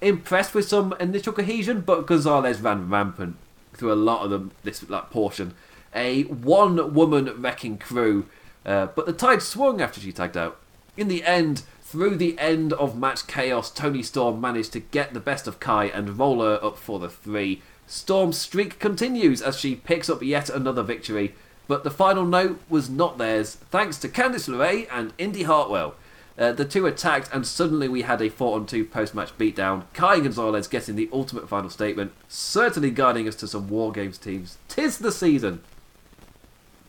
impressed 0.04 0.54
with 0.54 0.68
some 0.68 0.94
initial 1.00 1.34
cohesion, 1.34 1.82
but 1.82 2.06
Gonzalez 2.06 2.62
ran 2.62 2.90
rampant 2.90 3.38
through 3.74 3.92
a 3.92 3.96
lot 3.96 4.24
of 4.24 4.30
them 4.30 4.52
this 4.64 4.88
like 4.90 5.10
portion. 5.10 5.54
A 5.96 6.24
one-woman 6.24 7.42
wrecking 7.42 7.78
crew, 7.78 8.26
uh, 8.66 8.88
but 8.88 9.06
the 9.06 9.14
tide 9.14 9.42
swung 9.42 9.82
after 9.82 10.00
she 10.00 10.12
tagged 10.12 10.38
out. 10.38 10.60
In 10.98 11.08
the 11.08 11.24
end, 11.24 11.64
through 11.82 12.18
the 12.18 12.38
end 12.40 12.74
of 12.74 12.98
match 12.98 13.28
chaos, 13.28 13.72
Toni 13.72 14.04
Storm 14.04 14.42
managed 14.42 14.74
to 14.74 14.80
get 14.80 15.14
the 15.14 15.20
best 15.20 15.48
of 15.48 15.60
Kai 15.60 15.86
and 15.86 16.18
roll 16.18 16.42
her 16.42 16.60
up 16.64 16.78
for 16.78 17.00
the 17.00 17.10
three. 17.10 17.62
Storm's 17.86 18.38
streak 18.38 18.80
continues 18.80 19.42
as 19.42 19.60
she 19.60 19.76
picks 19.76 20.10
up 20.10 20.24
yet 20.24 20.50
another 20.50 20.84
victory, 20.84 21.36
but 21.68 21.84
the 21.84 21.92
final 21.92 22.26
note 22.26 22.60
was 22.70 22.90
not 22.90 23.18
theirs, 23.18 23.56
thanks 23.56 23.98
to 24.00 24.10
Candice 24.10 24.50
LeRae 24.50 24.88
and 24.92 25.14
Indi 25.18 25.44
Hartwell. 25.44 25.96
Uh, 26.38 26.52
the 26.52 26.66
two 26.66 26.88
attacked, 26.88 27.30
and 27.32 27.46
suddenly 27.46 27.88
we 27.88 28.02
had 28.02 28.22
a 28.22 28.30
4 28.30 28.56
on 28.56 28.66
2 28.66 28.86
post 28.86 29.14
match 29.14 29.38
beatdown. 29.38 29.84
Kai 29.94 30.20
Gonzalez 30.20 30.68
getting 30.68 30.96
the 30.96 31.10
ultimate 31.14 31.48
final 31.48 31.70
statement, 31.70 32.12
certainly 32.28 32.90
guiding 32.90 33.28
us 33.28 33.36
to 33.36 33.48
some 33.48 33.70
War 33.70 33.92
Games 33.92 34.18
teams. 34.18 34.58
Tis 34.68 34.98
the 34.98 35.12
season. 35.12 35.62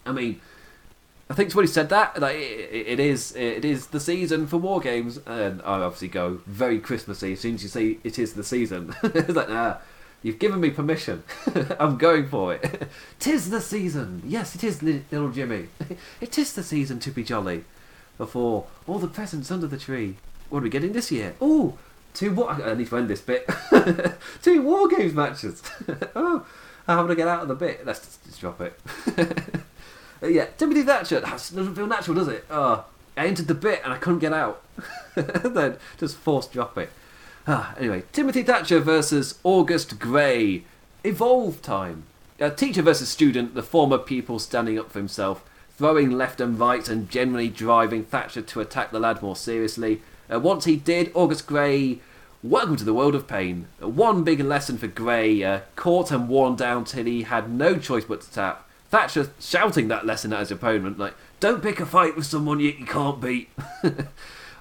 I 0.06 0.12
mean, 0.12 0.40
I 1.28 1.34
think 1.34 1.52
he 1.52 1.66
said 1.66 1.90
that, 1.90 2.18
like 2.20 2.36
it, 2.36 2.86
it 2.86 3.00
is, 3.00 3.36
it 3.36 3.66
is 3.66 3.88
the 3.88 4.00
season 4.00 4.46
for 4.46 4.56
War 4.56 4.80
Games, 4.80 5.18
and 5.26 5.60
I 5.62 5.80
obviously 5.80 6.08
go 6.08 6.40
very 6.46 6.78
Christmassy 6.78 7.34
as 7.34 7.40
soon 7.40 7.56
as 7.56 7.62
you 7.62 7.68
say 7.68 7.98
it 8.02 8.18
is 8.18 8.32
the 8.32 8.44
season. 8.44 8.94
it's 9.02 9.36
like, 9.36 9.50
nah, 9.50 9.76
you've 10.22 10.38
given 10.38 10.58
me 10.58 10.70
permission. 10.70 11.22
I'm 11.78 11.98
going 11.98 12.28
for 12.28 12.54
it. 12.54 12.88
Tis 13.18 13.50
the 13.50 13.60
season. 13.60 14.22
Yes, 14.24 14.54
it 14.54 14.64
is, 14.64 14.82
little 14.82 15.30
Jimmy. 15.30 15.68
it 16.22 16.38
is 16.38 16.54
the 16.54 16.62
season 16.62 16.98
to 17.00 17.10
be 17.10 17.22
jolly 17.22 17.64
before 18.18 18.66
all 18.86 18.98
the 18.98 19.08
presents 19.08 19.50
under 19.50 19.66
the 19.66 19.78
tree. 19.78 20.16
What 20.48 20.60
are 20.60 20.62
we 20.62 20.70
getting 20.70 20.92
this 20.92 21.10
year? 21.10 21.34
Oh, 21.40 21.78
two 22.12 22.32
war. 22.32 22.50
I 22.50 22.74
need 22.74 22.88
to 22.88 22.96
end 22.96 23.08
this 23.08 23.20
bit. 23.20 23.48
two 24.42 24.62
war 24.62 24.88
games 24.88 25.14
matches. 25.14 25.62
oh, 26.16 26.46
how 26.86 27.00
am 27.00 27.10
I 27.10 27.14
get 27.14 27.28
out 27.28 27.42
of 27.42 27.48
the 27.48 27.54
bit? 27.54 27.84
Let's 27.84 28.00
just, 28.00 28.24
just 28.24 28.40
drop 28.40 28.60
it. 28.60 28.78
yeah, 30.22 30.46
Timothy 30.56 30.82
Thatcher. 30.82 31.20
That 31.20 31.30
doesn't 31.30 31.74
feel 31.74 31.86
natural, 31.86 32.16
does 32.16 32.28
it? 32.28 32.44
Oh, 32.50 32.84
I 33.16 33.26
entered 33.26 33.48
the 33.48 33.54
bit 33.54 33.80
and 33.84 33.92
I 33.92 33.98
couldn't 33.98 34.20
get 34.20 34.32
out. 34.32 34.62
then 35.14 35.76
just 35.98 36.16
force 36.16 36.46
drop 36.46 36.76
it. 36.78 36.90
Ah, 37.46 37.74
anyway, 37.78 38.04
Timothy 38.12 38.42
Thatcher 38.42 38.80
versus 38.80 39.38
August 39.42 39.98
Grey. 39.98 40.64
Evolve 41.02 41.60
time. 41.60 42.04
A 42.40 42.50
teacher 42.50 42.82
versus 42.82 43.08
student, 43.08 43.54
the 43.54 43.62
former 43.62 43.98
pupil 43.98 44.38
standing 44.38 44.78
up 44.78 44.90
for 44.90 44.98
himself 44.98 45.44
throwing 45.76 46.10
left 46.10 46.40
and 46.40 46.58
right 46.58 46.88
and 46.88 47.10
generally 47.10 47.48
driving 47.48 48.04
Thatcher 48.04 48.42
to 48.42 48.60
attack 48.60 48.90
the 48.90 49.00
lad 49.00 49.22
more 49.22 49.36
seriously. 49.36 50.02
Uh, 50.32 50.40
once 50.40 50.64
he 50.64 50.76
did, 50.76 51.10
August 51.14 51.46
Grey, 51.46 51.98
welcome 52.42 52.76
to 52.76 52.84
the 52.84 52.94
world 52.94 53.14
of 53.14 53.26
pain. 53.26 53.66
Uh, 53.82 53.88
one 53.88 54.22
big 54.22 54.40
lesson 54.40 54.78
for 54.78 54.86
Grey, 54.86 55.42
uh, 55.42 55.60
caught 55.76 56.10
and 56.10 56.28
worn 56.28 56.56
down 56.56 56.84
till 56.84 57.04
he 57.04 57.22
had 57.22 57.50
no 57.50 57.78
choice 57.78 58.04
but 58.04 58.20
to 58.22 58.32
tap. 58.32 58.68
Thatcher 58.90 59.30
shouting 59.40 59.88
that 59.88 60.06
lesson 60.06 60.32
at 60.32 60.40
his 60.40 60.50
opponent, 60.52 60.98
like, 60.98 61.14
don't 61.40 61.62
pick 61.62 61.80
a 61.80 61.86
fight 61.86 62.16
with 62.16 62.26
someone 62.26 62.60
you, 62.60 62.72
can't 62.86 63.20
beat. 63.20 63.50
I 63.82 63.90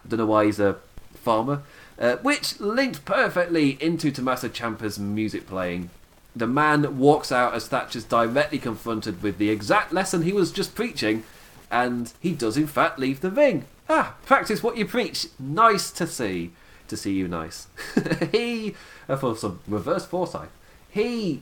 don't 0.08 0.20
know 0.20 0.26
why 0.26 0.46
he's 0.46 0.60
a 0.60 0.78
farmer. 1.14 1.62
Uh, 2.00 2.16
which 2.18 2.60
linked 2.60 3.06
perfectly 3.06 3.78
into 3.80 4.12
Tommaso 4.12 4.50
Ciampa's 4.50 4.98
music 4.98 5.48
playing. 5.48 5.92
The 6.36 6.48
man 6.48 6.98
walks 6.98 7.32
out 7.32 7.54
as 7.54 7.68
Thatcher's 7.68 8.04
directly 8.04 8.58
confronted 8.58 9.22
with 9.22 9.38
the 9.38 9.50
exact 9.50 9.94
lesson 9.94 10.24
he 10.24 10.34
was 10.34 10.52
just 10.52 10.74
preaching, 10.76 11.24
and 11.70 12.12
he 12.20 12.32
does 12.32 12.58
in 12.58 12.68
fact 12.68 13.00
leave 13.00 13.22
the 13.22 13.32
ring. 13.32 13.66
Ah, 13.90 14.16
practice 14.26 14.64
what 14.64 14.78
you 14.78 14.86
preach. 14.86 15.28
Nice 15.38 15.92
to 15.92 16.08
see. 16.08 16.52
To 16.88 16.98
see 16.98 17.14
you 17.14 17.28
nice. 17.28 17.68
he, 18.32 18.76
uh, 19.08 19.16
for 19.16 19.36
some 19.36 19.60
reverse 19.68 20.06
foresight, 20.06 20.50
he, 20.90 21.42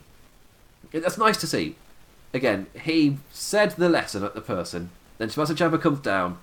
that's 0.91 1.17
nice 1.17 1.37
to 1.37 1.47
see. 1.47 1.75
Again, 2.33 2.67
he 2.83 3.17
said 3.31 3.71
the 3.71 3.89
lesson 3.89 4.23
at 4.23 4.35
the 4.35 4.41
person, 4.41 4.89
then 5.17 5.29
Tommaso 5.29 5.53
Ciampa 5.53 5.81
comes 5.81 5.99
down, 5.99 6.37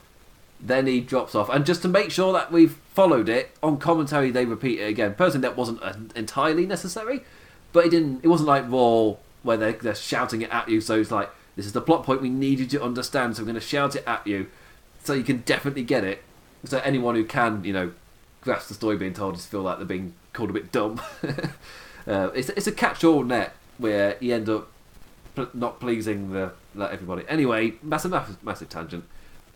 then 0.61 0.87
he 0.87 1.01
drops 1.01 1.35
off, 1.35 1.49
and 1.49 1.65
just 1.65 1.83
to 1.83 1.89
make 1.89 2.11
sure 2.11 2.33
that 2.33 2.53
we've 2.53 2.77
followed 2.93 3.29
it, 3.29 3.51
on 3.63 3.79
commentary 3.79 4.31
they 4.31 4.45
repeat 4.45 4.81
it 4.81 4.89
again. 4.89 5.15
Person 5.15 5.41
that 5.41 5.57
wasn't 5.57 5.81
entirely 6.15 6.67
necessary, 6.67 7.23
but 7.79 7.87
it 7.87 7.91
didn't. 7.91 8.25
It 8.25 8.27
wasn't 8.27 8.49
like 8.49 8.69
Raw 8.69 9.15
where 9.45 9.57
they're, 9.57 9.71
they're 9.71 9.95
shouting 9.95 10.43
it 10.43 10.51
at 10.51 10.69
you. 10.69 10.81
So 10.81 10.99
it's 10.99 11.13
like 11.13 11.31
this 11.55 11.65
is 11.65 11.75
the 11.75 11.81
plot 11.81 12.03
point 12.03 12.21
we 12.21 12.29
need 12.29 12.59
you 12.59 12.67
to 12.67 12.83
understand. 12.83 13.37
So 13.37 13.43
we're 13.43 13.47
going 13.47 13.55
to 13.55 13.61
shout 13.61 13.95
it 13.95 14.03
at 14.05 14.27
you, 14.27 14.49
so 15.05 15.13
you 15.13 15.23
can 15.23 15.43
definitely 15.43 15.85
get 15.85 16.03
it. 16.03 16.25
So 16.65 16.81
anyone 16.81 17.15
who 17.15 17.25
can, 17.25 17.63
you 17.63 17.73
know, 17.73 17.93
grasp 18.41 18.67
the 18.67 18.75
story 18.75 18.97
being 18.97 19.15
told, 19.15 19.37
just 19.37 19.47
feel 19.47 19.63
like 19.63 19.77
they're 19.77 19.87
being 19.87 20.15
called 20.33 20.51
a 20.51 20.55
bit 20.55 20.73
dumb. 20.73 21.01
uh, 22.09 22.31
it's 22.35 22.49
it's 22.49 22.67
a 22.67 22.73
catch-all 22.73 23.23
net 23.23 23.53
where 23.79 24.17
you 24.19 24.35
end 24.35 24.49
up 24.49 24.67
pl- 25.37 25.51
not 25.55 25.79
pleasing 25.79 26.33
the 26.33 26.51
like 26.75 26.93
everybody. 26.93 27.23
Anyway, 27.29 27.75
massive, 27.81 28.11
massive, 28.11 28.43
massive 28.43 28.69
tangent. 28.69 29.05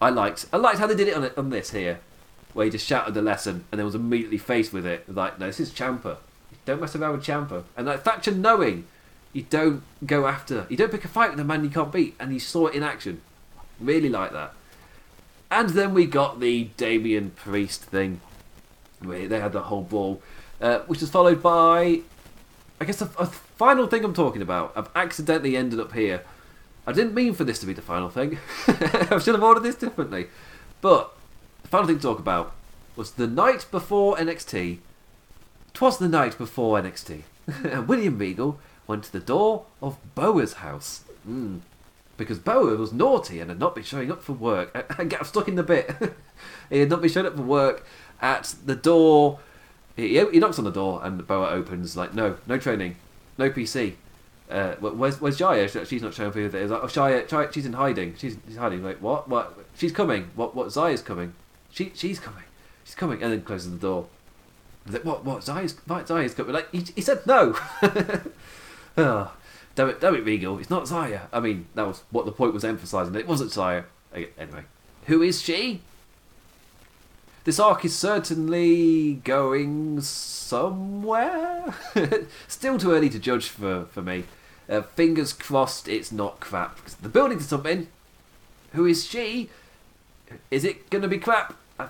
I 0.01 0.11
liked 0.11 0.47
I 0.53 0.59
liked 0.59 0.79
how 0.79 0.87
they 0.87 0.95
did 0.95 1.09
it 1.09 1.17
on 1.17 1.29
on 1.37 1.51
this 1.51 1.73
here, 1.73 1.99
where 2.53 2.67
he 2.67 2.71
just 2.71 2.87
shouted 2.87 3.15
the 3.15 3.23
lesson 3.23 3.65
and 3.73 3.81
then 3.81 3.85
was 3.85 3.97
immediately 3.97 4.39
faced 4.39 4.73
with 4.73 4.87
it. 4.87 5.13
Like, 5.13 5.41
no, 5.41 5.49
this 5.49 5.59
is 5.59 5.73
Ciampa. 5.73 6.19
Don't 6.65 6.81
mess 6.81 6.95
around 6.95 7.13
with 7.13 7.25
Ciampa. 7.25 7.65
And 7.77 7.87
like 7.87 8.03
Thatcher 8.03 8.33
knowing 8.33 8.87
you 9.33 9.43
don't 9.49 9.83
go 10.07 10.27
after, 10.27 10.67
you 10.69 10.77
don't 10.77 10.91
pick 10.91 11.05
a 11.05 11.09
fight 11.09 11.31
with 11.31 11.41
a 11.41 11.45
man 11.45 11.65
you 11.65 11.71
can't 11.71 11.93
beat, 11.93 12.15
and 12.21 12.33
you 12.33 12.41
saw 12.41 12.67
it 12.67 12.75
in 12.75 12.83
action. 12.83 13.21
Really 13.81 14.09
like 14.09 14.33
that. 14.33 14.55
And 15.51 15.71
then 15.71 15.93
we 15.95 16.07
got 16.07 16.41
the 16.41 16.65
Damian 16.77 17.31
Priest 17.31 17.85
thing. 17.85 18.21
Where 19.01 19.27
they 19.27 19.41
had 19.41 19.53
the 19.53 19.63
whole 19.63 19.83
brawl, 19.83 20.23
uh, 20.61 20.81
which 20.81 21.01
was 21.01 21.11
followed 21.11 21.43
by, 21.43 22.03
I 22.81 22.85
guess, 22.85 23.03
a, 23.03 23.11
a 23.19 23.27
final 23.27 23.89
thing 23.89 24.05
I'm 24.05 24.15
talking 24.15 24.43
about. 24.43 24.73
I've 24.77 24.89
accidentally 24.95 25.57
ended 25.57 25.81
up 25.81 25.93
here. 25.93 26.23
I 26.87 26.93
didn't 26.93 27.15
mean 27.15 27.35
for 27.35 27.45
this 27.45 27.59
to 27.61 27.67
be 27.67 27.73
the 27.73 27.83
final 27.83 28.09
thing. 28.11 28.39
I 28.69 29.19
should 29.19 29.35
have 29.35 29.43
ordered 29.43 29.65
this 29.65 29.75
differently. 29.75 30.29
But 30.81 31.13
the 31.63 31.69
final 31.69 31.89
thing 31.89 31.97
to 31.97 32.03
talk 32.03 32.19
about 32.21 32.53
was 32.95 33.13
the 33.13 33.27
night 33.27 33.67
before 33.71 34.17
NXT 34.17 34.79
'Twas 35.75 35.99
the 35.99 36.09
night 36.09 36.37
before 36.39 36.81
NXT, 36.81 37.23
and 37.65 37.89
William 37.89 38.19
Regal 38.19 38.59
went 38.87 39.05
to 39.05 39.13
the 39.13 39.21
door 39.21 39.65
of 39.81 39.97
Boa's 40.15 40.55
house. 40.55 41.05
Mm. 41.29 41.61
Because 42.17 42.39
Boa 42.39 42.77
was 42.77 42.93
naughty 42.93 43.41
and 43.41 43.51
had 43.51 43.59
not 43.59 43.75
been 43.75 43.85
showing 43.85 44.13
up 44.13 44.23
for 44.23 44.33
work. 44.33 44.95
I, 44.99 45.05
get 45.05 45.25
stuck 45.27 45.49
in 45.49 45.55
the 45.55 45.63
bit. 45.63 45.91
he 46.71 46.81
had 46.81 46.91
not 46.91 47.01
been 47.01 47.11
showing 47.11 47.27
up 47.27 47.37
for 47.37 47.43
work 47.43 47.87
at 48.21 48.55
the 48.65 48.77
door. 48.77 49.41
He, 49.97 50.19
he 50.19 50.39
knocks 50.39 50.59
on 50.59 50.65
the 50.65 50.71
door 50.71 51.01
and 51.03 51.27
Boa 51.27 51.49
opens, 51.49 51.97
like, 51.97 52.15
no, 52.15 52.37
no 52.47 52.59
training, 52.59 52.97
no 53.39 53.51
PC. 53.51 53.95
uh, 54.51 54.75
"Wh- 54.77 54.99
where's, 54.99 55.21
where's 55.21 55.37
Jaya? 55.39 55.69
She's 55.87 56.03
not 56.03 56.15
showing 56.15 56.33
who 56.33 56.49
that 56.49 56.59
is. 56.59 56.71
Like, 56.71 56.83
oh, 56.85 57.51
she's 57.51 57.67
in 57.67 57.73
hiding. 57.73 58.15
She's, 58.19 58.37
she's 58.47 58.57
hiding. 58.57 58.85
Like, 58.85 58.99
what? 59.01 59.29
What? 59.29 59.59
She's 59.77 59.93
coming. 59.93 60.31
What? 60.35 60.55
What? 60.55 60.71
Zaya's 60.71 61.03
coming. 61.03 61.35
She, 61.71 61.93
she's 61.95 62.21
coming. 62.21 62.45
She's 62.85 62.95
coming. 62.95 63.23
And 63.23 63.33
then 63.33 63.43
closes 63.43 63.71
the 63.73 63.79
door. 63.79 64.07
Was 64.87 64.95
like, 64.95 65.05
what? 65.05 65.25
What? 65.25 65.45
Zaya's, 65.45 65.77
right, 65.87 66.07
Zaya's 66.07 66.35
coming. 66.35 66.53
Like, 66.53 66.71
he, 66.73 66.81
he 66.95 67.01
said 67.01 67.27
no. 67.27 67.57
oh, 68.97 69.33
damn 69.75 69.89
it, 69.89 70.01
damn 70.01 70.15
it, 70.15 70.25
Regal. 70.25 70.59
It's 70.59 70.71
not 70.71 70.89
Zaya. 70.89 71.23
I 71.33 71.41
mean, 71.41 71.67
that 71.75 71.87
was 71.87 72.03
what 72.11 72.27
the 72.27 72.33
point 72.33 72.55
was 72.55 72.65
emphasising. 72.65 73.15
It 73.15 73.29
wasn't 73.29 73.53
Zaya. 73.53 73.85
Anyway, 74.15 74.65
who 75.07 75.23
is 75.23 75.41
she? 75.41 75.81
This 77.45 77.59
arc 77.59 77.85
is 77.85 77.97
certainly 77.97 79.15
going 79.25 80.01
somewhere. 80.01 81.75
Still 82.49 82.79
too 82.79 82.93
early 82.93 83.09
to 83.11 83.19
judge 83.19 83.49
for, 83.49 83.87
for 83.87 84.01
me. 84.01 84.25
Uh, 84.69 84.83
fingers 84.83 85.33
crossed 85.33 85.89
it's 85.89 86.13
not 86.13 86.39
crap. 86.39 86.85
the 87.03 87.09
building 87.09 87.39
to 87.39 87.45
something. 87.45 87.89
Who 88.75 88.87
is 88.87 89.05
she? 89.05 89.51
Is 90.53 90.65
it 90.65 90.89
going 90.89 91.03
to 91.03 91.09
be 91.09 91.19
crap? 91.19 91.57
I, 91.81 91.89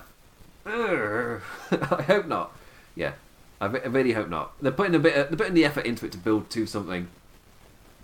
Ugh. 0.65 1.41
I 1.71 2.01
hope 2.01 2.25
not. 2.25 2.51
Yeah, 2.95 3.13
I, 3.59 3.65
I 3.65 3.67
really 3.67 4.13
hope 4.13 4.29
not. 4.29 4.53
They're 4.61 4.71
putting 4.71 4.95
a 4.95 4.99
bit, 4.99 5.15
of, 5.15 5.29
they're 5.29 5.37
putting 5.37 5.53
the 5.53 5.65
effort 5.65 5.85
into 5.85 6.05
it 6.05 6.11
to 6.13 6.17
build 6.17 6.49
to 6.51 6.65
something. 6.65 7.07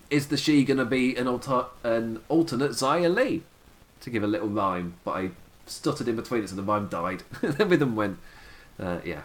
Is 0.10 0.28
the 0.28 0.38
she 0.38 0.66
to 0.66 0.86
be 0.86 1.16
an 1.16 1.28
alter, 1.28 1.66
an 1.84 2.22
alternate 2.30 2.72
Xia 2.72 3.14
Li? 3.14 3.44
To 4.02 4.10
give 4.10 4.24
a 4.24 4.28
little 4.28 4.48
rhyme, 4.48 4.94
but 5.04 5.12
I 5.12 5.32
stuttered 5.66 6.08
in 6.08 6.16
between 6.16 6.44
it, 6.44 6.50
so 6.50 6.56
the 6.56 6.64
rhyme 6.64 6.88
died. 6.88 7.24
the 7.42 7.66
rhythm 7.66 7.96
went. 7.96 8.18
Uh, 8.80 9.00
yeah. 9.04 9.22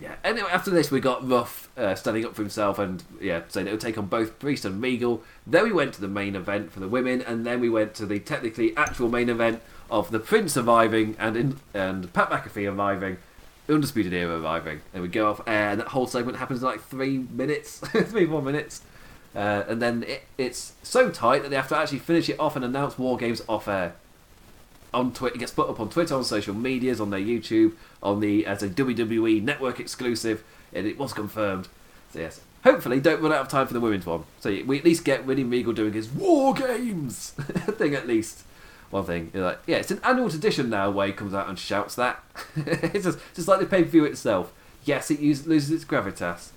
Yeah. 0.00 0.14
Anyway, 0.22 0.48
after 0.50 0.70
this, 0.70 0.90
we 0.90 1.00
got 1.00 1.28
Ruff 1.28 1.68
uh, 1.76 1.94
standing 1.96 2.24
up 2.24 2.36
for 2.36 2.42
himself 2.42 2.78
and 2.78 3.02
yeah, 3.20 3.42
saying 3.48 3.66
it 3.66 3.72
would 3.72 3.80
take 3.80 3.98
on 3.98 4.06
both 4.06 4.38
Priest 4.38 4.64
and 4.64 4.80
Regal. 4.80 5.22
Then 5.46 5.64
we 5.64 5.72
went 5.72 5.94
to 5.94 6.00
the 6.00 6.08
main 6.08 6.36
event 6.36 6.70
for 6.70 6.78
the 6.78 6.86
women, 6.86 7.20
and 7.22 7.44
then 7.44 7.60
we 7.60 7.68
went 7.68 7.94
to 7.94 8.06
the 8.06 8.20
technically 8.20 8.76
actual 8.76 9.08
main 9.08 9.28
event 9.28 9.60
of 9.90 10.10
the 10.10 10.20
Prince 10.20 10.56
arriving 10.56 11.16
and 11.18 11.36
in, 11.36 11.60
and 11.74 12.12
Pat 12.12 12.30
McAfee 12.30 12.72
arriving, 12.72 13.16
Undisputed 13.68 14.12
Era 14.12 14.40
arriving, 14.40 14.80
and 14.94 15.02
we 15.02 15.08
go 15.08 15.30
off 15.30 15.40
air, 15.46 15.70
and 15.70 15.80
that 15.80 15.88
whole 15.88 16.06
segment 16.06 16.38
happens 16.38 16.60
in 16.60 16.66
like 16.66 16.80
three 16.82 17.18
minutes, 17.18 17.78
three 17.88 18.26
more 18.26 18.42
minutes. 18.42 18.82
Uh, 19.36 19.64
and 19.68 19.82
then 19.82 20.02
it, 20.04 20.22
it's 20.36 20.72
so 20.82 21.10
tight 21.10 21.42
that 21.42 21.50
they 21.50 21.56
have 21.56 21.68
to 21.68 21.76
actually 21.76 21.98
finish 21.98 22.28
it 22.28 22.40
off 22.40 22.56
and 22.56 22.64
announce 22.64 22.98
War 22.98 23.16
Games 23.16 23.42
off 23.48 23.68
air 23.68 23.94
on 24.92 25.12
Twitter. 25.12 25.36
It 25.36 25.38
gets 25.38 25.52
put 25.52 25.68
up 25.68 25.80
on 25.80 25.90
Twitter, 25.90 26.14
on 26.14 26.24
social 26.24 26.54
medias, 26.54 27.00
on 27.00 27.10
their 27.10 27.20
YouTube, 27.20 27.74
on 28.02 28.20
the 28.20 28.46
as 28.46 28.62
a 28.62 28.68
WWE 28.68 29.42
Network 29.42 29.80
exclusive, 29.80 30.42
and 30.72 30.86
it 30.86 30.98
was 30.98 31.12
confirmed. 31.12 31.68
So 32.12 32.20
yes, 32.20 32.40
hopefully 32.64 33.00
don't 33.00 33.20
run 33.20 33.32
out 33.32 33.42
of 33.42 33.48
time 33.48 33.66
for 33.66 33.74
the 33.74 33.80
women's 33.80 34.06
one. 34.06 34.24
So 34.40 34.50
we 34.66 34.78
at 34.78 34.84
least 34.84 35.04
get 35.04 35.26
William 35.26 35.50
Regal 35.50 35.72
doing 35.72 35.92
his 35.92 36.08
War 36.08 36.54
Games 36.54 37.30
thing 37.76 37.94
at 37.94 38.06
least. 38.06 38.44
One 38.90 39.04
thing, 39.04 39.30
You're 39.34 39.44
like, 39.44 39.58
yeah, 39.66 39.76
it's 39.76 39.90
an 39.90 40.00
annual 40.02 40.30
tradition 40.30 40.70
now 40.70 40.90
he 41.02 41.12
comes 41.12 41.34
out 41.34 41.48
and 41.48 41.58
shouts 41.58 41.94
that. 41.96 42.22
it's 42.56 43.04
just, 43.04 43.18
just 43.34 43.48
like 43.48 43.60
the 43.60 43.66
pay 43.66 43.82
per 43.82 43.90
view 43.90 44.04
itself. 44.04 44.52
Yes, 44.84 45.10
it 45.10 45.20
loses 45.20 45.70
its 45.70 45.84
gravitas. 45.84 46.50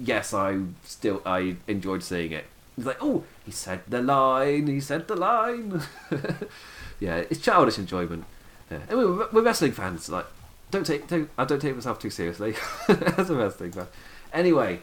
Yes, 0.00 0.32
I 0.32 0.60
still 0.84 1.20
I 1.26 1.56
enjoyed 1.66 2.02
seeing 2.02 2.32
it. 2.32 2.44
He's 2.76 2.86
like, 2.86 2.98
oh, 3.00 3.24
he 3.44 3.50
said 3.50 3.82
the 3.88 4.02
line. 4.02 4.66
He 4.66 4.80
said 4.80 5.08
the 5.08 5.16
line. 5.16 5.82
yeah, 7.00 7.16
it's 7.16 7.40
childish 7.40 7.78
enjoyment. 7.78 8.24
Yeah. 8.70 8.80
And 8.88 8.98
we're, 8.98 9.28
we're 9.30 9.42
wrestling 9.42 9.72
fans. 9.72 10.08
Like, 10.08 10.26
don't 10.70 10.84
take, 10.84 11.06
don't, 11.06 11.30
I 11.38 11.44
don't 11.44 11.60
take 11.60 11.74
myself 11.74 11.98
too 11.98 12.10
seriously 12.10 12.54
as 12.88 13.30
a 13.30 13.34
wrestling 13.34 13.72
fan. 13.72 13.86
Anyway, 14.32 14.80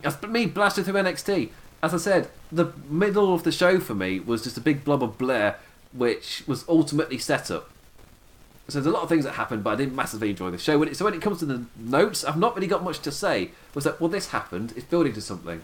that's 0.00 0.22
me 0.22 0.46
blasted 0.46 0.84
through 0.84 0.94
NXT. 0.94 1.50
As 1.82 1.92
I 1.92 1.98
said, 1.98 2.30
the 2.50 2.72
middle 2.88 3.34
of 3.34 3.42
the 3.42 3.52
show 3.52 3.80
for 3.80 3.94
me 3.94 4.20
was 4.20 4.42
just 4.42 4.56
a 4.56 4.60
big 4.60 4.84
blob 4.84 5.02
of 5.02 5.18
Blair, 5.18 5.56
which 5.92 6.44
was 6.46 6.64
ultimately 6.68 7.18
set 7.18 7.50
up. 7.50 7.70
So 8.68 8.80
there's 8.80 8.86
a 8.86 8.90
lot 8.90 9.02
of 9.02 9.08
things 9.08 9.24
that 9.24 9.32
happened, 9.32 9.64
but 9.64 9.70
I 9.70 9.76
didn't 9.76 9.96
massively 9.96 10.30
enjoy 10.30 10.50
the 10.50 10.58
show. 10.58 10.84
So 10.92 11.04
when 11.04 11.14
it 11.14 11.20
comes 11.20 11.40
to 11.40 11.46
the 11.46 11.64
notes, 11.76 12.24
I've 12.24 12.38
not 12.38 12.54
really 12.54 12.68
got 12.68 12.82
much 12.82 13.00
to 13.00 13.10
say. 13.10 13.50
Was 13.74 13.84
that 13.84 14.00
well, 14.00 14.08
this 14.08 14.28
happened? 14.28 14.72
It's 14.76 14.86
building 14.86 15.12
to 15.14 15.20
something. 15.20 15.62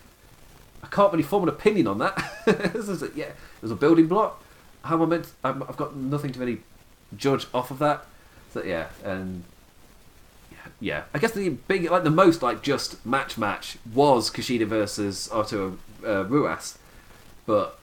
I 0.83 0.87
can't 0.89 1.12
really 1.12 1.22
form 1.22 1.45
an 1.45 1.49
opinion 1.49 1.87
on 1.87 1.99
that. 1.99 2.16
Yeah, 3.14 3.26
it 3.26 3.62
was 3.62 3.70
a 3.70 3.76
building 3.76 4.07
block. 4.07 4.43
How 4.83 4.95
am 4.95 5.03
I 5.03 5.07
meant? 5.07 5.33
I'm, 5.45 5.62
I've 5.62 5.76
got 5.76 5.97
nothing 5.97 6.33
to 6.33 6.41
really 6.41 6.61
judge 7.16 7.47
off 7.53 7.70
of 7.70 7.79
that. 7.81 8.07
So 8.53 8.62
yeah, 8.62 8.89
and 9.05 9.45
yeah, 10.51 10.59
yeah. 10.81 11.03
I 11.12 11.18
guess 11.18 11.33
the 11.33 11.51
big, 11.51 11.91
like 11.91 12.05
the 12.05 12.11
most, 12.11 12.43
like 12.43 12.62
just 12.62 13.05
match 13.05 13.37
match 13.37 13.79
was 13.93 14.31
Kushida 14.31 14.66
versus 14.66 15.31
Arturo 15.31 15.79
uh, 16.05 16.24
Ruas, 16.24 16.79
but 17.47 17.79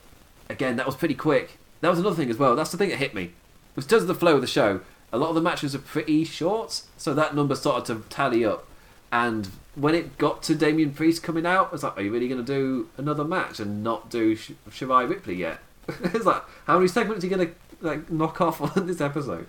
again, 0.49 0.77
that 0.77 0.85
was 0.85 0.95
pretty 0.95 1.15
quick. 1.15 1.57
That 1.81 1.89
was 1.89 1.99
another 1.99 2.15
thing 2.15 2.29
as 2.29 2.37
well. 2.37 2.55
That's 2.55 2.71
the 2.71 2.77
thing 2.77 2.89
that 2.89 2.97
hit 2.97 3.13
me. 3.13 3.31
Because 3.75 4.03
of 4.03 4.07
the 4.07 4.15
flow 4.15 4.35
of 4.35 4.41
the 4.41 4.47
show, 4.47 4.81
a 5.11 5.17
lot 5.17 5.29
of 5.29 5.35
the 5.35 5.41
matches 5.41 5.75
are 5.75 5.79
pretty 5.79 6.23
short, 6.23 6.81
so 6.97 7.13
that 7.13 7.35
number 7.35 7.55
started 7.55 7.85
to 7.93 8.09
tally 8.09 8.45
up. 8.45 8.67
And 9.11 9.49
when 9.75 9.93
it 9.93 10.17
got 10.17 10.41
to 10.43 10.55
Damian 10.55 10.91
Priest 10.93 11.23
coming 11.23 11.45
out, 11.45 11.69
I 11.69 11.71
was 11.71 11.83
like, 11.83 11.97
"Are 11.97 12.01
you 12.01 12.11
really 12.11 12.27
going 12.27 12.43
to 12.43 12.53
do 12.53 12.89
another 12.97 13.23
match 13.23 13.59
and 13.59 13.83
not 13.83 14.09
do 14.09 14.35
Sh- 14.35 14.51
Shirai 14.69 15.07
Ripley 15.07 15.35
yet?" 15.35 15.59
it's 15.87 16.25
like, 16.25 16.41
how 16.65 16.77
many 16.77 16.87
segments 16.87 17.23
are 17.23 17.27
you 17.27 17.35
going 17.35 17.47
to 17.47 17.53
like 17.81 18.09
knock 18.09 18.41
off 18.41 18.61
on 18.61 18.87
this 18.87 19.01
episode? 19.01 19.47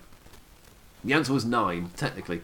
The 1.03 1.13
answer 1.13 1.33
was 1.33 1.45
nine, 1.45 1.89
technically, 1.95 2.41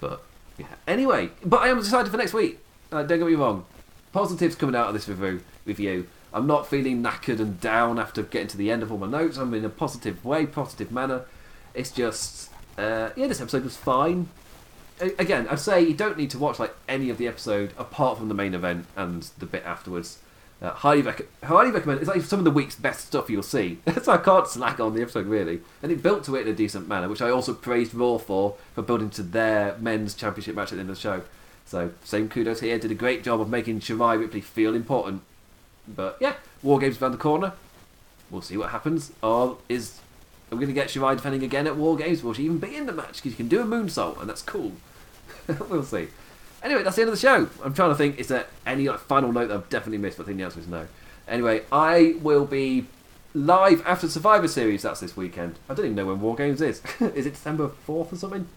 but 0.00 0.22
yeah. 0.58 0.66
Anyway, 0.86 1.30
but 1.44 1.60
I 1.60 1.68
am 1.68 1.78
excited 1.78 2.10
for 2.10 2.16
next 2.16 2.34
week. 2.34 2.58
Uh, 2.90 3.02
don't 3.02 3.18
get 3.18 3.28
me 3.28 3.34
wrong. 3.34 3.64
Positives 4.12 4.56
coming 4.56 4.74
out 4.74 4.88
of 4.88 4.94
this 4.94 5.08
review. 5.08 5.42
Review. 5.64 6.08
I'm 6.32 6.46
not 6.46 6.68
feeling 6.68 7.02
knackered 7.02 7.40
and 7.40 7.60
down 7.60 7.98
after 7.98 8.22
getting 8.22 8.48
to 8.48 8.56
the 8.56 8.70
end 8.70 8.82
of 8.82 8.92
all 8.92 8.98
my 8.98 9.06
notes. 9.06 9.36
I'm 9.36 9.52
in 9.54 9.64
a 9.64 9.68
positive 9.68 10.24
way, 10.24 10.46
positive 10.46 10.92
manner. 10.92 11.22
It's 11.74 11.90
just, 11.90 12.50
uh, 12.78 13.10
yeah, 13.16 13.26
this 13.26 13.40
episode 13.40 13.64
was 13.64 13.76
fine. 13.76 14.28
Again, 15.00 15.48
I'd 15.48 15.60
say 15.60 15.82
you 15.82 15.94
don't 15.94 16.18
need 16.18 16.30
to 16.30 16.38
watch 16.38 16.58
like 16.58 16.74
any 16.88 17.10
of 17.10 17.18
the 17.18 17.26
episode 17.26 17.72
apart 17.78 18.18
from 18.18 18.28
the 18.28 18.34
main 18.34 18.54
event 18.54 18.86
and 18.96 19.22
the 19.38 19.46
bit 19.46 19.64
afterwards. 19.64 20.18
Uh, 20.62 20.70
highly, 20.70 21.00
rec- 21.00 21.42
highly 21.42 21.70
recommend. 21.70 22.00
It's 22.00 22.08
like 22.08 22.20
some 22.20 22.38
of 22.38 22.44
the 22.44 22.50
week's 22.50 22.76
best 22.76 23.06
stuff 23.06 23.30
you'll 23.30 23.42
see. 23.42 23.78
so 24.02 24.12
I 24.12 24.18
can't 24.18 24.46
slack 24.46 24.78
on 24.78 24.94
the 24.94 25.00
episode 25.00 25.26
really, 25.26 25.62
and 25.82 25.90
it 25.90 26.02
built 26.02 26.22
to 26.24 26.36
it 26.36 26.46
in 26.46 26.52
a 26.52 26.56
decent 26.56 26.86
manner, 26.86 27.08
which 27.08 27.22
I 27.22 27.30
also 27.30 27.54
praised 27.54 27.94
Raw 27.94 28.18
for 28.18 28.56
for 28.74 28.82
building 28.82 29.08
to 29.10 29.22
their 29.22 29.78
men's 29.78 30.14
championship 30.14 30.54
match 30.54 30.70
at 30.70 30.74
the 30.74 30.80
end 30.80 30.90
of 30.90 30.96
the 30.96 31.00
show. 31.00 31.22
So 31.64 31.92
same 32.04 32.28
kudos 32.28 32.60
here. 32.60 32.78
Did 32.78 32.90
a 32.90 32.94
great 32.94 33.24
job 33.24 33.40
of 33.40 33.48
making 33.48 33.80
Shirai 33.80 34.18
Ripley 34.18 34.42
feel 34.42 34.74
important. 34.74 35.22
But 35.88 36.18
yeah, 36.20 36.34
War 36.62 36.78
Games 36.78 37.00
around 37.00 37.12
the 37.12 37.18
corner. 37.18 37.52
We'll 38.30 38.42
see 38.42 38.56
what 38.56 38.70
happens. 38.70 39.12
Or 39.22 39.58
is 39.68 40.00
are 40.50 40.56
we 40.56 40.64
going 40.64 40.74
to 40.74 40.80
get 40.80 40.88
Shirai 40.88 41.14
defending 41.16 41.44
again 41.44 41.66
at 41.66 41.76
War 41.76 41.96
Games? 41.96 42.22
Will 42.22 42.32
she 42.32 42.44
even 42.44 42.58
be 42.58 42.74
in 42.74 42.86
the 42.86 42.92
match? 42.92 43.16
Because 43.16 43.32
you 43.32 43.36
can 43.36 43.48
do 43.48 43.60
a 43.60 43.64
moonsault, 43.64 44.20
and 44.20 44.28
that's 44.28 44.42
cool. 44.42 44.72
we'll 45.68 45.84
see. 45.84 46.08
Anyway, 46.62 46.82
that's 46.82 46.96
the 46.96 47.02
end 47.02 47.08
of 47.08 47.14
the 47.14 47.20
show. 47.20 47.48
I'm 47.64 47.72
trying 47.72 47.90
to 47.90 47.94
think, 47.94 48.18
is 48.18 48.28
there 48.28 48.46
any 48.66 48.88
like, 48.88 48.98
final 48.98 49.32
note 49.32 49.48
that 49.48 49.54
I've 49.54 49.68
definitely 49.68 49.98
missed? 49.98 50.16
But 50.16 50.24
I 50.24 50.26
think 50.26 50.38
the 50.38 50.44
answer 50.44 50.60
is 50.60 50.66
no. 50.66 50.88
Anyway, 51.28 51.62
I 51.70 52.16
will 52.20 52.44
be 52.44 52.86
live 53.32 53.82
after 53.86 54.08
Survivor 54.08 54.48
Series. 54.48 54.82
That's 54.82 55.00
this 55.00 55.16
weekend. 55.16 55.58
I 55.68 55.74
don't 55.74 55.86
even 55.86 55.96
know 55.96 56.06
when 56.06 56.20
War 56.20 56.34
Games 56.34 56.60
is. 56.60 56.82
is 57.00 57.26
it 57.26 57.34
December 57.34 57.68
4th 57.86 58.12
or 58.12 58.16
something? 58.16 58.48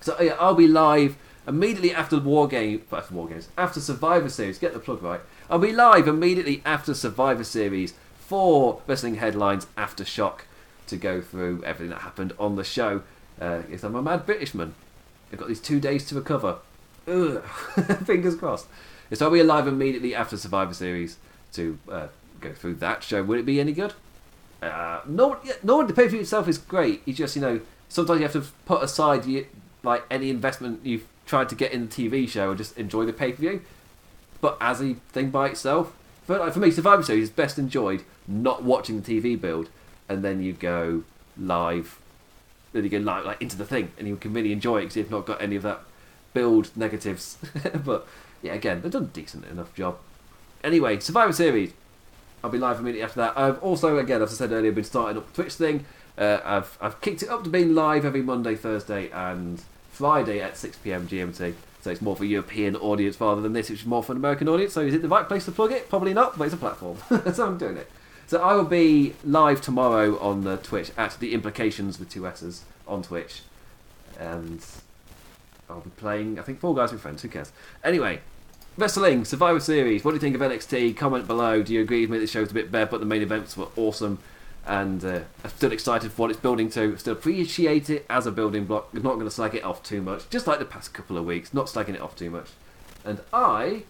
So 0.00 0.16
yeah, 0.20 0.36
I'll 0.38 0.54
be 0.54 0.68
live 0.68 1.16
immediately 1.46 1.92
after 1.92 2.18
War 2.18 2.46
Game, 2.46 2.82
after 2.92 3.14
War 3.14 3.26
Games, 3.26 3.48
after 3.58 3.80
Survivor 3.80 4.28
Series. 4.28 4.58
Get 4.58 4.72
the 4.72 4.78
plug 4.78 5.02
right. 5.02 5.20
I'll 5.50 5.58
be 5.58 5.72
live 5.72 6.06
immediately 6.06 6.60
after 6.66 6.92
Survivor 6.92 7.42
Series 7.42 7.94
for 8.18 8.82
Wrestling 8.86 9.14
Headlines 9.14 9.66
After 9.78 10.04
Shock 10.04 10.44
to 10.88 10.98
go 10.98 11.22
through 11.22 11.64
everything 11.64 11.88
that 11.88 12.02
happened 12.02 12.34
on 12.38 12.56
the 12.56 12.64
show. 12.64 13.00
Uh, 13.40 13.62
yes, 13.70 13.82
I'm 13.82 13.94
a 13.94 14.02
mad 14.02 14.26
Britishman. 14.26 14.74
I've 15.32 15.38
got 15.38 15.48
these 15.48 15.60
two 15.60 15.80
days 15.80 16.06
to 16.08 16.14
recover. 16.14 16.58
Fingers 17.06 18.36
crossed. 18.36 18.66
So 19.14 19.24
I'll 19.24 19.32
be 19.32 19.42
live 19.42 19.66
immediately 19.66 20.14
after 20.14 20.36
Survivor 20.36 20.74
Series 20.74 21.16
to 21.54 21.78
uh, 21.90 22.08
go 22.42 22.52
through 22.52 22.74
that 22.74 23.02
show. 23.02 23.22
Would 23.22 23.38
it 23.38 23.46
be 23.46 23.58
any 23.58 23.72
good? 23.72 23.94
Uh, 24.60 25.00
no, 25.06 25.38
no. 25.62 25.82
The 25.86 25.94
pay 25.94 26.04
per 26.04 26.08
view 26.10 26.20
itself 26.20 26.46
is 26.46 26.58
great. 26.58 27.00
You 27.06 27.14
just, 27.14 27.34
you 27.36 27.40
know, 27.40 27.62
sometimes 27.88 28.20
you 28.20 28.26
have 28.26 28.32
to 28.34 28.44
put 28.66 28.82
aside 28.82 29.24
like 29.82 30.04
any 30.10 30.28
investment 30.28 30.80
you've 30.84 31.06
tried 31.24 31.48
to 31.48 31.54
get 31.54 31.72
in 31.72 31.88
the 31.88 31.94
TV 32.10 32.28
show 32.28 32.50
and 32.50 32.58
just 32.58 32.76
enjoy 32.76 33.06
the 33.06 33.14
pay 33.14 33.32
per 33.32 33.38
view. 33.38 33.62
But 34.40 34.56
as 34.60 34.80
a 34.80 34.94
thing 35.12 35.30
by 35.30 35.48
itself, 35.48 35.92
for, 36.24 36.38
like, 36.38 36.52
for 36.52 36.60
me, 36.60 36.70
Survivor 36.70 37.02
Series 37.02 37.24
is 37.24 37.30
best 37.30 37.58
enjoyed 37.58 38.04
not 38.26 38.62
watching 38.62 39.00
the 39.00 39.20
TV 39.20 39.40
build, 39.40 39.70
and 40.08 40.22
then 40.22 40.42
you 40.42 40.52
go 40.52 41.04
live, 41.38 41.98
then 42.72 42.84
you 42.84 42.90
go 42.90 42.98
live 42.98 43.24
like 43.24 43.40
into 43.40 43.56
the 43.56 43.64
thing, 43.64 43.90
and 43.98 44.06
you 44.06 44.16
can 44.16 44.32
really 44.32 44.52
enjoy 44.52 44.78
it 44.78 44.82
because 44.82 44.96
you've 44.96 45.10
not 45.10 45.26
got 45.26 45.40
any 45.40 45.56
of 45.56 45.62
that 45.62 45.80
build 46.34 46.70
negatives. 46.76 47.38
but 47.84 48.06
yeah, 48.42 48.52
again, 48.52 48.82
they've 48.82 48.92
done 48.92 49.04
a 49.04 49.06
decent 49.06 49.44
enough 49.46 49.74
job. 49.74 49.96
Anyway, 50.62 51.00
Survivor 51.00 51.32
Series. 51.32 51.72
I'll 52.42 52.50
be 52.50 52.58
live 52.58 52.78
immediately 52.78 53.02
after 53.02 53.20
that. 53.20 53.36
I've 53.36 53.60
also, 53.62 53.98
again, 53.98 54.22
as 54.22 54.32
I 54.32 54.36
said 54.36 54.52
earlier, 54.52 54.70
been 54.70 54.84
starting 54.84 55.16
up 55.16 55.32
the 55.32 55.42
Twitch 55.42 55.54
thing. 55.54 55.84
Uh, 56.16 56.38
I've 56.44 56.78
I've 56.80 57.00
kicked 57.00 57.22
it 57.22 57.28
up 57.28 57.42
to 57.44 57.50
being 57.50 57.74
live 57.74 58.04
every 58.04 58.22
Monday, 58.22 58.54
Thursday, 58.54 59.10
and 59.10 59.62
Friday 59.90 60.40
at 60.40 60.56
6 60.56 60.76
p.m. 60.78 61.08
GMT. 61.08 61.54
So 61.88 61.92
it's 61.92 62.02
more 62.02 62.14
for 62.14 62.24
a 62.24 62.26
European 62.26 62.76
audience 62.76 63.18
rather 63.18 63.40
than 63.40 63.54
this, 63.54 63.70
which 63.70 63.80
is 63.80 63.86
more 63.86 64.02
for 64.02 64.12
an 64.12 64.18
American 64.18 64.46
audience. 64.46 64.74
So 64.74 64.82
is 64.82 64.92
it 64.92 65.00
the 65.00 65.08
right 65.08 65.26
place 65.26 65.46
to 65.46 65.52
plug 65.52 65.72
it? 65.72 65.88
Probably 65.88 66.12
not, 66.12 66.36
but 66.36 66.44
it's 66.44 66.52
a 66.52 66.58
platform. 66.58 66.98
so 67.32 67.46
I'm 67.46 67.56
doing 67.56 67.78
it. 67.78 67.90
So 68.26 68.42
I 68.42 68.52
will 68.56 68.66
be 68.66 69.14
live 69.24 69.62
tomorrow 69.62 70.18
on 70.18 70.44
the 70.44 70.58
Twitch 70.58 70.90
at 70.98 71.18
the 71.18 71.32
Implications 71.32 71.98
with 71.98 72.10
two 72.10 72.26
S's 72.26 72.66
on 72.86 73.02
Twitch, 73.02 73.40
and 74.20 74.62
I'll 75.70 75.80
be 75.80 75.88
playing. 75.88 76.38
I 76.38 76.42
think 76.42 76.60
Fall 76.60 76.74
Guys 76.74 76.92
with 76.92 77.00
Friends. 77.00 77.22
Who 77.22 77.30
cares? 77.30 77.52
Anyway, 77.82 78.20
wrestling 78.76 79.24
Survivor 79.24 79.58
Series. 79.58 80.04
What 80.04 80.10
do 80.10 80.16
you 80.16 80.20
think 80.20 80.34
of 80.34 80.42
NXT? 80.42 80.94
Comment 80.94 81.26
below. 81.26 81.62
Do 81.62 81.72
you 81.72 81.80
agree 81.80 82.02
with 82.02 82.10
me? 82.10 82.18
That 82.18 82.26
the 82.26 82.30
show's 82.30 82.50
a 82.50 82.54
bit 82.54 82.70
bare, 82.70 82.84
but 82.84 83.00
the 83.00 83.06
main 83.06 83.22
events 83.22 83.56
were 83.56 83.68
awesome, 83.76 84.18
and 84.68 85.02
uh, 85.02 85.20
I'm 85.42 85.50
still 85.50 85.72
excited 85.72 86.12
for 86.12 86.22
what 86.22 86.30
it's 86.30 86.38
building 86.38 86.68
to. 86.70 86.96
Still 86.98 87.14
appreciate 87.14 87.88
it 87.88 88.04
as 88.10 88.26
a 88.26 88.30
building 88.30 88.66
block. 88.66 88.90
I'm 88.92 89.02
not 89.02 89.14
going 89.14 89.24
to 89.24 89.30
slag 89.30 89.54
it 89.54 89.64
off 89.64 89.82
too 89.82 90.02
much. 90.02 90.28
Just 90.28 90.46
like 90.46 90.58
the 90.58 90.66
past 90.66 90.92
couple 90.92 91.16
of 91.16 91.24
weeks, 91.24 91.54
not 91.54 91.66
slagging 91.66 91.94
it 91.94 92.02
off 92.02 92.14
too 92.14 92.28
much. 92.28 92.48
And 93.02 93.20
I 93.32 93.84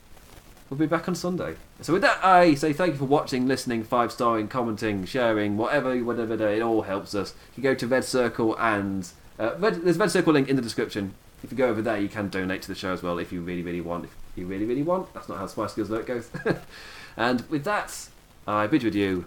will 0.71 0.77
be 0.77 0.87
back 0.87 1.09
on 1.09 1.17
Sunday. 1.17 1.57
So 1.81 1.95
with 1.95 2.03
that, 2.03 2.25
I 2.25 2.55
say 2.55 2.73
thank 2.73 2.93
you 2.93 2.99
for 2.99 3.07
watching, 3.07 3.49
listening, 3.49 3.83
five 3.83 4.13
starring, 4.13 4.47
commenting, 4.47 5.05
sharing, 5.05 5.57
whatever, 5.57 5.97
whatever. 5.99 6.35
It 6.49 6.63
all 6.63 6.83
helps 6.83 7.13
us. 7.13 7.35
You 7.57 7.63
go 7.63 7.75
to 7.75 7.87
Red 7.89 8.05
Circle 8.05 8.57
and 8.59 9.09
uh, 9.39 9.57
Red, 9.59 9.83
there's 9.83 9.97
a 9.97 10.01
Red 10.01 10.13
Circle 10.13 10.33
link 10.33 10.49
in 10.49 10.55
the 10.55 10.63
description. 10.63 11.15
If 11.43 11.51
you 11.51 11.59
go 11.59 11.69
over 11.69 11.83
there, 11.83 11.99
you 11.99 12.09
can 12.09 12.29
donate 12.29 12.63
to 12.63 12.69
the 12.69 12.75
show 12.77 12.93
as 12.93 13.03
well 13.03 13.19
if 13.19 13.33
you 13.33 13.41
really, 13.41 13.63
really 13.63 13.81
want. 13.81 14.05
If 14.05 14.15
you 14.37 14.47
really, 14.47 14.65
really 14.65 14.83
want. 14.85 15.13
That's 15.13 15.29
not 15.29 15.39
how 15.39 15.47
Spice 15.49 15.75
Girls 15.75 15.91
Alert 15.91 16.07
goes. 16.07 16.31
and 17.17 17.49
with 17.49 17.65
that, 17.65 18.09
I 18.47 18.69
bid 18.69 18.83
you. 18.83 19.25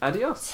Adios. 0.00 0.52